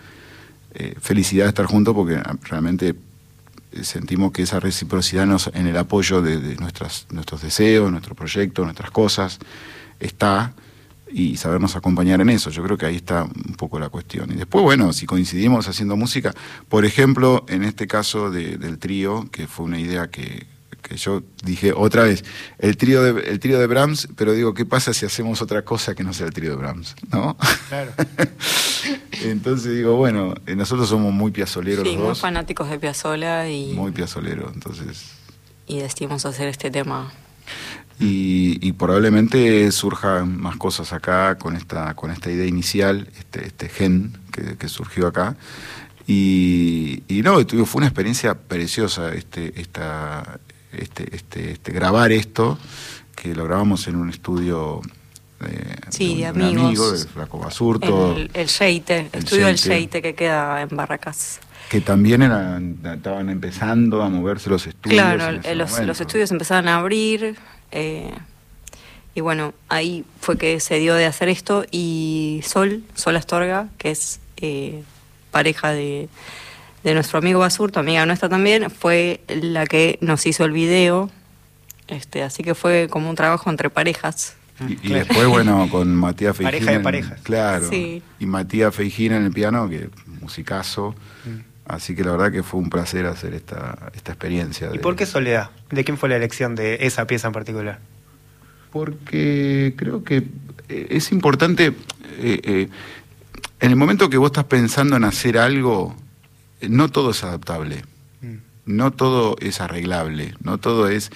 eh, 0.73 0.95
felicidad 0.99 1.45
de 1.45 1.49
estar 1.49 1.67
juntos, 1.67 1.93
porque 1.93 2.19
realmente 2.41 2.95
sentimos 3.83 4.31
que 4.31 4.41
esa 4.41 4.59
reciprocidad 4.59 5.27
nos, 5.27 5.51
en 5.53 5.67
el 5.67 5.77
apoyo 5.77 6.23
de, 6.23 6.55
nuestras, 6.55 7.05
nuestros 7.11 7.43
deseos, 7.43 7.91
nuestros 7.91 8.17
proyectos, 8.17 8.65
nuestras 8.65 8.89
cosas, 8.89 9.37
está. 9.99 10.53
Y 11.11 11.37
sabernos 11.37 11.75
acompañar 11.75 12.21
en 12.21 12.29
eso. 12.29 12.49
Yo 12.49 12.63
creo 12.63 12.77
que 12.77 12.85
ahí 12.85 12.95
está 12.95 13.23
un 13.23 13.55
poco 13.55 13.79
la 13.79 13.89
cuestión. 13.89 14.31
Y 14.31 14.35
después, 14.35 14.63
bueno, 14.63 14.93
si 14.93 15.05
coincidimos 15.05 15.67
haciendo 15.67 15.95
música, 15.95 16.33
por 16.69 16.85
ejemplo, 16.85 17.45
en 17.47 17.63
este 17.63 17.87
caso 17.87 18.29
del 18.31 18.79
trío, 18.79 19.27
que 19.31 19.47
fue 19.47 19.65
una 19.65 19.79
idea 19.79 20.09
que, 20.09 20.45
yo 20.95 21.21
dije 21.43 21.73
otra 21.73 22.03
vez, 22.03 22.23
el 22.59 22.77
trío, 22.77 23.03
de, 23.03 23.29
el 23.29 23.39
trío 23.39 23.59
de 23.59 23.67
Brahms, 23.67 24.07
pero 24.15 24.31
digo, 24.31 24.53
¿qué 24.53 24.65
pasa 24.65 24.93
si 24.93 25.05
hacemos 25.05 25.41
otra 25.41 25.63
cosa 25.63 25.93
que 25.95 26.03
no 26.03 26.13
sea 26.13 26.27
el 26.27 26.33
trío 26.33 26.51
de 26.51 26.55
Brahms? 26.55 26.95
¿No? 27.11 27.35
Claro. 27.67 27.91
entonces 29.23 29.75
digo, 29.75 29.97
bueno, 29.97 30.33
eh, 30.45 30.55
nosotros 30.55 30.87
somos 30.87 31.13
muy 31.13 31.31
piazoleros 31.31 31.85
los 31.85 31.95
dos. 31.95 32.05
muy 32.05 32.15
fanáticos 32.15 32.69
de 32.69 32.79
Piazzola 32.79 33.49
y... 33.49 33.73
Muy 33.73 33.91
piazoleros, 33.91 34.53
entonces... 34.53 35.11
Y 35.65 35.79
decidimos 35.79 36.25
hacer 36.25 36.47
este 36.47 36.71
tema 36.71 37.11
y, 37.99 38.71
probablemente 38.73 39.71
surjan 39.71 40.39
más 40.39 40.55
cosas 40.57 40.93
acá 40.93 41.38
con 41.38 41.55
esta, 41.55 41.95
con 41.95 42.12
esta 42.12 42.29
idea 42.29 42.45
inicial, 42.45 43.07
este, 43.17 43.47
este 43.47 43.69
gen 43.69 44.17
que, 44.31 44.69
surgió 44.69 45.07
acá. 45.07 45.36
Y, 46.05 47.01
no, 47.23 47.43
fue 47.65 47.79
una 47.79 47.88
experiencia 47.88 48.36
preciosa 48.36 49.13
este, 49.13 49.60
esta, 49.60 50.39
este, 50.71 51.15
este, 51.15 51.51
este, 51.51 51.71
grabar 51.71 52.12
esto, 52.12 52.60
que 53.15 53.33
lo 53.33 53.45
grabamos 53.45 53.88
en 53.88 53.95
un 53.95 54.10
estudio 54.10 54.81
de, 55.39 55.97
de, 55.97 56.25
amigos. 56.27 57.03
de 57.03 57.10
Flaco 57.10 57.39
Basurto. 57.39 58.15
El, 58.15 58.29
el 58.33 58.47
Sheite, 58.47 59.10
el 59.12 59.23
estudio 59.23 59.47
del 59.47 59.55
Sheite 59.55 60.03
que 60.03 60.13
queda 60.13 60.62
en 60.62 60.69
Barracas. 60.69 61.39
Que 61.69 61.81
también 61.81 62.21
eran, 62.21 62.77
estaban 62.86 63.29
empezando 63.29 64.03
a 64.03 64.10
moverse 64.10 64.49
los 64.49 64.67
estudios. 64.67 65.01
Claro, 65.01 65.31
los, 65.55 65.79
los, 65.81 65.99
estudios 65.99 66.31
empezaban 66.31 66.67
a 66.69 66.77
abrir, 66.77 67.36
eh, 67.71 68.13
y 69.15 69.21
bueno, 69.21 69.53
ahí 69.67 70.06
fue 70.21 70.38
que 70.38 70.60
se 70.60 70.77
dio 70.77 70.93
de 70.93 71.06
hacer 71.06 71.27
esto 71.27 71.65
y 71.71 72.41
Sol, 72.43 72.84
Sol 72.93 73.15
Astorga, 73.15 73.67
que 73.80 73.89
es 73.89 74.19
eh, 74.38 74.84
pareja 75.32 75.71
de, 75.71 76.08
nuestro 76.84 77.17
amigo 77.17 77.39
Basurto, 77.39 77.80
amiga 77.80 78.06
nuestra 78.06 78.30
también, 78.30 78.69
fue 78.69 79.21
la 79.27 79.65
que 79.65 79.97
nos 80.01 80.25
hizo 80.25 80.45
el 80.45 80.51
video. 80.51 81.10
Este, 81.88 82.21
así 82.21 82.43
que 82.43 82.53
fue 82.53 82.88
como 82.89 83.10
un 83.10 83.15
trabajo 83.15 83.49
entre 83.49 83.69
parejas. 83.69 84.36
Y, 84.67 84.89
después, 84.89 85.27
bueno, 85.27 85.67
con 85.69 85.95
Matías 85.95 86.36
Feijina. 86.38 86.51
Pareja 86.51 86.71
de 86.71 86.80
parejas. 86.80 87.21
Claro. 87.21 87.69
Y 87.73 88.25
Matías 88.25 88.73
Feijina 88.75 89.17
en 89.17 89.25
el 89.25 89.32
piano, 89.32 89.67
que 89.67 89.89
musicazo. 90.21 90.95
Mm. 91.25 91.56
Así 91.67 91.95
que 91.95 92.03
la 92.03 92.12
verdad 92.12 92.32
que 92.32 92.43
fue 92.43 92.62
un 92.62 92.69
placer 92.69 93.06
hacer 93.06 93.34
esta, 93.34 93.91
esta 93.93 94.13
experiencia. 94.13 94.69
¿Y 94.73 94.80
por 94.80 94.95
qué 94.95 95.06
Soledad? 95.06 95.49
¿De 95.69 95.84
quién 95.84 95.97
fue 95.97 96.08
la 96.08 96.15
elección 96.15 96.56
de 96.56 96.77
esa 96.82 97.06
pieza 97.08 97.27
en 97.27 97.34
particular? 97.34 97.80
Porque 98.71 99.73
creo 99.75 100.03
que 100.03 100.23
eh, 100.69 100.88
es 100.91 101.12
importante, 101.12 101.67
eh, 102.19 102.39
eh, 102.43 102.69
en 103.60 103.69
el 103.69 103.75
momento 103.75 104.10
que 104.10 104.17
vos 104.17 104.27
estás 104.27 104.45
pensando 104.45 104.95
en 104.95 105.03
hacer 105.03 105.38
algo, 105.38 105.93
no 106.62 106.89
todo 106.89 107.12
es 107.12 107.23
adaptable, 107.25 107.84
mm. 108.21 108.36
no 108.65 108.91
todo 108.91 109.36
es 109.41 109.60
arreglable, 109.60 110.36
no 110.41 110.60
todo 110.60 110.88
es 110.88 111.12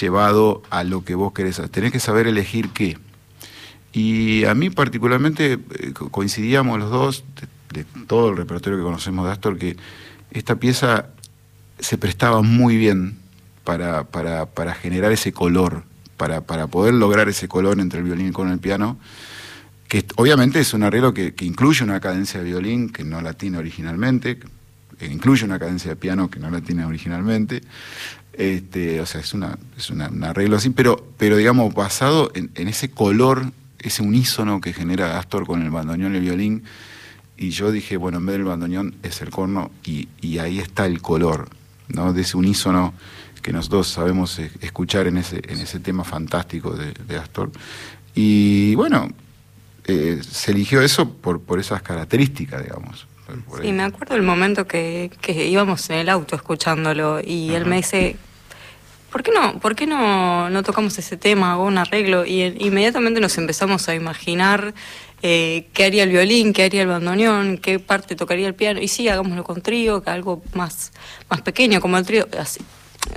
llevado 0.00 0.62
a 0.70 0.82
lo 0.82 1.04
que 1.04 1.14
vos 1.14 1.32
querés 1.32 1.60
hacer. 1.60 1.70
Tenés 1.70 1.92
que 1.92 2.00
saber 2.00 2.26
elegir 2.26 2.70
qué. 2.70 2.98
Y 3.92 4.44
a 4.46 4.54
mí 4.54 4.70
particularmente 4.70 5.60
coincidíamos 6.10 6.80
los 6.80 6.90
dos, 6.90 7.24
de 7.74 7.84
todo 8.06 8.30
el 8.30 8.36
repertorio 8.36 8.78
que 8.78 8.84
conocemos 8.84 9.26
de 9.26 9.32
Astor, 9.32 9.58
que 9.58 9.76
esta 10.30 10.56
pieza 10.56 11.08
se 11.78 11.98
prestaba 11.98 12.40
muy 12.42 12.76
bien 12.76 13.18
para, 13.64 14.04
para, 14.04 14.74
generar 14.74 15.12
ese 15.12 15.32
color, 15.32 15.84
para, 16.16 16.42
para, 16.42 16.66
poder 16.66 16.94
lograr 16.94 17.28
ese 17.28 17.48
color 17.48 17.80
entre 17.80 18.00
el 18.00 18.04
violín 18.04 18.28
y 18.28 18.32
con 18.32 18.50
el 18.50 18.58
piano, 18.58 18.98
que 19.88 20.04
obviamente 20.16 20.60
es 20.60 20.74
un 20.74 20.82
arreglo 20.82 21.14
que, 21.14 21.34
incluye 21.40 21.82
una 21.82 22.00
cadencia 22.00 22.40
de 22.40 22.46
violín 22.46 22.90
que 22.90 23.04
no 23.04 23.20
la 23.20 23.32
tiene 23.32 23.58
originalmente, 23.58 24.38
que 24.98 25.06
incluye 25.06 25.44
una 25.44 25.58
cadencia 25.58 25.90
de 25.90 25.96
piano 25.96 26.30
que 26.30 26.38
no 26.38 26.50
la 26.50 26.60
tiene 26.60 26.84
originalmente, 26.84 27.62
este, 28.32 29.00
o 29.00 29.06
sea, 29.06 29.20
es, 29.20 29.32
una, 29.32 29.58
es 29.76 29.90
un 29.90 30.24
arreglo 30.24 30.56
así, 30.56 30.70
pero, 30.70 31.12
pero 31.16 31.36
digamos, 31.36 31.72
basado 31.74 32.30
en, 32.34 32.50
en, 32.54 32.68
ese 32.68 32.90
color, 32.90 33.52
ese 33.78 34.02
unísono 34.02 34.60
que 34.60 34.72
genera 34.72 35.18
Astor 35.18 35.46
con 35.46 35.62
el 35.62 35.70
bandoneón 35.70 36.14
y 36.14 36.16
el 36.16 36.22
violín, 36.22 36.64
y 37.36 37.50
yo 37.50 37.72
dije, 37.72 37.96
bueno, 37.96 38.18
en 38.18 38.26
vez 38.26 38.36
del 38.36 38.44
bandoneón 38.44 38.94
es 39.02 39.20
el 39.20 39.30
corno 39.30 39.70
y, 39.84 40.08
ahí 40.38 40.58
está 40.58 40.86
el 40.86 41.02
color, 41.02 41.48
¿no? 41.88 42.12
De 42.12 42.22
ese 42.22 42.36
unísono 42.36 42.94
que 43.42 43.52
nosotros 43.52 43.88
sabemos 43.88 44.38
e, 44.38 44.50
escuchar 44.60 45.06
en 45.06 45.18
ese, 45.18 45.42
en 45.48 45.60
ese 45.60 45.80
tema 45.80 46.04
fantástico 46.04 46.74
de, 46.74 47.16
Astor. 47.16 47.50
Y 48.14 48.74
bueno, 48.76 49.08
eh, 49.84 50.20
se 50.28 50.52
eligió 50.52 50.80
eso 50.80 51.10
por, 51.10 51.40
por 51.40 51.58
esas 51.58 51.82
características, 51.82 52.62
digamos. 52.62 53.06
sí, 53.60 53.72
me 53.72 53.82
acuerdo 53.82 54.14
el 54.14 54.22
momento 54.22 54.66
que, 54.66 55.10
que, 55.20 55.46
íbamos 55.46 55.90
en 55.90 55.96
el 55.96 56.08
auto 56.08 56.36
escuchándolo 56.36 57.20
y 57.20 57.52
él 57.52 57.66
me 57.66 57.76
dice, 57.76 58.16
¿por 59.10 59.22
qué 59.22 59.30
no, 59.32 59.58
por 59.60 59.74
qué 59.74 59.86
no, 59.86 60.50
no 60.50 60.62
tocamos 60.62 60.98
ese 60.98 61.16
tema, 61.16 61.58
o 61.58 61.66
un 61.66 61.78
arreglo? 61.78 62.24
Y 62.24 62.42
inmediatamente 62.58 63.20
nos 63.20 63.36
empezamos 63.38 63.88
a 63.88 63.94
imaginar 63.94 64.74
eh, 65.26 65.68
qué 65.72 65.86
haría 65.86 66.02
el 66.02 66.10
violín, 66.10 66.52
qué 66.52 66.64
haría 66.64 66.82
el 66.82 66.88
bandoneón, 66.88 67.56
qué 67.56 67.78
parte 67.78 68.14
tocaría 68.14 68.46
el 68.46 68.54
piano. 68.54 68.78
Y 68.78 68.88
sí, 68.88 69.08
hagámoslo 69.08 69.42
con 69.42 69.62
trío, 69.62 70.02
que 70.02 70.10
algo 70.10 70.42
más, 70.52 70.92
más 71.30 71.40
pequeño 71.40 71.80
como 71.80 71.96
el 71.96 72.04
trío, 72.04 72.28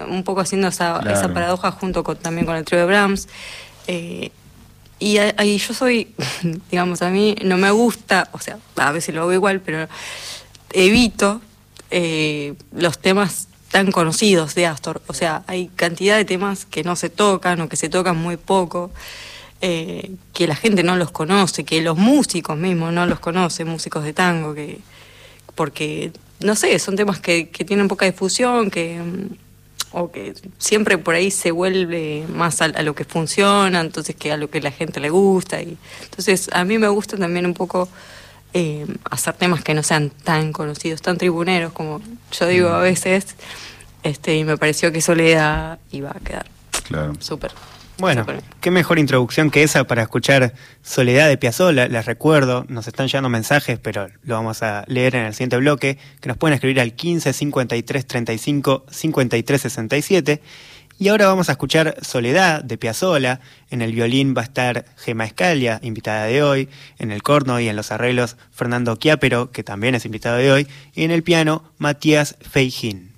un 0.07 0.23
poco 0.23 0.39
haciendo 0.39 0.69
esa, 0.69 1.01
esa 1.11 1.33
paradoja 1.33 1.69
junto 1.71 2.05
con, 2.05 2.15
también 2.15 2.45
con 2.45 2.55
el 2.55 2.63
trío 2.63 2.79
de 2.79 2.85
Brahms. 2.85 3.27
Eh, 3.87 4.31
y 4.99 5.17
ahí 5.17 5.57
yo 5.57 5.73
soy, 5.73 6.15
digamos, 6.71 7.01
a 7.01 7.09
mí 7.09 7.35
no 7.43 7.57
me 7.57 7.71
gusta, 7.71 8.29
o 8.31 8.39
sea, 8.39 8.57
a 8.77 8.93
veces 8.93 9.13
lo 9.13 9.23
hago 9.23 9.33
igual, 9.33 9.59
pero 9.59 9.89
evito 10.71 11.41
eh, 11.91 12.53
los 12.71 12.99
temas 12.99 13.49
tan 13.69 13.91
conocidos 13.91 14.55
de 14.55 14.65
Astor. 14.65 15.01
O 15.07 15.13
sea, 15.13 15.43
hay 15.45 15.67
cantidad 15.75 16.15
de 16.15 16.23
temas 16.23 16.65
que 16.65 16.85
no 16.85 16.95
se 16.95 17.09
tocan 17.09 17.59
o 17.59 17.67
que 17.67 17.75
se 17.75 17.89
tocan 17.89 18.15
muy 18.15 18.37
poco. 18.37 18.91
Eh, 19.59 20.11
que 20.33 20.45
la 20.45 20.55
gente 20.55 20.83
no 20.83 20.95
los 20.97 21.09
conoce, 21.09 21.63
que 21.63 21.81
los 21.81 21.97
músicos 21.97 22.55
mismos 22.57 22.93
no 22.93 23.07
los 23.07 23.19
conocen, 23.19 23.67
músicos 23.67 24.03
de 24.03 24.13
tango, 24.13 24.53
que 24.53 24.79
porque, 25.55 26.11
no 26.39 26.55
sé, 26.55 26.77
son 26.77 26.95
temas 26.95 27.19
que, 27.19 27.49
que 27.49 27.65
tienen 27.65 27.87
poca 27.87 28.05
difusión, 28.05 28.69
que 28.69 29.01
o 29.91 30.11
que 30.11 30.33
siempre 30.57 30.97
por 30.97 31.15
ahí 31.15 31.31
se 31.31 31.51
vuelve 31.51 32.25
más 32.27 32.61
a, 32.61 32.67
lo 32.67 32.93
que 32.93 33.05
funciona, 33.05 33.81
entonces 33.81 34.15
que 34.15 34.31
a 34.31 34.37
lo 34.37 34.49
que 34.49 34.61
la 34.61 34.71
gente 34.71 34.99
le 34.99 35.09
gusta. 35.09 35.61
Y, 35.61 35.77
entonces 36.03 36.49
a 36.53 36.63
mí 36.63 36.77
me 36.77 36.87
gusta 36.87 37.17
también 37.17 37.45
un 37.45 37.53
poco 37.53 37.89
eh, 38.53 38.85
hacer 39.09 39.33
temas 39.35 39.63
que 39.63 39.73
no 39.73 39.83
sean 39.83 40.09
tan 40.09 40.51
conocidos, 40.51 41.01
tan 41.01 41.17
tribuneros 41.17 41.73
como 41.73 42.01
yo 42.31 42.47
digo 42.47 42.69
a 42.69 42.81
veces, 42.81 43.35
este, 44.03 44.37
y 44.37 44.43
me 44.43 44.57
pareció 44.57 44.91
que 44.91 45.01
Soledad 45.01 45.79
iba 45.91 46.11
a 46.11 46.19
quedar 46.19 46.45
claro. 46.87 47.13
súper. 47.19 47.51
Bueno, 47.99 48.27
qué 48.61 48.69
mejor 48.69 48.99
introducción 48.99 49.49
que 49.49 49.63
esa 49.63 49.85
para 49.85 50.03
escuchar 50.03 50.53
Soledad 50.83 51.27
de 51.29 51.37
Piazzolla. 51.37 51.87
Les 51.87 52.05
recuerdo, 52.05 52.63
nos 52.69 52.87
están 52.87 53.07
llegando 53.07 53.27
mensajes, 53.27 53.79
pero 53.79 54.07
lo 54.21 54.35
vamos 54.35 54.61
a 54.61 54.83
leer 54.85 55.15
en 55.15 55.25
el 55.25 55.33
siguiente 55.33 55.57
bloque, 55.57 55.97
que 56.21 56.27
nos 56.29 56.37
pueden 56.37 56.53
escribir 56.53 56.79
al 56.79 56.93
15 56.93 57.33
53 57.33 58.05
35 58.05 58.85
53 58.87 59.61
67. 59.61 60.41
Y 60.99 61.07
ahora 61.07 61.27
vamos 61.27 61.49
a 61.49 61.53
escuchar 61.53 61.97
Soledad 62.03 62.63
de 62.63 62.77
Piazzolla. 62.77 63.39
En 63.71 63.81
el 63.81 63.93
violín 63.93 64.35
va 64.37 64.41
a 64.41 64.45
estar 64.45 64.85
Gema 64.97 65.25
Escalia, 65.25 65.79
invitada 65.81 66.25
de 66.25 66.43
hoy. 66.43 66.69
En 66.99 67.11
el 67.11 67.23
corno 67.23 67.59
y 67.59 67.67
en 67.67 67.75
los 67.75 67.91
arreglos 67.91 68.37
Fernando 68.51 68.95
Chiapero, 68.95 69.51
que 69.51 69.63
también 69.63 69.95
es 69.95 70.05
invitado 70.05 70.37
de 70.37 70.51
hoy. 70.51 70.67
Y 70.93 71.03
en 71.03 71.09
el 71.09 71.23
piano 71.23 71.63
Matías 71.79 72.35
Feijín. 72.41 73.16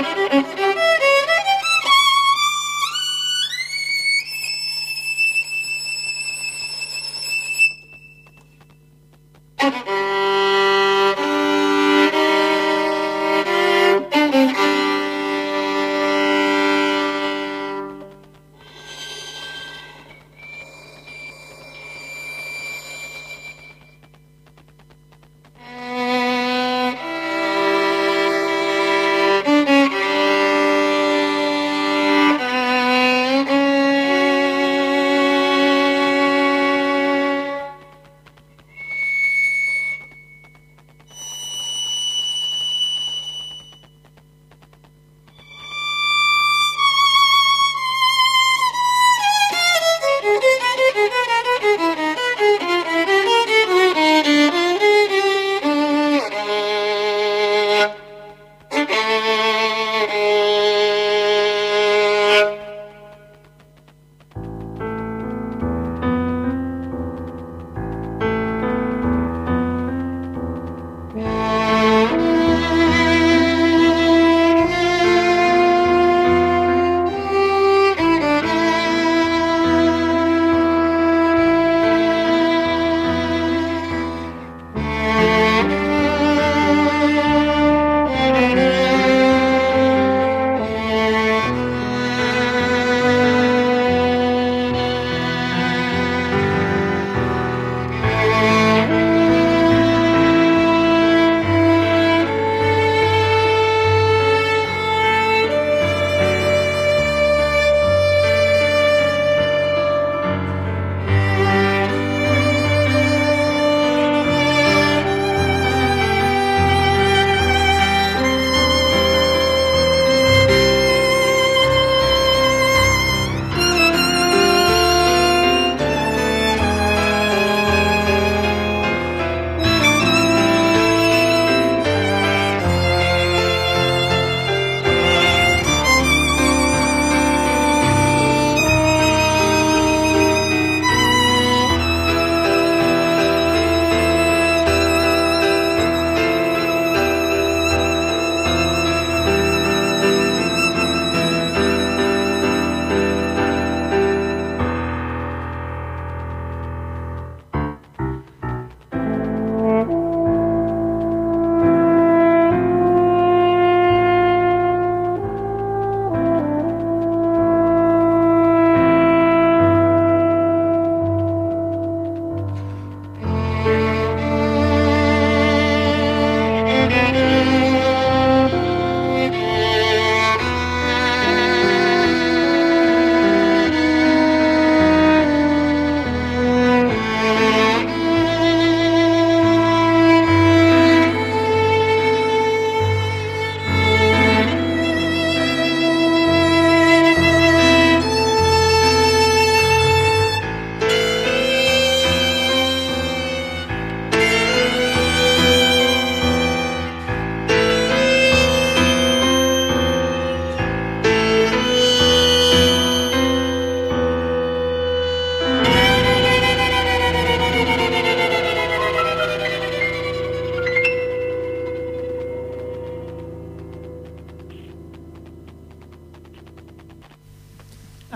Thank 0.00 0.52
you. 0.52 0.57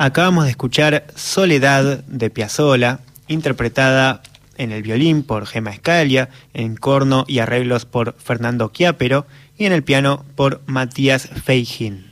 Acabamos 0.05 0.47
de 0.47 0.51
escuchar 0.51 1.07
Soledad 1.15 2.03
de 2.09 2.29
Piazzola, 2.29 2.99
interpretada 3.29 4.21
en 4.57 4.73
el 4.73 4.83
violín 4.83 5.23
por 5.23 5.47
Gema 5.47 5.71
Escalia, 5.71 6.29
en 6.55 6.75
corno 6.75 7.25
y 7.29 7.39
arreglos 7.39 7.87
por 7.87 8.17
Fernando 8.19 8.73
Chiapero 8.75 9.29
y 9.57 9.67
en 9.67 9.73
el 9.73 9.85
piano 9.85 10.25
por 10.35 10.61
Matías 10.67 11.29
Feijin. 11.45 12.12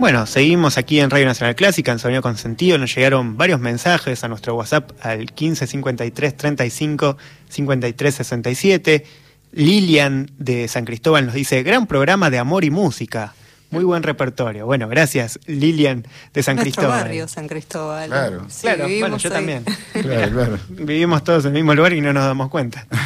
Bueno, 0.00 0.24
seguimos 0.24 0.78
aquí 0.78 0.98
en 0.98 1.10
Radio 1.10 1.26
Nacional 1.26 1.54
Clásica, 1.54 1.92
en 1.92 1.98
Sonido 1.98 2.22
con 2.22 2.34
Sentido. 2.38 2.78
Nos 2.78 2.94
llegaron 2.94 3.36
varios 3.36 3.60
mensajes 3.60 4.24
a 4.24 4.28
nuestro 4.28 4.54
WhatsApp 4.54 4.92
al 5.02 5.30
15 5.30 5.66
53 5.66 6.36
35 6.38 7.18
53 7.50 8.14
67. 8.14 9.04
Lilian 9.52 10.30
de 10.38 10.68
San 10.68 10.86
Cristóbal 10.86 11.26
nos 11.26 11.34
dice, 11.34 11.62
gran 11.62 11.86
programa 11.86 12.30
de 12.30 12.38
amor 12.38 12.64
y 12.64 12.70
música. 12.70 13.34
Muy 13.70 13.84
buen 13.84 14.02
repertorio. 14.02 14.64
Bueno, 14.64 14.88
gracias 14.88 15.38
Lilian 15.44 16.06
de 16.32 16.42
San 16.42 16.56
Nuestro 16.56 16.72
Cristóbal. 16.72 17.02
barrio, 17.02 17.28
San 17.28 17.46
Cristóbal. 17.46 18.08
Claro. 18.08 18.46
Sí, 18.48 18.62
claro, 18.62 18.84
bueno, 19.00 19.18
yo 19.18 19.28
ahí. 19.28 19.34
también. 19.34 19.64
Claro, 19.92 20.32
claro. 20.32 20.58
Vivimos 20.70 21.22
todos 21.24 21.44
en 21.44 21.48
el 21.48 21.56
mismo 21.56 21.74
lugar 21.74 21.92
y 21.92 22.00
no 22.00 22.14
nos 22.14 22.24
damos 22.24 22.48
cuenta. 22.48 22.86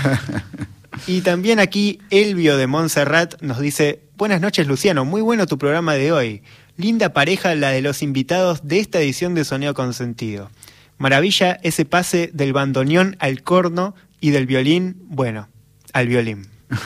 Y 1.08 1.22
también 1.22 1.58
aquí 1.58 1.98
Elvio 2.10 2.56
de 2.56 2.68
Montserrat 2.68 3.42
nos 3.42 3.58
dice, 3.58 4.00
buenas 4.16 4.40
noches 4.40 4.66
Luciano, 4.68 5.04
muy 5.04 5.20
bueno 5.22 5.46
tu 5.46 5.58
programa 5.58 5.94
de 5.94 6.12
hoy. 6.12 6.42
Linda 6.76 7.12
pareja 7.12 7.54
la 7.54 7.70
de 7.70 7.82
los 7.82 8.02
invitados 8.02 8.66
de 8.66 8.80
esta 8.80 9.00
edición 9.00 9.34
de 9.34 9.44
Sonido 9.44 9.74
Consentido. 9.74 10.50
Maravilla 10.98 11.58
ese 11.62 11.84
pase 11.84 12.30
del 12.32 12.52
bandoneón 12.52 13.16
al 13.20 13.42
corno 13.42 13.94
y 14.20 14.30
del 14.30 14.46
violín, 14.46 14.96
bueno, 15.06 15.48
al 15.92 16.08
violín. 16.08 16.48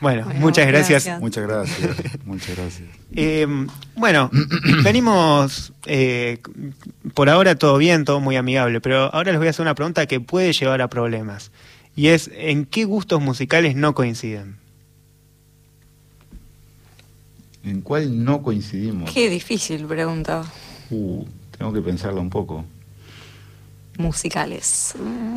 Bueno, 0.00 0.24
Bueno, 0.24 0.40
muchas 0.40 0.66
gracias. 0.68 1.04
gracias. 1.04 1.20
Muchas 1.20 1.46
gracias, 1.46 1.96
muchas 2.24 2.56
gracias. 2.56 2.88
Eh, 3.16 3.46
bueno, 3.96 4.30
venimos 4.84 5.72
eh, 5.86 6.38
por 7.14 7.28
ahora 7.28 7.56
todo 7.56 7.76
bien, 7.78 8.04
todo 8.04 8.20
muy 8.20 8.36
amigable, 8.36 8.80
pero 8.80 9.12
ahora 9.12 9.32
les 9.32 9.38
voy 9.38 9.48
a 9.48 9.50
hacer 9.50 9.62
una 9.62 9.74
pregunta 9.74 10.06
que 10.06 10.20
puede 10.20 10.52
llevar 10.52 10.80
a 10.82 10.88
problemas. 10.88 11.50
Y 11.96 12.08
es, 12.08 12.30
¿en 12.34 12.64
qué 12.66 12.84
gustos 12.84 13.20
musicales 13.20 13.74
no 13.74 13.94
coinciden? 13.94 14.59
¿En 17.64 17.80
cuál 17.82 18.24
no 18.24 18.42
coincidimos? 18.42 19.10
Qué 19.12 19.28
difícil 19.28 19.84
pregunta. 19.86 20.42
Uh, 20.90 21.24
tengo 21.58 21.72
que 21.72 21.80
pensarlo 21.82 22.20
un 22.20 22.30
poco. 22.30 22.64
Musicales. 23.98 24.94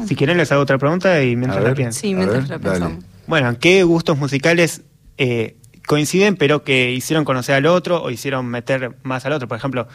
Si 0.08 0.16
quieren 0.16 0.38
les 0.38 0.52
hago 0.52 0.62
otra 0.62 0.78
pregunta 0.78 1.22
y 1.24 1.36
mientras 1.36 1.62
ver. 1.62 1.72
la 1.72 1.76
pienso. 1.76 2.00
Sí, 2.00 2.14
mientras 2.16 2.48
ver, 2.48 2.50
la 2.50 2.58
dale. 2.60 2.80
pensamos. 2.80 3.06
Bueno, 3.28 3.50
¿en 3.50 3.56
qué 3.58 3.84
gustos 3.84 4.18
musicales 4.18 4.82
eh, 5.18 5.58
coinciden 5.86 6.38
pero 6.38 6.64
que 6.64 6.92
hicieron 6.92 7.26
conocer 7.26 7.56
al 7.56 7.66
otro 7.66 8.02
o 8.02 8.10
hicieron 8.10 8.46
meter 8.46 8.96
más 9.04 9.26
al 9.26 9.34
otro? 9.34 9.48
Por 9.50 9.58
ejemplo, 9.58 9.88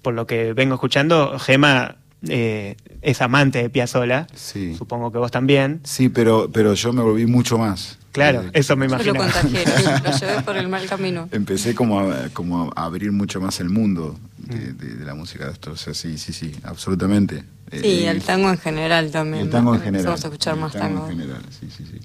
por 0.00 0.14
lo 0.14 0.26
que 0.26 0.54
vengo 0.54 0.74
escuchando, 0.74 1.38
Gema 1.38 1.96
eh, 2.28 2.76
es 3.02 3.20
amante 3.20 3.62
de 3.62 3.68
Piazzolla, 3.68 4.26
Sí. 4.34 4.74
supongo 4.74 5.12
que 5.12 5.18
vos 5.18 5.30
también. 5.30 5.80
Sí, 5.84 6.08
pero, 6.08 6.48
pero 6.50 6.72
yo 6.72 6.92
me 6.94 7.02
volví 7.02 7.26
mucho 7.26 7.58
más. 7.58 7.98
Claro, 8.14 8.42
Eh, 8.42 8.50
eso 8.54 8.76
me 8.76 8.86
Yo 8.88 8.96
lo 8.96 9.02
imagino. 9.02 9.14
contagié, 9.18 9.64
lo 10.04 10.16
llevé 10.18 10.42
por 10.42 10.56
el 10.56 10.68
mal 10.68 10.86
camino. 10.86 11.28
Empecé 11.32 11.74
como 11.74 11.98
a, 12.00 12.28
como 12.32 12.72
a 12.76 12.84
abrir 12.84 13.10
mucho 13.12 13.40
más 13.40 13.58
el 13.60 13.68
mundo 13.70 14.16
de, 14.38 14.56
Mm. 14.72 14.76
de- 14.78 14.94
de 14.96 15.04
la 15.04 15.14
música 15.14 15.46
de 15.46 15.52
esto. 15.52 15.72
O 15.72 15.76
sea, 15.76 15.92
sí, 15.94 16.16
sí, 16.16 16.32
sí, 16.32 16.52
absolutamente. 16.62 17.44
Sí, 17.72 17.78
Eh, 17.82 18.08
el 18.08 18.22
tango 18.22 18.48
en 18.50 18.58
general 18.58 19.10
también. 19.10 19.44
el 19.44 19.50
tango 19.50 19.74
en 19.74 19.80
general. 19.80 20.00
Empezamos 20.06 20.24
a 20.24 20.28
escuchar 20.28 20.54
el 20.54 20.60
más 20.60 20.72
tango 20.72 21.00
tango. 21.00 21.10
en 21.10 21.18
general, 21.18 21.42
sí, 21.50 21.68
sí, 21.76 21.84
sí. 21.90 21.98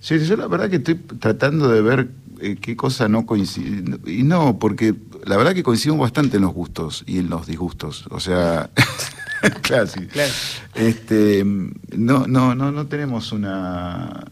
Sí, 0.00 0.18
yo 0.26 0.36
la 0.36 0.48
verdad 0.48 0.68
que 0.68 0.76
estoy 0.76 0.96
tratando 0.96 1.68
de 1.68 1.80
ver 1.80 2.08
eh, 2.40 2.56
qué 2.60 2.74
cosa 2.76 3.06
no 3.06 3.24
coincide. 3.24 3.84
Y 4.04 4.24
no, 4.24 4.58
porque 4.58 4.96
la 5.24 5.36
verdad 5.36 5.54
que 5.54 5.62
coincidimos 5.62 6.00
bastante 6.00 6.38
en 6.38 6.42
los 6.42 6.52
gustos 6.52 7.04
y 7.06 7.18
en 7.18 7.30
los 7.30 7.46
disgustos. 7.46 8.06
O 8.10 8.18
sea, 8.18 8.68
claro, 9.62 9.86
sí. 9.86 10.00
Claro. 10.06 10.32
Este, 10.74 11.44
no, 11.44 12.26
no, 12.26 12.56
no, 12.56 12.72
no 12.72 12.86
tenemos 12.88 13.30
una 13.30 14.24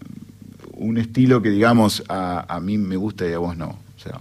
un 0.80 0.98
estilo 0.98 1.40
que 1.42 1.50
digamos 1.50 2.02
a, 2.08 2.44
a 2.54 2.60
mí 2.60 2.78
me 2.78 2.96
gusta 2.96 3.26
y 3.28 3.32
a 3.32 3.38
vos 3.38 3.56
no. 3.56 3.68
O 3.96 4.02
sea, 4.02 4.20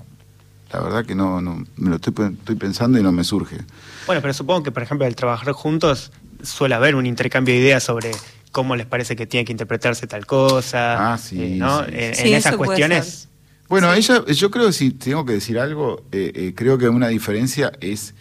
la 0.72 0.80
verdad 0.82 1.06
que 1.06 1.16
no, 1.16 1.42
no 1.42 1.64
me 1.78 1.90
lo 1.90 1.96
estoy, 1.96 2.14
estoy 2.34 2.56
pensando 2.56 3.00
y 3.00 3.04
no 3.04 3.12
me 3.12 3.24
surge. 3.24 3.58
Bueno, 4.06 4.22
pero 4.22 4.34
supongo 4.34 4.64
que, 4.64 4.72
por 4.72 4.84
ejemplo, 4.84 5.06
al 5.08 5.16
trabajar 5.16 5.52
juntos 5.54 6.12
suele 6.44 6.76
haber 6.76 6.96
un 6.96 7.06
intercambio 7.06 7.54
de 7.56 7.62
ideas 7.62 7.84
sobre 7.84 8.12
cómo 8.52 8.76
les 8.76 8.86
parece 8.86 9.16
que 9.16 9.26
tiene 9.26 9.46
que 9.46 9.52
interpretarse 9.52 10.06
tal 10.08 10.26
cosa. 10.26 11.14
Ah, 11.14 11.18
sí, 11.18 11.42
eh, 11.42 11.56
¿no? 11.58 11.86
sí, 11.86 11.92
En, 11.94 12.16
sí. 12.16 12.22
en 12.22 12.28
Sí, 12.28 12.34
esas 12.34 12.56
cuestiones. 12.56 13.30
Bueno, 13.68 13.92
Sí. 13.94 14.00
ella, 14.00 14.26
yo 14.26 14.50
creo 14.52 14.68
que 14.68 14.74
si 14.74 14.92
tengo 14.92 15.26
que 15.26 15.34
decir 15.34 15.60
algo, 15.60 16.04
eh, 16.12 16.32
eh, 16.36 16.54
creo 16.56 16.78
que 16.78 16.90
una 16.90 17.08
diferencia 17.08 17.72
es 17.82 18.16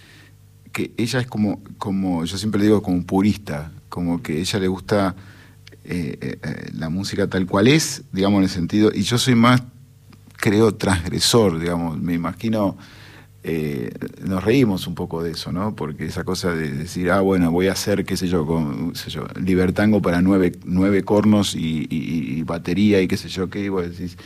que 0.73 0.93
ella 0.97 1.21
es 1.21 1.27
como, 1.27 1.63
como, 1.79 2.25
yo 2.25 2.37
siempre 2.39 2.61
le 2.61 2.67
digo, 2.67 2.83
como 2.83 3.03
purista, 3.05 3.73
como 3.89 4.23
que 4.23 4.35
a 4.35 4.37
ella 4.37 4.59
le 4.59 4.69
gusta 4.69 5.15
eh, 5.89 6.19
eh, 6.21 6.39
eh, 6.43 6.71
la 6.75 6.89
música 6.91 7.27
tal 7.29 7.47
cual 7.47 7.67
es, 7.69 8.03
digamos, 8.13 8.39
en 8.39 8.45
el 8.45 8.51
sentido, 8.51 8.91
y 8.95 9.03
yo 9.03 9.19
soy 9.19 9.35
más, 9.35 9.63
creo, 10.37 10.75
transgresor, 10.75 11.59
digamos, 11.59 11.99
me 12.01 12.15
imagino, 12.15 12.77
nos 14.25 14.45
reímos 14.45 14.87
un 14.87 14.95
poco 14.95 15.23
de 15.23 15.31
eso, 15.31 15.53
¿no? 15.53 15.75
Porque 15.75 16.05
esa 16.05 16.23
cosa 16.25 16.53
de 16.55 16.71
decir, 16.71 17.11
ah, 17.11 17.21
bueno, 17.23 17.51
voy 17.51 17.69
a 17.69 17.73
hacer, 17.73 18.05
qué 18.05 18.17
sé 18.17 18.29
yo, 18.29 18.45
con, 18.45 18.95
sé 18.95 19.09
yo, 19.11 19.27
libertango 19.43 20.03
para 20.03 20.21
nueve, 20.21 20.53
nueve 20.67 21.03
cornos 21.03 21.55
y, 21.55 22.43
batería 22.43 23.01
y 23.01 23.09
qué 23.09 23.17
sé 23.17 23.29
yo, 23.31 23.49
qué, 23.49 23.65
y 23.65 23.69
vos 23.71 23.89
decís, 23.89 24.19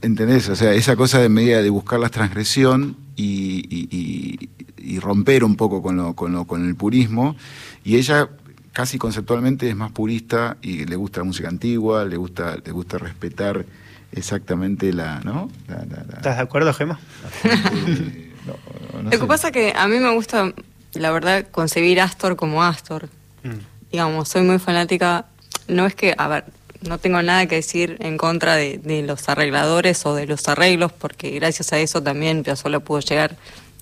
¿Entendés? 0.00 0.48
O 0.48 0.54
sea, 0.54 0.72
esa 0.74 0.94
cosa 0.94 1.18
de 1.20 1.28
medida 1.28 1.60
de 1.60 1.70
buscar 1.70 1.98
la 1.98 2.08
transgresión 2.08 2.96
y- 3.16 4.48
y 4.80 5.00
romper 5.00 5.44
un 5.44 5.56
poco 5.56 5.82
con, 5.82 5.96
lo, 5.96 6.14
con, 6.14 6.32
lo- 6.32 6.46
con 6.46 6.66
el 6.66 6.74
purismo. 6.74 7.36
Y 7.84 7.96
ella 7.96 8.30
casi 8.78 8.96
conceptualmente 8.96 9.68
es 9.68 9.74
más 9.74 9.90
purista 9.90 10.56
y 10.62 10.84
le 10.84 10.94
gusta 10.94 11.18
la 11.18 11.24
música 11.24 11.48
antigua, 11.48 12.04
le 12.04 12.16
gusta, 12.16 12.58
le 12.64 12.70
gusta 12.70 12.96
respetar 12.96 13.64
exactamente 14.12 14.92
la, 14.92 15.18
¿no? 15.24 15.50
La- 15.66 15.78
la- 15.78 16.04
la- 16.08 16.16
¿Estás 16.18 16.36
de 16.36 16.42
acuerdo, 16.44 16.72
Gema? 16.72 17.00
eh, 17.42 18.30
no, 18.46 18.54
no 18.98 19.02
Lo 19.02 19.10
sé. 19.10 19.18
que 19.18 19.26
pasa 19.26 19.48
es 19.48 19.52
que 19.52 19.72
a 19.76 19.88
mí 19.88 19.98
me 19.98 20.14
gusta, 20.14 20.52
la 20.94 21.10
verdad, 21.10 21.44
concebir 21.50 22.00
Astor 22.00 22.36
como 22.36 22.62
Astor. 22.62 23.08
Mm. 23.42 23.90
Digamos, 23.90 24.28
soy 24.28 24.42
muy 24.42 24.60
fanática. 24.60 25.24
No 25.66 25.84
es 25.84 25.96
que, 25.96 26.14
a 26.16 26.28
ver, 26.28 26.44
no 26.82 26.98
tengo 26.98 27.20
nada 27.20 27.46
que 27.46 27.56
decir 27.56 27.96
en 27.98 28.16
contra 28.16 28.54
de, 28.54 28.78
de 28.78 29.02
los 29.02 29.28
arregladores 29.28 30.06
o 30.06 30.14
de 30.14 30.28
los 30.28 30.46
arreglos, 30.46 30.92
porque 30.92 31.30
gracias 31.32 31.72
a 31.72 31.80
eso 31.80 32.00
también 32.00 32.44
Piazzolla 32.44 32.78
pudo 32.78 33.00
llegar 33.00 33.36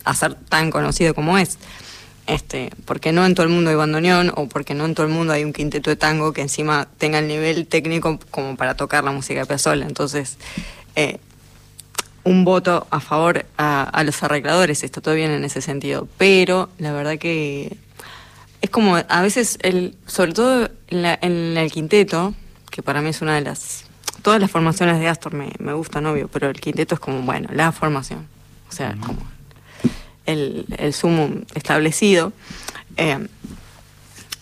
a 0.05 0.15
ser 0.15 0.37
tan 0.37 0.71
conocido 0.71 1.13
como 1.15 1.37
es. 1.37 1.59
Este, 2.27 2.71
porque 2.85 3.13
no 3.13 3.25
en 3.25 3.35
todo 3.35 3.47
el 3.47 3.53
mundo 3.53 3.71
hay 3.71 3.77
bandoneón 3.77 4.33
o 4.35 4.49
porque 4.49 4.75
no 4.75 4.85
en 4.85 4.95
todo 4.97 5.07
el 5.07 5.13
mundo 5.13 5.33
hay 5.33 5.45
un 5.45 5.53
quinteto 5.53 5.91
de 5.91 5.97
tango 5.97 6.33
que 6.33 6.41
encima 6.43 6.89
tenga 6.99 7.21
el 7.21 7.29
nivel 7.29 7.69
técnico 7.69 8.19
como 8.33 8.57
para 8.57 8.75
tocar 8.75 9.05
la 9.05 9.13
música 9.13 9.41
de 9.41 9.47
Piazzolla. 9.47 9.87
Entonces, 9.87 10.37
eh, 10.97 11.19
un 12.25 12.45
voto 12.45 12.89
a 12.91 12.99
favor 12.99 13.47
a, 13.57 13.85
a 13.85 14.03
los 14.03 14.21
arregladores, 14.25 14.83
está 14.83 15.01
todo 15.01 15.15
bien 15.15 15.31
en 15.31 15.45
ese 15.45 15.61
sentido, 15.61 16.09
pero 16.19 16.69
la 16.79 16.91
verdad 16.93 17.17
que 17.19 17.77
es 18.61 18.71
como 18.71 18.97
a 18.97 19.23
veces, 19.23 19.59
el, 19.63 19.95
sobre 20.07 20.33
todo 20.33 20.69
en, 20.89 21.03
la- 21.03 21.19
en 21.23 21.57
el 21.57 21.71
quinteto, 21.71 22.35
que 22.73 22.83
para 22.83 23.01
mí 23.03 23.11
es 23.11 23.21
una 23.23 23.37
de 23.37 23.43
las... 23.43 23.85
Todas 24.23 24.41
las 24.41 24.51
formaciones 24.51 24.99
de 24.99 25.07
Astor 25.07 25.35
me, 25.35 25.53
me 25.61 25.73
gustan, 25.75 26.05
obvio, 26.07 26.27
pero 26.27 26.49
el 26.51 26.61
quinteto 26.61 26.97
es 26.97 27.01
como, 27.01 27.23
bueno, 27.23 27.49
la 27.53 27.71
formación, 27.71 28.27
o 28.69 28.73
sea, 28.73 28.97
como 29.01 29.21
el, 30.27 30.67
el 30.79 30.93
sumo 30.93 31.31
establecido. 31.55 32.33
Eh, 32.97 33.27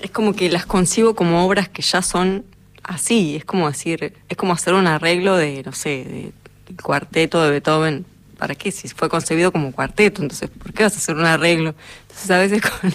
es 0.01 0.11
como 0.11 0.35
que 0.35 0.51
las 0.51 0.67
concibo 0.67 1.15
como 1.15 1.45
obras 1.47 1.69
que 1.69 1.83
ya 1.83 2.03
son 2.03 2.45
así, 2.83 3.37
es 3.37 3.45
como 3.45 3.69
decir, 3.69 4.15
es 4.29 4.37
como 4.37 4.53
hacer 4.53 4.75
un 4.75 4.87
arreglo 4.87 5.37
de, 5.37 5.63
no 5.65 5.73
sé, 5.73 5.89
de, 5.89 6.33
del 6.67 6.77
cuarteto 6.83 7.43
de 7.43 7.51
Beethoven. 7.51 8.05
¿Para 8.39 8.55
qué? 8.55 8.73
Si 8.73 8.89
fue 8.89 9.09
concebido 9.09 9.53
como 9.53 9.73
cuarteto, 9.73 10.21
entonces, 10.21 10.51
¿por 10.51 10.73
qué 10.75 10.83
vas 10.83 10.95
a 10.95 10.99
hacer 10.99 11.17
un 11.17 11.25
arreglo? 11.25 11.75
Entonces, 12.03 12.31
a 12.31 12.39
veces 12.39 12.63
con, 12.81 12.93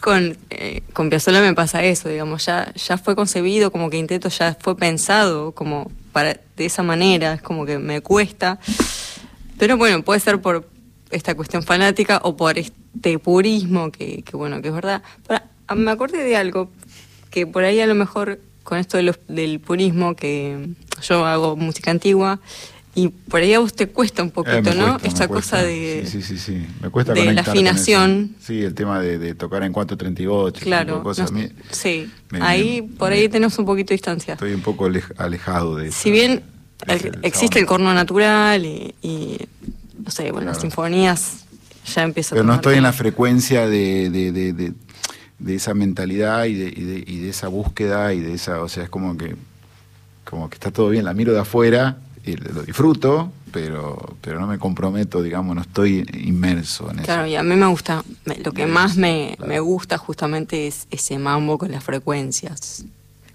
con, 0.00 0.36
eh, 0.50 0.82
con 0.92 1.08
Piazzolla 1.08 1.40
me 1.40 1.54
pasa 1.54 1.82
eso, 1.84 2.08
digamos, 2.08 2.44
ya, 2.44 2.72
ya 2.74 2.98
fue 2.98 3.14
concebido 3.14 3.70
como 3.70 3.88
quinteto, 3.88 4.28
ya 4.28 4.56
fue 4.60 4.76
pensado 4.76 5.52
como 5.52 5.90
para 6.12 6.38
de 6.56 6.66
esa 6.66 6.82
manera, 6.82 7.34
es 7.34 7.42
como 7.42 7.64
que 7.64 7.78
me 7.78 8.02
cuesta. 8.02 8.58
Pero 9.58 9.76
bueno, 9.76 10.02
puede 10.02 10.20
ser 10.20 10.40
por 10.42 10.68
esta 11.12 11.34
cuestión 11.34 11.62
fanática 11.62 12.20
o 12.24 12.36
por 12.36 12.58
este 12.58 13.18
purismo 13.18 13.92
que, 13.92 14.22
que 14.22 14.36
bueno, 14.36 14.60
que 14.62 14.68
es 14.68 14.74
verdad. 14.74 15.02
Pero, 15.28 15.40
ah, 15.68 15.74
me 15.74 15.90
acordé 15.90 16.24
de 16.24 16.36
algo 16.36 16.70
que 17.30 17.46
por 17.46 17.64
ahí 17.64 17.80
a 17.80 17.86
lo 17.86 17.94
mejor 17.94 18.40
con 18.64 18.78
esto 18.78 18.96
de 18.96 19.02
los- 19.04 19.18
del 19.28 19.60
purismo, 19.60 20.14
que 20.16 20.68
yo 21.02 21.24
hago 21.26 21.56
música 21.56 21.90
antigua, 21.90 22.40
y 22.94 23.08
por 23.08 23.40
ahí 23.40 23.54
a 23.54 23.58
vos 23.58 23.72
te 23.72 23.88
cuesta 23.88 24.22
un 24.22 24.28
Eh, 24.28 24.32
poquito, 24.32 24.62
me 24.70 24.74
¿no? 24.74 24.96
Esta 25.02 25.24
me 25.24 25.28
cuesta. 25.28 25.28
cosa 25.28 25.62
de... 25.62 26.02
Sí, 26.06 26.20
sí, 26.22 26.36
sí, 26.36 26.38
sí. 26.38 26.66
Me 26.82 26.90
cuesta 26.90 27.14
de 27.14 27.32
la 27.32 27.40
afinación. 27.40 28.36
Sí, 28.38 28.60
el 28.62 28.74
tema 28.74 29.00
de, 29.00 29.16
de 29.18 29.34
tocar 29.34 29.62
en 29.62 29.72
438. 29.72 30.56
ese 30.56 30.64
tipo 30.64 30.66
Claro, 30.68 31.02
cosas. 31.02 31.32
no- 31.32 31.38
mí 31.38 31.48
sí, 31.70 32.10
me- 32.30 32.42
ahí 32.42 32.82
me- 32.82 32.88
por 32.98 33.12
ahí 33.12 33.28
tenemos 33.30 33.58
un 33.58 33.64
poquito 33.64 33.88
de 33.88 33.94
distancia. 33.94 34.34
Estoy 34.34 34.52
un 34.52 34.60
poco 34.60 34.86
alej- 34.88 35.12
alejado 35.16 35.76
de 35.76 35.88
eso. 35.88 35.98
Si 36.00 36.10
bien 36.10 36.42
el- 36.86 37.18
existe 37.22 37.58
el 37.58 37.64
corno 37.66 37.92
natural 37.94 38.64
y, 38.66 38.94
y, 39.00 39.38
no 40.04 40.10
sé, 40.10 40.30
bueno, 40.32 40.46
las 40.48 40.58
Claro. 40.58 40.70
sinfonías 40.70 41.44
ya 41.94 42.02
empieza 42.02 42.34
a 42.34 42.36
Pero 42.36 42.44
no 42.46 42.54
estoy 42.54 42.76
en 42.76 42.82
la 42.82 42.92
frecuencia 42.92 43.66
de, 43.66 44.10
de, 44.10 44.32
de, 44.32 44.52
de- 44.52 44.72
de 45.38 45.54
esa 45.56 45.74
mentalidad 45.74 46.44
y 46.44 46.54
de, 46.54 46.68
y, 46.68 46.84
de, 46.84 47.04
y 47.06 47.18
de 47.18 47.30
esa 47.30 47.48
búsqueda 47.48 48.14
y 48.14 48.20
de 48.20 48.34
esa, 48.34 48.60
o 48.62 48.68
sea, 48.68 48.84
es 48.84 48.90
como 48.90 49.16
que, 49.16 49.34
como 50.24 50.48
que 50.48 50.54
está 50.54 50.70
todo 50.70 50.88
bien, 50.88 51.04
la 51.04 51.14
miro 51.14 51.32
de 51.32 51.40
afuera 51.40 51.96
y 52.24 52.36
lo 52.36 52.62
disfruto, 52.62 53.32
pero, 53.50 54.16
pero 54.20 54.38
no 54.38 54.46
me 54.46 54.58
comprometo, 54.60 55.20
digamos, 55.20 55.56
no 55.56 55.62
estoy 55.62 56.06
inmerso 56.22 56.88
en 56.92 56.98
Claro, 56.98 57.22
eso. 57.24 57.32
y 57.32 57.34
a 57.36 57.42
mí 57.42 57.56
me 57.56 57.66
gusta, 57.66 58.04
me- 58.24 58.36
lo 58.36 58.52
que 58.52 58.66
más 58.66 58.96
me, 58.96 59.34
claro. 59.36 59.48
me 59.52 59.58
gusta 59.58 59.98
justamente 59.98 60.68
es 60.68 60.86
ese 60.92 61.18
mambo 61.18 61.58
con 61.58 61.72
las 61.72 61.82
frecuencias 61.82 62.84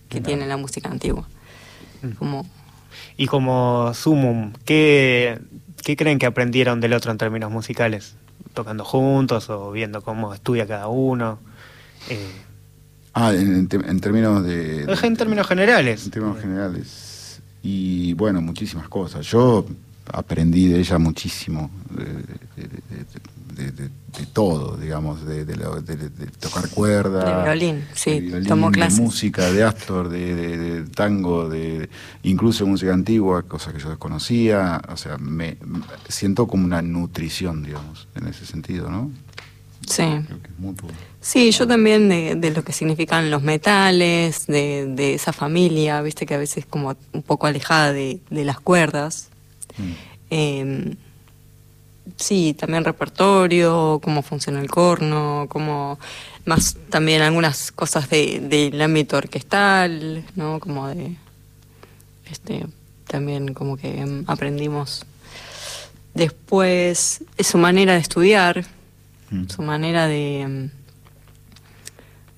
que 0.07 0.21
tiene 0.21 0.47
la 0.47 0.55
música 0.55 0.89
antigua. 0.89 1.27
Mm. 2.01 2.11
Como, 2.11 2.45
Y 3.17 3.25
como 3.27 3.91
sumum, 3.93 4.53
¿qué, 4.63 5.39
¿qué 5.83 5.95
creen 5.95 6.19
que 6.19 6.25
aprendieron 6.25 6.79
del 6.81 6.93
otro 6.93 7.11
en 7.11 7.17
términos 7.17 7.51
musicales? 7.51 8.15
¿Tocando 8.53 8.83
juntos 8.83 9.49
o 9.49 9.71
viendo 9.71 10.01
cómo 10.01 10.33
estudia 10.33 10.65
cada 10.67 10.87
uno? 10.87 11.39
Eh, 12.09 12.19
Ah, 13.19 13.33
en, 13.33 13.67
términos 13.67 14.43
de... 14.43 14.83
en 14.83 15.17
términos 15.17 15.47
generales. 15.47 16.05
En 16.05 16.11
términos 16.11 16.39
generales. 16.39 17.41
Y 17.63 18.13
bueno, 18.13 18.41
muchísimas 18.41 18.87
cosas. 18.89 19.25
Yo 19.25 19.65
aprendí 20.13 20.67
de 20.67 20.79
ella 20.79 20.99
muchísimo, 20.99 21.71
de, 21.89 22.03
de- 22.05 22.69
de- 23.57 23.71
de- 23.71 23.71
de- 23.71 23.89
de 24.19 24.25
todo, 24.33 24.77
digamos, 24.77 25.25
de, 25.25 25.45
lo- 25.57 25.81
tocar 26.39 26.69
cuerda. 26.69 27.43
De 27.43 27.43
violín, 27.51 27.85
sí, 27.93 28.11
de 28.11 28.19
violín, 28.21 28.47
tomó 28.47 28.71
clases. 28.71 28.97
De 28.97 29.03
música, 29.03 29.51
de 29.51 29.63
Astor, 29.63 30.09
de, 30.09 30.85
tango, 30.95 31.49
de 31.49 31.89
incluso 32.23 32.65
música 32.65 32.93
antigua, 32.93 33.43
cosas 33.43 33.73
que 33.73 33.79
yo 33.79 33.89
desconocía. 33.89 34.81
O 34.89 34.97
sea, 34.97 35.17
me, 35.17 35.57
me- 35.65 35.81
siento 36.09 36.47
como 36.47 36.65
una 36.65 36.81
nutrición, 36.81 37.63
digamos, 37.63 38.07
en 38.15 38.27
ese 38.27 38.45
sentido, 38.45 38.89
¿no? 38.89 39.11
sí. 39.85 40.03
Creo 40.03 40.41
que 40.41 40.47
es 40.49 40.59
mutuo. 40.59 40.89
Sí, 41.21 41.51
yo 41.51 41.67
también 41.67 42.09
de, 42.09 42.35
de 42.35 42.51
lo 42.51 42.63
que 42.63 42.73
significan 42.73 43.29
los 43.31 43.41
metales, 43.43 44.45
de, 44.47 44.85
de 44.87 45.13
esa 45.13 45.31
familia, 45.33 46.01
viste 46.01 46.25
que 46.25 46.33
a 46.33 46.37
veces 46.37 46.65
como 46.65 46.95
un 47.13 47.21
poco 47.23 47.47
alejada 47.47 47.93
de, 47.93 48.19
de 48.29 48.45
las 48.45 48.59
cuerdas. 48.59 49.29
Mm. 49.77 49.91
Eh, 50.29 50.95
sí, 52.15 52.55
también 52.57 52.85
repertorio, 52.85 53.99
cómo 54.03 54.21
funciona 54.21 54.61
el 54.61 54.69
corno, 54.69 55.47
cómo 55.49 55.99
más 56.45 56.77
también 56.89 57.21
algunas 57.21 57.71
cosas 57.71 58.09
de, 58.09 58.39
del 58.39 58.81
ámbito 58.81 59.17
orquestal, 59.17 60.23
¿no? 60.35 60.59
Como 60.59 60.87
de 60.87 61.15
este 62.31 62.65
también 63.07 63.53
como 63.53 63.77
que 63.77 64.05
aprendimos 64.27 65.05
después 66.13 67.23
su 67.39 67.57
manera 67.57 67.93
de 67.93 67.99
estudiar, 67.99 68.65
Mm. 69.29 69.49
su 69.49 69.61
manera 69.61 70.07
de 70.07 70.45
mm, 70.47 70.69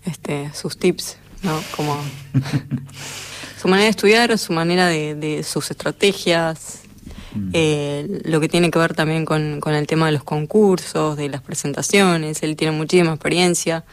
este 0.10 0.52
sus 0.54 0.78
tips, 0.78 1.18
¿no? 1.44 1.62
Como 1.76 1.96
su 3.62 3.68
manera 3.68 3.86
de 3.86 3.92
estudiar, 3.92 4.38
su 4.38 4.54
manera 4.54 4.88
de, 4.88 5.16
de 5.16 5.44
sus 5.44 5.70
estrategias, 5.70 6.82
Mm. 7.36 7.50
eh, 7.54 8.22
lo 8.26 8.40
que 8.40 8.50
tiene 8.50 8.72
que 8.72 8.80
ver 8.80 8.94
también 8.96 9.26
con, 9.26 9.60
con 9.60 9.74
el 9.76 9.86
tema 9.88 10.08
de 10.08 10.14
los 10.14 10.24
concursos, 10.24 11.16
de 11.18 11.30
las 11.30 11.42
presentaciones, 11.42 12.42
él 12.44 12.56
tiene 12.56 12.76
muchísima 12.76 13.12
experiencia 13.12 13.84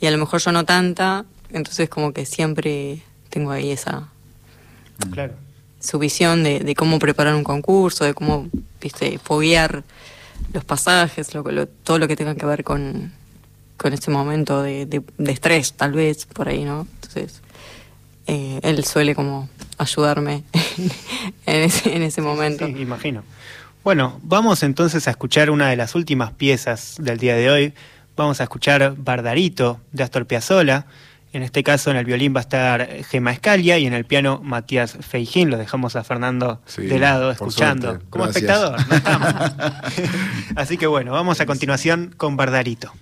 y 0.00 0.06
a 0.06 0.10
lo 0.10 0.18
mejor 0.18 0.40
yo 0.40 0.52
no 0.52 0.64
tanta, 0.64 1.24
entonces 1.50 1.88
como 1.88 2.12
que 2.12 2.26
siempre 2.26 3.02
tengo 3.30 3.50
ahí 3.52 3.70
esa 3.70 4.08
Claro. 5.10 5.34
su 5.80 5.98
visión 5.98 6.42
de, 6.44 6.60
de 6.60 6.74
cómo 6.74 6.98
preparar 6.98 7.34
un 7.34 7.44
concurso, 7.44 8.04
de 8.04 8.14
cómo 8.14 8.48
viste 8.80 9.18
foguear 9.18 9.82
los 10.52 10.64
pasajes, 10.64 11.34
lo, 11.34 11.42
que- 11.42 11.52
lo- 11.52 11.66
todo 11.68 11.98
lo 11.98 12.06
que 12.08 12.16
tenga 12.16 12.34
que 12.34 12.46
ver 12.46 12.64
con, 12.64 13.12
con 13.76 13.92
ese 13.92 14.10
momento 14.10 14.62
de, 14.62 14.86
de- 14.86 15.02
de 15.18 15.32
estrés, 15.32 15.72
tal 15.72 15.92
vez, 15.92 16.26
por 16.26 16.48
ahí, 16.48 16.64
¿no? 16.64 16.86
Entonces, 16.96 17.40
eh, 18.26 18.60
él 18.62 18.84
suele 18.84 19.14
como 19.14 19.48
ayudarme 19.78 20.44
en 21.46 21.62
ese, 21.62 21.96
en 21.96 22.02
ese 22.02 22.22
momento. 22.22 22.66
Sí, 22.66 22.72
imagino. 22.78 23.22
Bueno, 23.82 24.18
vamos 24.22 24.62
entonces 24.62 25.06
a 25.08 25.10
escuchar 25.10 25.50
una 25.50 25.68
de 25.68 25.76
las 25.76 25.94
últimas 25.94 26.32
piezas 26.32 26.96
del 26.98 27.18
día 27.18 27.36
de 27.36 27.50
hoy. 27.50 27.74
Vamos 28.16 28.40
a 28.40 28.44
escuchar 28.44 28.94
Bardarito 28.96 29.80
de 29.92 30.02
Astor 30.02 30.26
Piazzolla. 30.26 30.86
En 31.34 31.42
este 31.42 31.64
caso, 31.64 31.90
en 31.90 31.96
el 31.96 32.04
violín 32.04 32.32
va 32.32 32.38
a 32.38 32.42
estar 32.42 32.88
Gema 33.10 33.32
Escalia 33.32 33.76
y 33.76 33.86
en 33.86 33.92
el 33.92 34.04
piano 34.04 34.40
Matías 34.42 34.96
Feijín. 35.00 35.50
Lo 35.50 35.58
dejamos 35.58 35.96
a 35.96 36.04
Fernando 36.04 36.62
Sí, 36.64 36.82
de 36.82 36.98
lado, 37.00 37.32
escuchando, 37.32 38.00
como 38.08 38.26
espectador. 38.26 38.78
No 38.88 38.94
estamos. 38.94 39.52
Así 40.56 40.78
que 40.78 40.86
bueno, 40.86 41.12
vamos 41.12 41.40
a 41.40 41.46
continuación 41.46 42.14
con 42.16 42.36
Bardarito. 42.36 42.92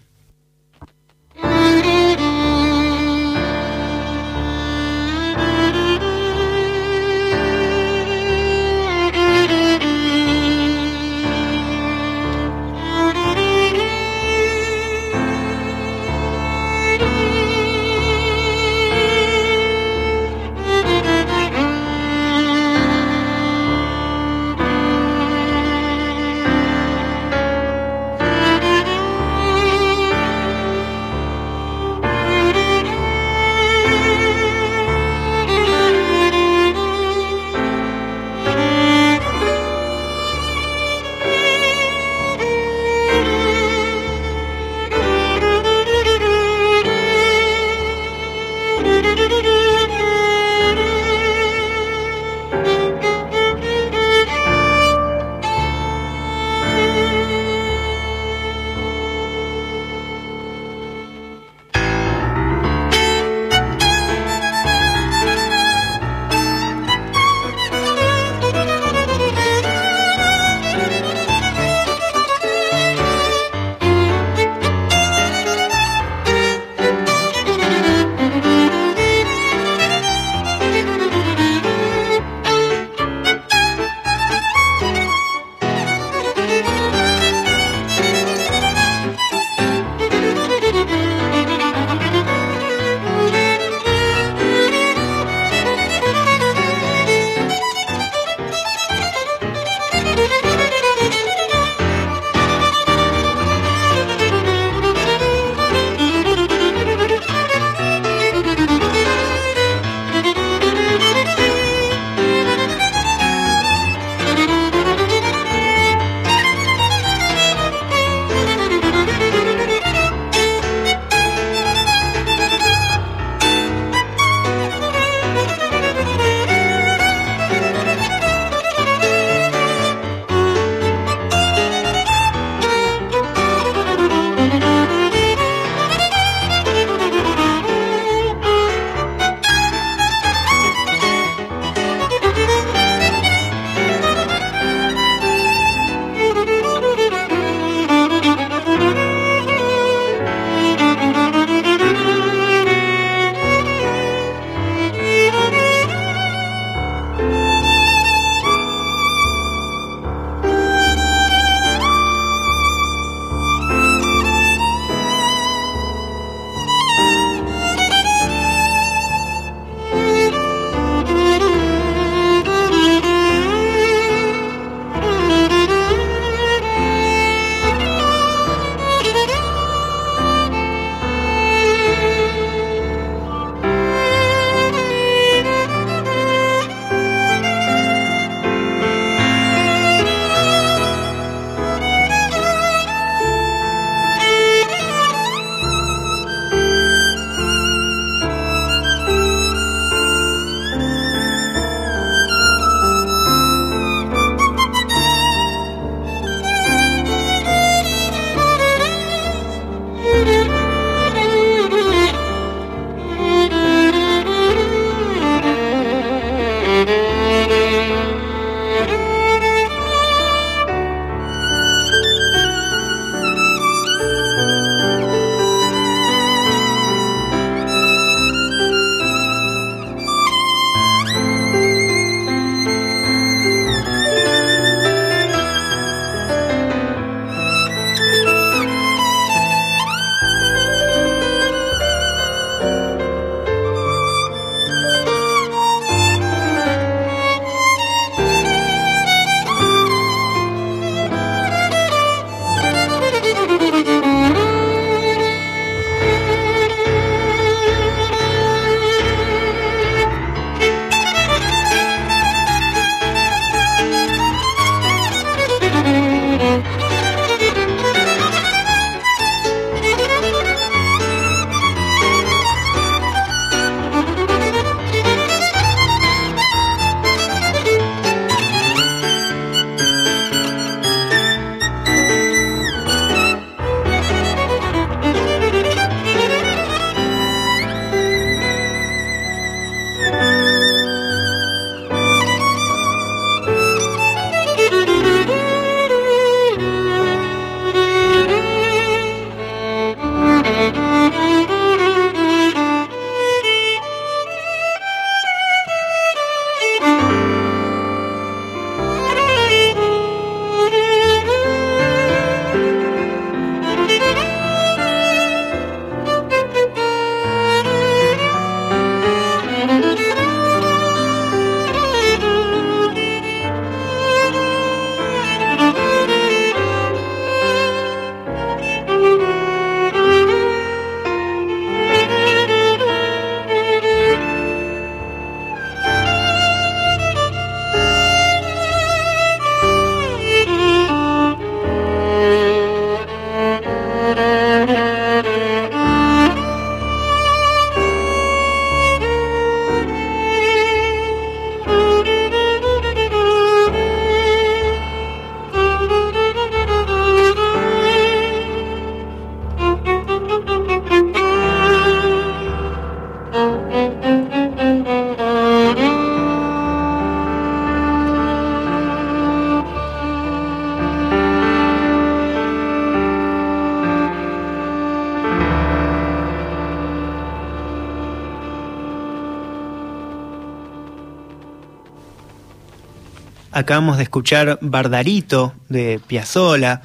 Acabamos 383.52 383.98
de 383.98 384.04
escuchar 384.04 384.58
Bardarito 384.62 385.52
de 385.68 386.00
Piazzola, 386.06 386.80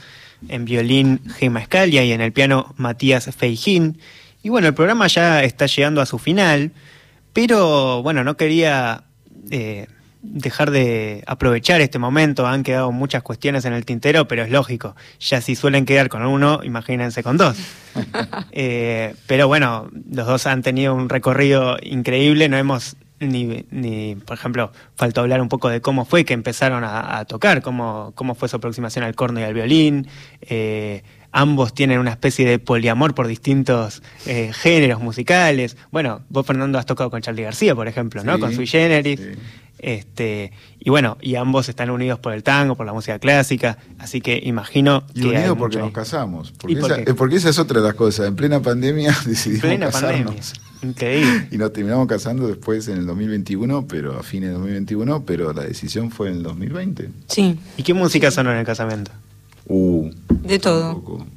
en 0.49 0.65
violín 0.65 1.21
Gema 1.37 1.61
Escalia 1.61 2.03
y 2.03 2.11
en 2.11 2.19
el 2.19 2.33
piano 2.33 2.73
Matías 2.75 3.33
Feijín. 3.33 3.99
Y 4.43 4.49
bueno, 4.49 4.67
el 4.67 4.73
programa 4.73 5.07
ya 5.07 5.43
está 5.43 5.65
llegando 5.65 6.01
a 6.01 6.05
su 6.05 6.19
final, 6.19 6.73
pero 7.31 8.03
bueno, 8.03 8.25
no 8.25 8.35
quería 8.35 9.03
eh, 9.49 9.87
dejar 10.21 10.71
de 10.71 11.23
aprovechar 11.25 11.79
este 11.79 11.99
momento. 11.99 12.45
Han 12.45 12.63
quedado 12.63 12.91
muchas 12.91 13.23
cuestiones 13.23 13.63
en 13.63 13.71
el 13.71 13.85
tintero, 13.85 14.27
pero 14.27 14.43
es 14.43 14.51
lógico. 14.51 14.93
Ya 15.21 15.39
si 15.39 15.55
suelen 15.55 15.85
quedar 15.85 16.09
con 16.09 16.25
uno, 16.25 16.59
imagínense 16.63 17.23
con 17.23 17.37
dos. 17.37 17.57
Eh, 18.51 19.15
pero 19.25 19.47
bueno, 19.47 19.89
los 20.11 20.27
dos 20.27 20.45
han 20.45 20.61
tenido 20.61 20.93
un 20.93 21.09
recorrido 21.09 21.77
increíble. 21.81 22.47
No 22.47 22.57
hemos 22.57 22.95
ni, 23.19 23.65
ni, 23.71 24.15
por 24.15 24.37
ejemplo, 24.37 24.71
faltó 24.95 25.21
hablar 25.21 25.41
un 25.41 25.49
poco 25.49 25.69
de 25.69 25.81
cómo 25.81 26.05
fue 26.05 26.25
que 26.25 26.33
empezaron 26.33 26.83
a, 26.83 27.25
tocar, 27.25 27.61
cómo, 27.61 28.11
cómo 28.15 28.35
fue 28.35 28.49
su 28.49 28.57
aproximación 28.57 29.03
al 29.05 29.15
corno 29.15 29.39
y 29.39 29.43
al 29.43 29.53
violín. 29.53 30.07
Eh, 30.41 31.03
ambos 31.31 31.73
tienen 31.73 31.99
una 31.99 32.11
especie 32.11 32.47
de 32.47 32.59
poliamor 32.59 33.13
por 33.13 33.27
distintos 33.27 34.01
eh, 34.25 34.51
géneros 34.53 35.01
musicales. 35.01 35.77
Bueno, 35.91 36.21
vos, 36.29 36.45
Fernando, 36.45 36.77
has 36.79 36.85
tocado 36.85 37.09
con 37.09 37.21
Charlie 37.21 37.43
García, 37.43 37.75
por 37.75 37.87
ejemplo, 37.87 38.23
¿no? 38.23 38.39
Con 38.39 38.53
Sui 38.53 38.67
Generis. 38.67 39.19
Este, 39.79 40.51
y 40.79 40.89
bueno, 40.89 41.17
y 41.21 41.35
ambos 41.35 41.69
están 41.69 41.89
unidos 41.89 42.19
por 42.19 42.33
el 42.33 42.43
tango, 42.43 42.75
por 42.75 42.85
la 42.85 42.93
música 42.93 43.19
clásica, 43.19 43.77
así 43.99 44.21
que 44.21 44.39
imagino 44.43 45.03
y 45.13 45.25
unidos 45.25 45.57
porque 45.57 45.77
nos 45.77 45.91
casamos. 45.91 46.51
Porque, 46.51 46.77
porque, 47.13 47.35
esa, 47.35 47.49
es 47.49 47.59
otra 47.59 47.81
de 47.81 47.87
las 47.87 47.95
cosas. 47.95 48.27
En 48.27 48.35
plena 48.35 48.61
pandemia 48.61 49.15
decidimos 49.25 49.61
plena 49.61 49.87
casarnos. 49.87 50.53
Increíble. 50.81 51.47
y 51.51 51.57
nos 51.57 51.73
terminamos 51.73 52.07
casando 52.07 52.47
después 52.47 52.87
en 52.87 52.97
el 52.97 53.05
2021, 53.05 53.87
pero 53.87 54.17
a 54.17 54.23
fines 54.23 54.49
de 54.49 54.53
2021, 54.53 55.25
pero 55.25 55.53
la 55.53 55.63
decisión 55.63 56.11
fue 56.11 56.29
en 56.29 56.37
el 56.37 56.43
2020. 56.43 57.09
Sí. 57.27 57.59
¿Y 57.77 57.83
qué 57.83 57.93
música 57.93 58.31
sonó 58.31 58.51
en 58.51 58.57
el 58.57 58.65
casamiento? 58.65 59.11
Uh, 59.67 60.09
de 60.29 60.59
todo. 60.59 61.27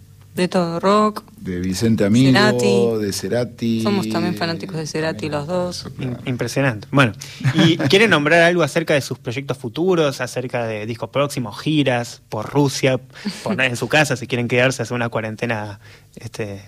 De 0.41 0.49
todo, 0.49 0.81
rock. 0.81 1.23
De 1.37 1.61
Vicente 1.61 2.03
Amigo, 2.03 2.99
de 2.99 3.13
Cerati. 3.13 3.83
Somos 3.83 4.09
también 4.09 4.35
fanáticos 4.35 4.79
de 4.79 4.87
Cerati 4.87 5.29
los 5.29 5.47
dos. 5.47 5.87
Impresionante. 6.25 6.89
Bueno, 6.91 7.13
¿y 7.53 7.77
quieren 7.91 8.09
nombrar 8.09 8.41
algo 8.45 8.63
acerca 8.63 8.95
de 8.95 9.03
sus 9.03 9.19
proyectos 9.19 9.59
futuros, 9.59 10.23
acerca 10.23 10.65
de 10.65 10.87
discos 10.87 11.11
próximos, 11.11 11.61
giras 11.61 12.23
por 12.31 12.49
Rusia, 12.49 12.99
poner 13.43 13.69
en 13.69 13.77
su 13.77 13.87
casa 13.87 14.17
si 14.17 14.27
quieren 14.27 14.49
quedarse, 14.49 14.81
hacer 14.81 14.95
una 14.95 15.11
cuarentena 15.11 15.79
este, 16.17 16.63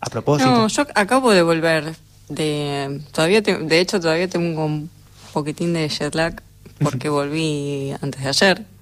a 0.00 0.08
propósito? 0.08 0.48
No, 0.48 0.68
yo 0.68 0.86
acabo 0.94 1.32
de 1.32 1.42
volver 1.42 1.96
de... 2.28 3.00
todavía 3.10 3.40
De 3.40 3.80
hecho, 3.80 3.98
todavía 3.98 4.28
tengo 4.28 4.64
un 4.64 4.88
poquitín 5.32 5.72
de 5.72 5.88
jet 5.88 6.14
lag 6.14 6.40
porque 6.78 7.08
volví 7.08 7.92
antes 8.00 8.22
de 8.22 8.28
ayer 8.28 8.75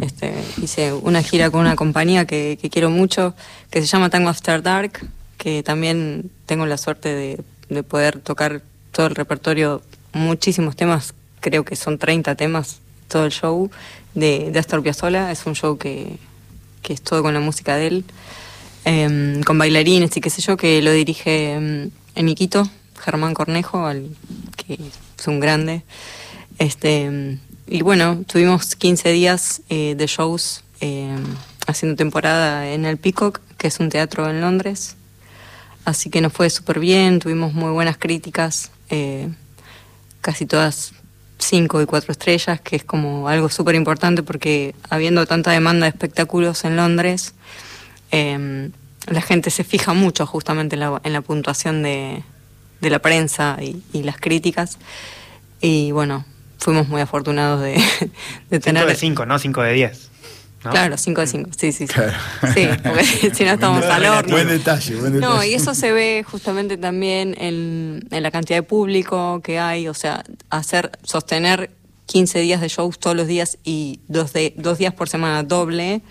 este, 0.00 0.34
hice 0.60 0.92
una 0.92 1.22
gira 1.22 1.50
con 1.50 1.60
una 1.60 1.76
compañía 1.76 2.26
que, 2.26 2.58
quiero 2.70 2.90
mucho, 2.90 3.34
que 3.70 3.80
se 3.80 3.86
llama 3.86 4.10
Tango 4.10 4.28
After 4.28 4.62
Dark, 4.62 5.00
que 5.38 5.62
también 5.62 6.30
tengo 6.46 6.66
la 6.66 6.78
suerte 6.78 7.14
de, 7.68 7.82
poder 7.84 8.20
tocar 8.20 8.62
todo 8.90 9.06
el 9.06 9.14
repertorio, 9.14 9.82
muchísimos 10.12 10.76
temas, 10.76 11.14
creo 11.40 11.64
que 11.64 11.74
son 11.74 11.98
30 11.98 12.34
temas, 12.34 12.80
todo 13.08 13.24
el 13.24 13.32
show 13.32 13.70
de, 14.14 14.52
Astor 14.54 14.82
Piazzolla. 14.82 15.32
Es 15.32 15.46
un 15.46 15.54
show 15.54 15.78
que, 15.78 16.18
que 16.82 16.92
es 16.92 17.00
todo 17.00 17.22
con 17.22 17.32
la 17.32 17.40
música 17.40 17.76
de 17.76 17.86
él, 17.86 18.04
em, 18.84 19.42
con 19.42 19.56
bailarines 19.56 20.16
y 20.16 20.20
qué 20.20 20.28
sé 20.28 20.42
yo, 20.42 20.56
que 20.56 20.82
lo 20.82 20.92
dirige 20.92 21.54
em, 21.54 21.90
en 22.14 22.28
Iquito, 22.28 22.68
Germán 23.00 23.32
Cornejo, 23.32 23.90
que 24.56 24.74
es 24.74 25.26
un 25.26 25.40
grande. 25.40 25.82
Este, 26.58 27.38
y 27.66 27.82
bueno, 27.82 28.22
tuvimos 28.26 28.74
15 28.74 29.12
días 29.12 29.62
eh, 29.68 29.94
de 29.96 30.06
shows 30.06 30.64
eh, 30.80 31.16
haciendo 31.66 31.96
temporada 31.96 32.68
en 32.68 32.84
el 32.84 32.96
Peacock, 32.96 33.40
que 33.56 33.68
es 33.68 33.78
un 33.78 33.88
teatro 33.88 34.28
en 34.28 34.40
Londres. 34.40 34.96
Así 35.84 36.10
que 36.10 36.20
nos 36.20 36.32
fue 36.32 36.50
súper 36.50 36.80
bien, 36.80 37.18
tuvimos 37.18 37.54
muy 37.54 37.70
buenas 37.70 37.98
críticas, 37.98 38.70
eh, 38.90 39.28
casi 40.20 40.46
todas 40.46 40.92
cinco 41.38 41.80
y 41.82 41.86
cuatro 41.86 42.12
estrellas, 42.12 42.60
que 42.60 42.76
es 42.76 42.84
como 42.84 43.28
algo 43.28 43.48
súper 43.48 43.74
importante 43.74 44.22
porque 44.22 44.74
habiendo 44.90 45.26
tanta 45.26 45.50
demanda 45.50 45.86
de 45.86 45.90
espectáculos 45.90 46.64
en 46.64 46.76
Londres, 46.76 47.34
la 48.12 49.22
gente 49.22 49.50
se 49.50 49.64
fija 49.64 49.94
mucho 49.94 50.26
justamente 50.26 50.76
en 50.76 51.12
la, 51.12 51.20
puntuación 51.22 51.82
de, 51.82 52.22
la 52.80 52.98
prensa 53.00 53.56
y, 53.60 53.82
y 53.92 54.02
las 54.02 54.18
críticas. 54.18 54.78
Y 55.60 55.90
bueno, 55.90 56.24
fuimos 56.62 56.88
muy 56.88 57.00
afortunados 57.00 57.60
de, 57.60 57.74
tener... 58.60 58.84
5 58.84 58.86
de 58.86 58.94
5, 58.94 59.26
no 59.26 59.38
5 59.38 59.62
de 59.62 59.72
10. 59.72 60.08
Claro, 60.60 60.96
5 60.96 61.20
de 61.20 61.26
5, 61.26 61.50
sí, 61.56 61.72
sí. 61.72 61.86
Sí, 61.88 61.94
sí 62.54 62.68
porque 62.84 63.04
si 63.34 63.44
no 63.44 63.52
estamos 63.52 63.84
al 63.84 64.04
horno. 64.04 64.32
Buen 64.32 64.46
detalle, 64.46 64.94
buen 64.94 65.14
detalle. 65.14 65.34
No, 65.34 65.42
y 65.42 65.54
eso 65.54 65.74
se 65.74 65.90
ve 65.90 66.24
justamente 66.28 66.76
también 66.76 67.34
en, 67.38 68.06
en 68.10 68.22
la 68.22 68.30
cantidad 68.30 68.58
de 68.58 68.62
público 68.62 69.40
que 69.42 69.58
hay, 69.58 69.88
o 69.88 69.94
sea, 69.94 70.22
hacer, 70.50 70.92
sostener 71.02 71.70
15 72.06 72.38
días 72.40 72.60
de 72.60 72.68
shows 72.68 72.98
todos 73.00 73.16
los 73.16 73.26
días 73.26 73.58
y 73.64 73.98
dos, 74.06 74.32
de, 74.32 74.54
dos 74.56 74.78
días 74.78 74.94
por 74.94 75.08
semana 75.08 75.42
doble 75.42 76.02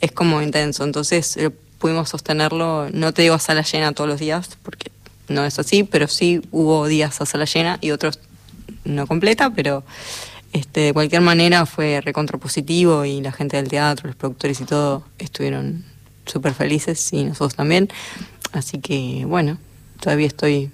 es 0.00 0.10
como 0.10 0.42
intenso. 0.42 0.82
Entonces 0.82 1.36
eh, 1.36 1.50
pudimos 1.78 2.08
sostenerlo, 2.08 2.88
no 2.92 3.12
te 3.12 3.22
digo 3.22 3.34
a 3.34 3.38
sala 3.38 3.62
llena 3.62 3.92
todos 3.92 4.10
los 4.10 4.18
días, 4.18 4.58
porque 4.62 4.90
no 5.28 5.44
es 5.44 5.58
así, 5.60 5.84
pero 5.84 6.08
sí 6.08 6.42
hubo 6.50 6.86
días 6.88 7.20
a 7.20 7.26
sala 7.26 7.44
llena 7.44 7.78
y 7.80 7.92
otros 7.92 8.18
no 8.84 9.06
completa, 9.06 9.50
pero 9.50 9.84
este, 10.52 10.80
de 10.80 10.92
cualquier 10.92 11.20
manera 11.20 11.66
fue 11.66 12.00
recontrapositivo 12.00 13.04
y 13.04 13.20
la 13.20 13.32
gente 13.32 13.56
del 13.56 13.68
teatro, 13.68 14.06
los 14.06 14.16
productores 14.16 14.60
y 14.60 14.64
todo 14.64 15.04
estuvieron 15.18 15.84
súper 16.26 16.54
felices 16.54 17.12
y 17.12 17.24
nosotros 17.24 17.56
también. 17.56 17.88
Así 18.52 18.78
que 18.78 19.24
bueno, 19.26 19.58
todavía 20.00 20.26
estoy 20.26 20.70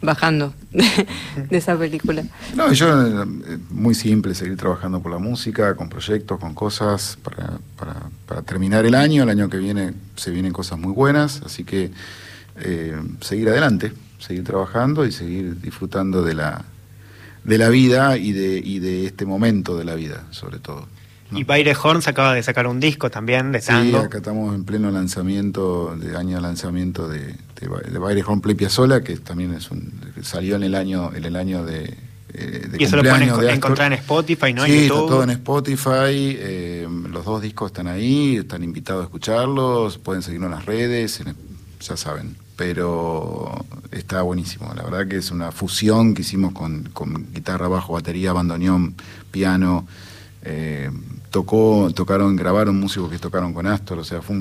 bajando 0.00 0.54
de, 0.72 1.56
esa 1.56 1.76
película. 1.76 2.24
No, 2.54 2.72
yo 2.72 2.88
eh, 3.06 3.26
muy 3.70 3.94
simple, 3.94 4.34
seguir 4.34 4.56
trabajando 4.56 5.00
por 5.00 5.12
la 5.12 5.18
música, 5.18 5.74
con 5.76 5.88
proyectos, 5.88 6.38
con 6.38 6.54
cosas 6.54 7.18
para, 7.22 7.58
para, 7.76 7.94
para 8.26 8.42
terminar 8.42 8.84
el 8.86 8.94
año. 8.94 9.22
El 9.22 9.30
año 9.30 9.48
que 9.48 9.58
viene 9.58 9.94
se 10.16 10.30
vienen 10.30 10.52
cosas 10.52 10.78
muy 10.78 10.92
buenas, 10.92 11.42
así 11.44 11.64
que 11.64 11.90
eh, 12.60 13.00
seguir 13.20 13.48
adelante, 13.48 13.92
seguir 14.18 14.44
trabajando 14.44 15.06
y 15.06 15.12
seguir 15.12 15.60
disfrutando 15.60 16.22
de 16.22 16.34
la, 16.34 16.64
de 17.44 17.58
la 17.58 17.68
vida 17.68 18.16
y 18.16 18.32
de, 18.32 18.58
y 18.58 18.78
de 18.78 19.06
este 19.06 19.26
momento 19.26 19.76
de 19.76 19.84
la 19.84 19.94
vida, 19.94 20.26
sobre 20.30 20.58
todo. 20.58 20.86
Y 21.30 21.44
Baile 21.44 21.76
Horns 21.80 22.08
acaba 22.08 22.32
de 22.32 22.42
sacar 22.42 22.66
un 22.66 22.80
disco 22.80 23.10
también 23.10 23.52
de 23.52 23.60
tango. 23.60 23.98
Sí, 24.00 24.06
acá 24.06 24.18
estamos 24.18 24.54
en 24.54 24.64
pleno 24.64 24.90
lanzamiento, 24.90 25.94
de 25.96 26.16
año 26.16 26.36
de 26.36 26.42
lanzamiento 26.42 27.06
de, 27.06 27.34
de, 27.60 27.98
Baile 27.98 28.22
Horn 28.26 28.40
Play 28.40 28.54
Piazzola, 28.54 29.02
que 29.02 29.16
también 29.16 29.52
es 29.52 29.70
un, 29.70 29.92
salió 30.22 30.56
en 30.56 30.62
el 30.62 30.74
año, 30.74 31.12
en 31.14 31.24
el 31.24 31.36
año 31.36 31.66
de, 31.66 31.94
eh, 32.32 32.68
y 32.78 32.84
eso 32.84 32.96
lo 32.96 33.02
pueden 33.02 33.30
encontrar 33.50 33.92
en 33.92 33.98
Spotify, 33.98 34.52
¿no? 34.52 34.64
Sí, 34.64 34.72
está 34.72 34.94
todo 34.94 35.22
en 35.22 35.30
Spotify. 35.30 36.36
Eh, 36.38 36.86
los 37.10 37.24
dos 37.24 37.42
discos 37.42 37.72
están 37.72 37.88
ahí, 37.88 38.36
están 38.36 38.62
invitados 38.62 39.02
a 39.02 39.04
escucharlos. 39.04 39.98
Pueden 39.98 40.22
seguirnos 40.22 40.50
en 40.50 40.56
las 40.56 40.66
redes, 40.66 41.22
ya 41.80 41.96
saben 41.96 42.36
pero 42.58 43.64
está 43.92 44.22
buenísimo. 44.22 44.74
La 44.74 44.82
verdad 44.82 45.06
que 45.06 45.16
es 45.16 45.30
una 45.30 45.52
fusión 45.52 46.12
que 46.12 46.22
hicimos 46.22 46.52
con, 46.52 46.90
guitarra, 47.32 47.68
bajo, 47.68 47.92
batería, 47.92 48.32
bandoneón, 48.32 48.96
piano. 49.30 49.86
Eh, 50.42 50.90
tocó, 51.30 51.92
tocaron, 51.94 52.34
grabaron 52.34 52.78
músicos 52.80 53.12
que 53.12 53.18
tocaron 53.20 53.54
con 53.54 53.68
Astor, 53.68 54.00
o 54.00 54.04
sea, 54.04 54.22
fue, 54.22 54.36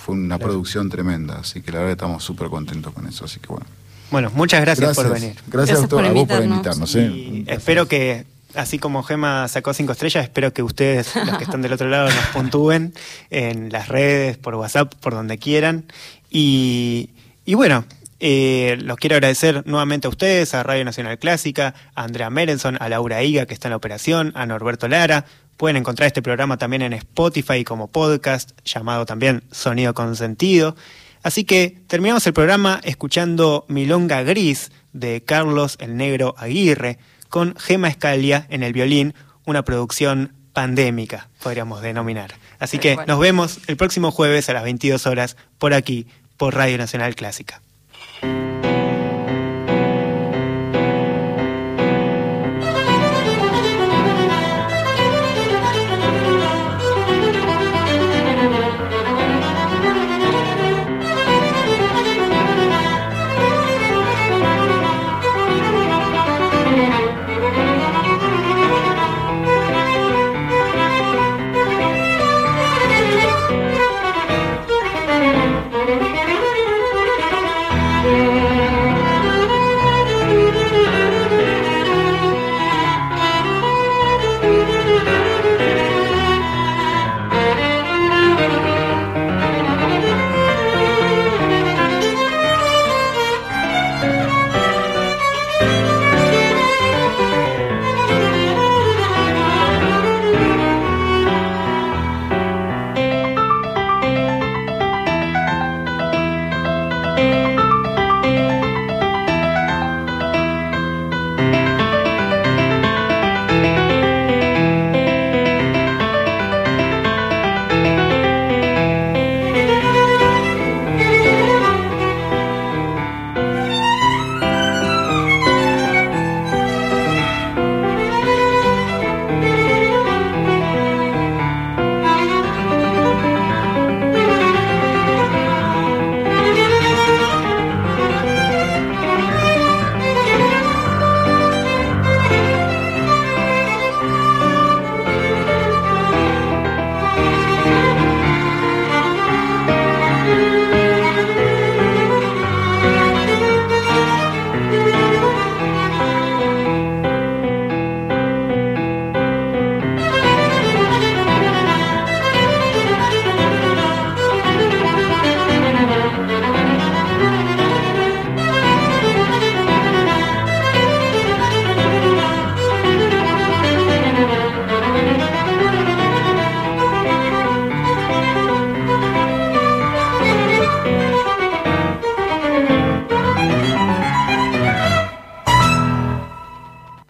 fue 0.00 0.14
una 0.14 0.38
producción 0.38 0.88
tremenda, 0.88 1.40
así 1.40 1.60
que 1.60 1.72
la 1.72 1.78
verdad 1.78 1.92
estamos 1.92 2.22
súper 2.22 2.48
contentos 2.50 2.92
con 2.92 3.04
eso, 3.08 3.24
así 3.24 3.40
que 3.40 3.48
bueno. 3.48 3.66
Bueno, 4.12 4.30
muchas 4.32 4.60
gracias, 4.60 4.94
por 4.94 5.12
venir. 5.12 5.34
Gracias, 5.48 5.82
a, 5.82 5.88
por 5.88 6.08
vos 6.12 6.28
por 6.28 6.44
invitarnos. 6.44 6.94
¿eh? 6.94 7.44
espero 7.48 7.88
que 7.88 8.26
así 8.54 8.78
como 8.78 9.02
Gema 9.02 9.48
sacó 9.48 9.74
cinco 9.74 9.90
estrellas, 9.90 10.22
espero 10.22 10.52
que 10.52 10.62
ustedes, 10.62 11.16
los 11.16 11.36
que 11.36 11.42
están 11.44 11.62
del 11.62 11.72
otro 11.72 11.88
lado, 11.88 12.08
nos 12.10 12.26
puntúen 12.26 12.94
en 13.30 13.72
las 13.72 13.88
redes, 13.88 14.36
por 14.36 14.54
WhatsApp, 14.54 14.94
por 15.00 15.14
donde 15.14 15.38
quieran. 15.38 15.86
Y, 16.30 17.10
y 17.44 17.54
bueno, 17.54 17.84
eh, 18.20 18.78
los 18.80 18.96
quiero 18.96 19.16
agradecer 19.16 19.66
nuevamente 19.66 20.06
a 20.06 20.10
ustedes, 20.10 20.54
a 20.54 20.62
Radio 20.62 20.84
Nacional 20.84 21.18
Clásica, 21.18 21.74
a 21.94 22.04
Andrea 22.04 22.30
Merenson, 22.30 22.76
a 22.80 22.88
Laura 22.88 23.22
Higa, 23.22 23.46
que 23.46 23.54
está 23.54 23.68
en 23.68 23.72
la 23.72 23.76
operación, 23.76 24.32
a 24.34 24.46
Norberto 24.46 24.88
Lara. 24.88 25.26
Pueden 25.56 25.76
encontrar 25.76 26.06
este 26.06 26.22
programa 26.22 26.56
también 26.56 26.82
en 26.82 26.94
Spotify 26.94 27.64
como 27.64 27.88
podcast, 27.88 28.52
llamado 28.64 29.04
también 29.06 29.42
Sonido 29.50 29.94
con 29.94 30.16
Sentido. 30.16 30.74
Así 31.22 31.44
que 31.44 31.78
terminamos 31.86 32.26
el 32.26 32.32
programa 32.32 32.80
escuchando 32.84 33.64
Milonga 33.68 34.22
Gris 34.22 34.72
de 34.92 35.22
Carlos 35.22 35.76
el 35.80 35.96
Negro 35.96 36.34
Aguirre, 36.38 36.98
con 37.28 37.56
Gema 37.56 37.88
Escalia 37.88 38.46
en 38.48 38.62
el 38.62 38.72
violín, 38.72 39.14
una 39.44 39.64
producción 39.64 40.32
pandémica, 40.54 41.28
podríamos 41.42 41.82
denominar. 41.82 42.34
Así 42.58 42.78
que 42.78 42.96
nos 43.06 43.18
vemos 43.18 43.58
el 43.66 43.76
próximo 43.76 44.12
jueves 44.12 44.48
a 44.48 44.52
las 44.52 44.62
22 44.62 45.06
horas 45.06 45.36
por 45.58 45.74
aquí, 45.74 46.06
por 46.36 46.54
Radio 46.54 46.78
Nacional 46.78 47.14
Clásica. 47.14 47.60